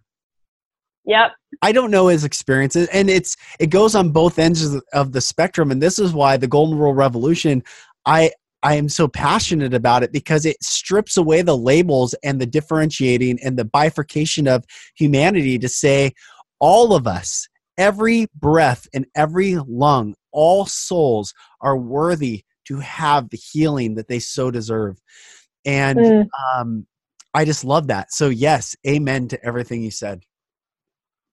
yep 1.06 1.32
I 1.62 1.72
don't 1.72 1.92
know 1.92 2.08
his 2.08 2.24
experiences, 2.24 2.88
and 2.94 3.10
it's 3.10 3.36
it 3.60 3.68
goes 3.70 3.94
on 3.94 4.12
both 4.12 4.40
ends 4.40 4.64
of 4.64 4.72
the, 4.74 4.82
of 4.94 5.12
the 5.12 5.22
spectrum, 5.22 5.70
and 5.72 5.82
this 5.82 6.00
is 6.00 6.14
why 6.14 6.38
the 6.38 6.48
Golden 6.48 6.78
Rule 6.78 6.94
Revolution, 6.94 7.64
I 8.06 8.32
I 8.64 8.76
am 8.76 8.88
so 8.90 9.08
passionate 9.08 9.74
about 9.74 10.04
it 10.04 10.12
because 10.14 10.46
it 10.46 10.58
strips 10.64 11.18
away 11.18 11.42
the 11.42 11.58
labels 11.58 12.16
and 12.24 12.40
the 12.40 12.46
differentiating 12.46 13.40
and 13.44 13.58
the 13.58 13.66
bifurcation 13.66 14.48
of 14.48 14.64
humanity 14.96 15.60
to 15.60 15.68
say 15.68 16.14
all 16.64 16.94
of 16.94 17.06
us, 17.08 17.50
every 17.78 18.28
breath 18.34 18.88
and 18.94 19.06
every 19.16 19.58
lung, 19.68 20.16
all 20.32 20.66
souls 20.66 21.34
are 21.60 21.76
worthy 21.78 22.46
to 22.68 22.80
have 22.80 23.30
the 23.30 23.38
healing 23.38 23.96
that 23.96 24.08
they 24.08 24.20
so 24.20 24.50
deserve, 24.50 24.98
and 25.66 26.00
Mm, 26.00 26.30
um, 26.56 26.88
I 27.34 27.44
just 27.44 27.66
love 27.66 27.88
that. 27.88 28.14
So 28.14 28.30
yes, 28.30 28.78
amen 28.88 29.28
to 29.28 29.46
everything 29.46 29.84
you 29.84 29.92
said. 29.92 30.24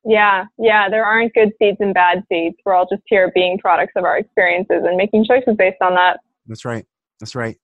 yeah 0.05 0.47
yeah 0.59 0.89
there 0.89 1.05
aren't 1.05 1.33
good 1.35 1.53
seeds 1.59 1.77
and 1.81 1.93
bad 1.93 2.25
seeds 2.31 2.57
we're 2.65 2.73
all 2.75 2.87
just 2.91 3.03
here 3.07 3.31
being 3.35 3.59
products 3.59 3.93
of 3.97 4.05
our 4.05 4.17
experiences 4.17 4.83
and 4.85 4.97
making 4.97 5.25
choices 5.25 5.55
based 5.59 5.77
on 5.83 5.95
that 5.95 6.19
That's 6.47 6.65
right. 6.65 6.87
That's 7.21 7.35
right. 7.35 7.57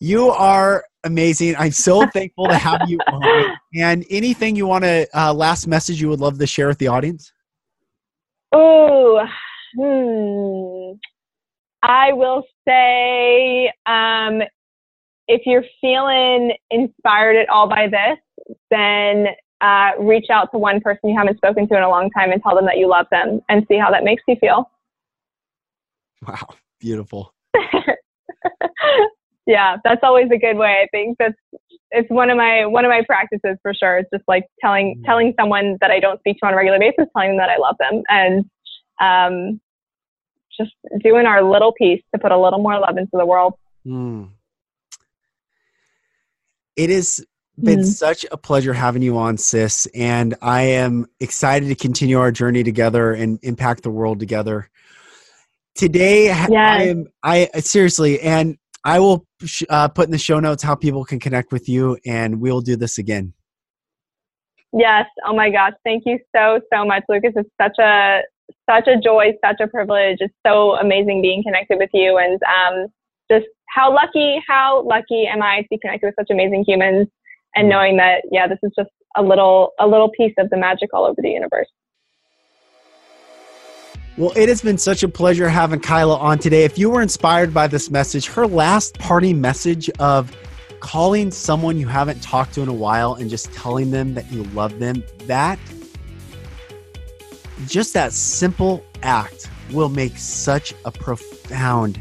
You 0.00 0.30
are 0.30 0.84
amazing. 1.04 1.56
I'm 1.56 1.72
so 1.72 2.06
thankful 2.12 2.46
to 2.48 2.56
have 2.56 2.82
you 2.88 2.98
on. 3.06 3.56
And 3.74 4.04
anything 4.10 4.56
you 4.56 4.66
want 4.66 4.84
to, 4.84 5.08
uh, 5.14 5.32
last 5.34 5.66
message 5.66 6.00
you 6.00 6.08
would 6.08 6.20
love 6.20 6.38
to 6.38 6.46
share 6.46 6.68
with 6.68 6.78
the 6.78 6.88
audience? 6.88 7.32
Oh, 8.52 9.20
hmm. 9.76 10.98
I 11.82 12.12
will 12.12 12.42
say, 12.66 13.72
um, 13.86 14.42
if 15.28 15.42
you're 15.44 15.64
feeling 15.80 16.52
inspired 16.70 17.36
at 17.36 17.48
all 17.48 17.68
by 17.68 17.86
this, 17.88 18.56
then 18.70 19.26
uh, 19.60 19.90
reach 20.00 20.26
out 20.30 20.50
to 20.52 20.58
one 20.58 20.80
person 20.80 21.10
you 21.10 21.16
haven't 21.16 21.36
spoken 21.36 21.68
to 21.68 21.76
in 21.76 21.82
a 21.82 21.88
long 21.88 22.10
time 22.10 22.32
and 22.32 22.42
tell 22.42 22.54
them 22.54 22.64
that 22.64 22.78
you 22.78 22.88
love 22.88 23.06
them 23.10 23.40
and 23.48 23.66
see 23.68 23.76
how 23.76 23.90
that 23.90 24.04
makes 24.04 24.22
you 24.26 24.36
feel. 24.40 24.70
Wow. 26.26 26.48
Beautiful. 26.80 27.34
yeah, 29.48 29.78
that's 29.82 30.00
always 30.02 30.28
a 30.30 30.36
good 30.36 30.56
way. 30.58 30.82
I 30.84 30.86
think 30.92 31.16
that's 31.18 31.34
it's 31.90 32.08
one 32.10 32.28
of 32.28 32.36
my 32.36 32.66
one 32.66 32.84
of 32.84 32.90
my 32.90 33.02
practices 33.06 33.56
for 33.62 33.72
sure. 33.72 33.96
It's 33.98 34.10
just 34.12 34.24
like 34.28 34.44
telling 34.60 34.96
Mm. 34.98 35.04
telling 35.06 35.34
someone 35.40 35.78
that 35.80 35.90
I 35.90 35.98
don't 36.00 36.20
speak 36.20 36.36
to 36.40 36.46
on 36.46 36.52
a 36.52 36.56
regular 36.56 36.78
basis, 36.78 37.06
telling 37.16 37.30
them 37.30 37.38
that 37.38 37.48
I 37.48 37.56
love 37.56 37.76
them, 37.80 38.02
and 38.08 38.44
um, 39.00 39.60
just 40.60 40.72
doing 41.02 41.24
our 41.24 41.42
little 41.42 41.72
piece 41.72 42.02
to 42.14 42.20
put 42.20 42.30
a 42.30 42.38
little 42.38 42.58
more 42.60 42.78
love 42.78 42.98
into 42.98 43.10
the 43.14 43.24
world. 43.24 43.54
Mm. 43.86 44.28
It 46.76 46.90
has 46.90 47.24
been 47.62 47.80
Mm. 47.80 47.86
such 47.86 48.24
a 48.30 48.36
pleasure 48.36 48.72
having 48.74 49.02
you 49.02 49.16
on, 49.16 49.36
sis. 49.38 49.86
And 49.94 50.34
I 50.42 50.62
am 50.62 51.06
excited 51.20 51.68
to 51.68 51.74
continue 51.74 52.18
our 52.20 52.30
journey 52.30 52.62
together 52.62 53.12
and 53.12 53.38
impact 53.42 53.82
the 53.82 53.90
world 53.90 54.20
together. 54.20 54.68
today 55.74 56.24
yes. 56.24 56.50
I 56.50 56.82
am 56.88 57.06
I 57.22 57.48
seriously 57.60 58.20
and 58.20 58.58
I 58.88 59.00
will 59.00 59.26
uh, 59.68 59.88
put 59.88 60.06
in 60.06 60.12
the 60.12 60.18
show 60.18 60.40
notes 60.40 60.62
how 60.62 60.74
people 60.74 61.04
can 61.04 61.20
connect 61.20 61.52
with 61.52 61.68
you 61.68 61.98
and 62.06 62.40
we'll 62.40 62.62
do 62.62 62.74
this 62.74 62.96
again. 62.96 63.34
Yes. 64.72 65.04
Oh 65.26 65.36
my 65.36 65.50
gosh. 65.50 65.74
Thank 65.84 66.04
you 66.06 66.18
so, 66.34 66.60
so 66.72 66.86
much, 66.86 67.04
Lucas. 67.06 67.34
It's 67.36 67.50
such 67.60 67.78
a, 67.78 68.22
such 68.68 68.88
a 68.88 68.98
joy, 68.98 69.32
such 69.44 69.60
a 69.60 69.68
privilege. 69.68 70.16
It's 70.20 70.32
so 70.46 70.76
amazing 70.76 71.20
being 71.20 71.42
connected 71.42 71.76
with 71.78 71.90
you 71.92 72.16
and 72.16 72.40
um, 72.44 72.86
just 73.30 73.44
how 73.68 73.94
lucky, 73.94 74.42
how 74.48 74.82
lucky 74.86 75.26
am 75.26 75.42
I 75.42 75.60
to 75.60 75.66
be 75.68 75.78
connected 75.78 76.06
with 76.06 76.14
such 76.18 76.30
amazing 76.30 76.64
humans 76.66 77.08
and 77.54 77.68
knowing 77.68 77.98
that, 77.98 78.22
yeah, 78.32 78.46
this 78.46 78.58
is 78.62 78.72
just 78.74 78.90
a 79.16 79.22
little, 79.22 79.72
a 79.78 79.86
little 79.86 80.10
piece 80.16 80.34
of 80.38 80.48
the 80.48 80.56
magic 80.56 80.94
all 80.94 81.04
over 81.04 81.20
the 81.20 81.28
universe. 81.28 81.68
Well, 84.18 84.32
it 84.34 84.48
has 84.48 84.60
been 84.60 84.78
such 84.78 85.04
a 85.04 85.08
pleasure 85.08 85.48
having 85.48 85.78
Kyla 85.78 86.16
on 86.16 86.40
today. 86.40 86.64
If 86.64 86.76
you 86.76 86.90
were 86.90 87.00
inspired 87.00 87.54
by 87.54 87.68
this 87.68 87.88
message, 87.88 88.26
her 88.26 88.48
last 88.48 88.98
party 88.98 89.32
message 89.32 89.88
of 90.00 90.36
calling 90.80 91.30
someone 91.30 91.78
you 91.78 91.86
haven't 91.86 92.20
talked 92.20 92.52
to 92.54 92.62
in 92.62 92.68
a 92.68 92.72
while 92.72 93.14
and 93.14 93.30
just 93.30 93.52
telling 93.52 93.92
them 93.92 94.14
that 94.14 94.28
you 94.32 94.42
love 94.46 94.80
them, 94.80 95.04
that 95.26 95.56
just 97.68 97.94
that 97.94 98.12
simple 98.12 98.84
act 99.04 99.48
will 99.70 99.88
make 99.88 100.18
such 100.18 100.74
a 100.84 100.90
profound 100.90 102.00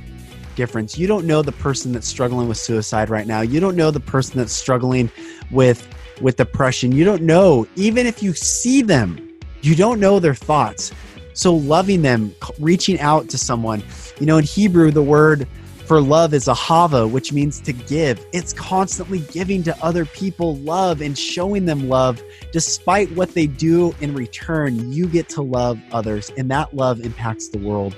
difference. 0.55 0.97
You 0.97 1.05
don't 1.05 1.28
know 1.28 1.43
the 1.43 1.51
person 1.51 1.91
that's 1.91 2.07
struggling 2.07 2.47
with 2.47 2.57
suicide 2.57 3.11
right 3.11 3.28
now. 3.28 3.41
You 3.41 3.59
don't 3.59 3.76
know 3.76 3.91
the 3.91 3.99
person 3.99 4.39
that's 4.39 4.53
struggling 4.53 5.11
with 5.51 5.88
with 6.20 6.38
depression. 6.38 6.91
You 6.91 7.05
don't 7.05 7.22
know 7.22 7.68
even 7.76 8.07
if 8.07 8.24
you 8.24 8.34
see 8.34 8.82
them, 8.82 9.20
you 9.61 9.76
don't 9.76 9.99
know 9.99 10.20
their 10.20 10.34
thoughts. 10.34 10.91
So 11.38 11.53
loving 11.53 12.01
them, 12.01 12.33
reaching 12.59 12.99
out 12.99 13.29
to 13.29 13.38
someone. 13.38 13.83
You 14.19 14.25
know, 14.25 14.38
in 14.39 14.43
Hebrew 14.43 14.89
the 14.89 15.03
word 15.03 15.47
for 15.85 16.01
love 16.01 16.33
is 16.33 16.45
ahava, 16.45 17.09
which 17.09 17.31
means 17.31 17.61
to 17.61 17.73
give. 17.73 18.25
It's 18.33 18.53
constantly 18.53 19.19
giving 19.19 19.61
to 19.63 19.83
other 19.83 20.03
people 20.03 20.55
love 20.57 20.99
and 20.99 21.15
showing 21.15 21.65
them 21.65 21.89
love. 21.89 22.23
Despite 22.51 23.11
what 23.11 23.35
they 23.35 23.45
do 23.45 23.93
in 24.01 24.15
return, 24.15 24.91
you 24.91 25.05
get 25.05 25.29
to 25.29 25.43
love 25.43 25.79
others, 25.91 26.31
and 26.38 26.49
that 26.49 26.75
love 26.75 27.01
impacts 27.01 27.49
the 27.49 27.59
world. 27.59 27.95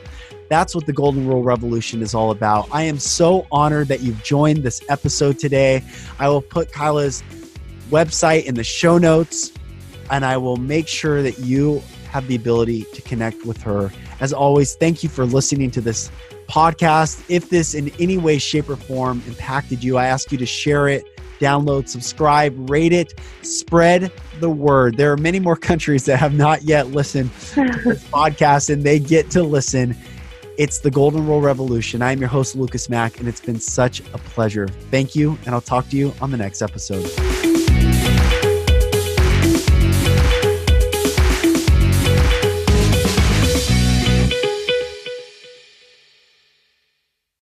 That's 0.49 0.75
what 0.75 0.85
the 0.85 0.93
Golden 0.93 1.25
Rule 1.25 1.41
Revolution 1.41 2.01
is 2.01 2.13
all 2.13 2.31
about. 2.31 2.67
I 2.73 2.83
am 2.83 2.99
so 2.99 3.47
honored 3.53 3.87
that 3.87 4.01
you've 4.01 4.21
joined 4.21 4.63
this 4.63 4.83
episode 4.89 5.39
today. 5.39 5.81
I 6.19 6.27
will 6.27 6.41
put 6.41 6.73
Kyla's 6.73 7.23
website 7.89 8.43
in 8.43 8.55
the 8.55 8.65
show 8.65 8.97
notes, 8.97 9.53
and 10.11 10.25
I 10.25 10.35
will 10.35 10.57
make 10.57 10.89
sure 10.89 11.23
that 11.23 11.39
you 11.39 11.81
have 12.09 12.27
the 12.27 12.35
ability 12.35 12.83
to 12.93 13.01
connect 13.01 13.45
with 13.45 13.61
her. 13.61 13.91
As 14.19 14.33
always, 14.33 14.75
thank 14.75 15.03
you 15.03 15.09
for 15.09 15.25
listening 15.25 15.71
to 15.71 15.81
this 15.81 16.11
podcast. 16.47 17.23
If 17.29 17.49
this 17.49 17.73
in 17.73 17.91
any 17.99 18.17
way, 18.17 18.37
shape, 18.37 18.69
or 18.69 18.75
form 18.75 19.21
impacted 19.27 19.83
you, 19.83 19.97
I 19.97 20.07
ask 20.07 20.31
you 20.31 20.37
to 20.39 20.45
share 20.45 20.87
it, 20.87 21.05
download, 21.39 21.87
subscribe, 21.87 22.69
rate 22.69 22.91
it, 22.91 23.13
spread 23.41 24.11
the 24.39 24.49
word. 24.49 24.97
There 24.97 25.11
are 25.11 25.17
many 25.17 25.39
more 25.39 25.55
countries 25.69 26.05
that 26.05 26.17
have 26.17 26.33
not 26.33 26.63
yet 26.63 26.87
listened 26.87 27.31
to 27.53 27.65
this 27.83 28.03
podcast, 28.09 28.71
and 28.71 28.83
they 28.83 28.99
get 28.99 29.29
to 29.31 29.43
listen. 29.43 29.95
It's 30.57 30.79
the 30.79 30.91
Golden 30.91 31.25
Rule 31.25 31.39
Revolution. 31.39 32.01
I'm 32.01 32.19
your 32.19 32.27
host, 32.27 32.55
Lucas 32.55 32.89
Mack, 32.89 33.19
and 33.19 33.29
it's 33.29 33.39
been 33.39 33.61
such 33.61 34.01
a 34.13 34.17
pleasure. 34.17 34.67
Thank 34.91 35.15
you, 35.15 35.37
and 35.45 35.55
I'll 35.55 35.61
talk 35.61 35.87
to 35.89 35.95
you 35.95 36.13
on 36.19 36.31
the 36.31 36.37
next 36.37 36.61
episode. 36.61 37.58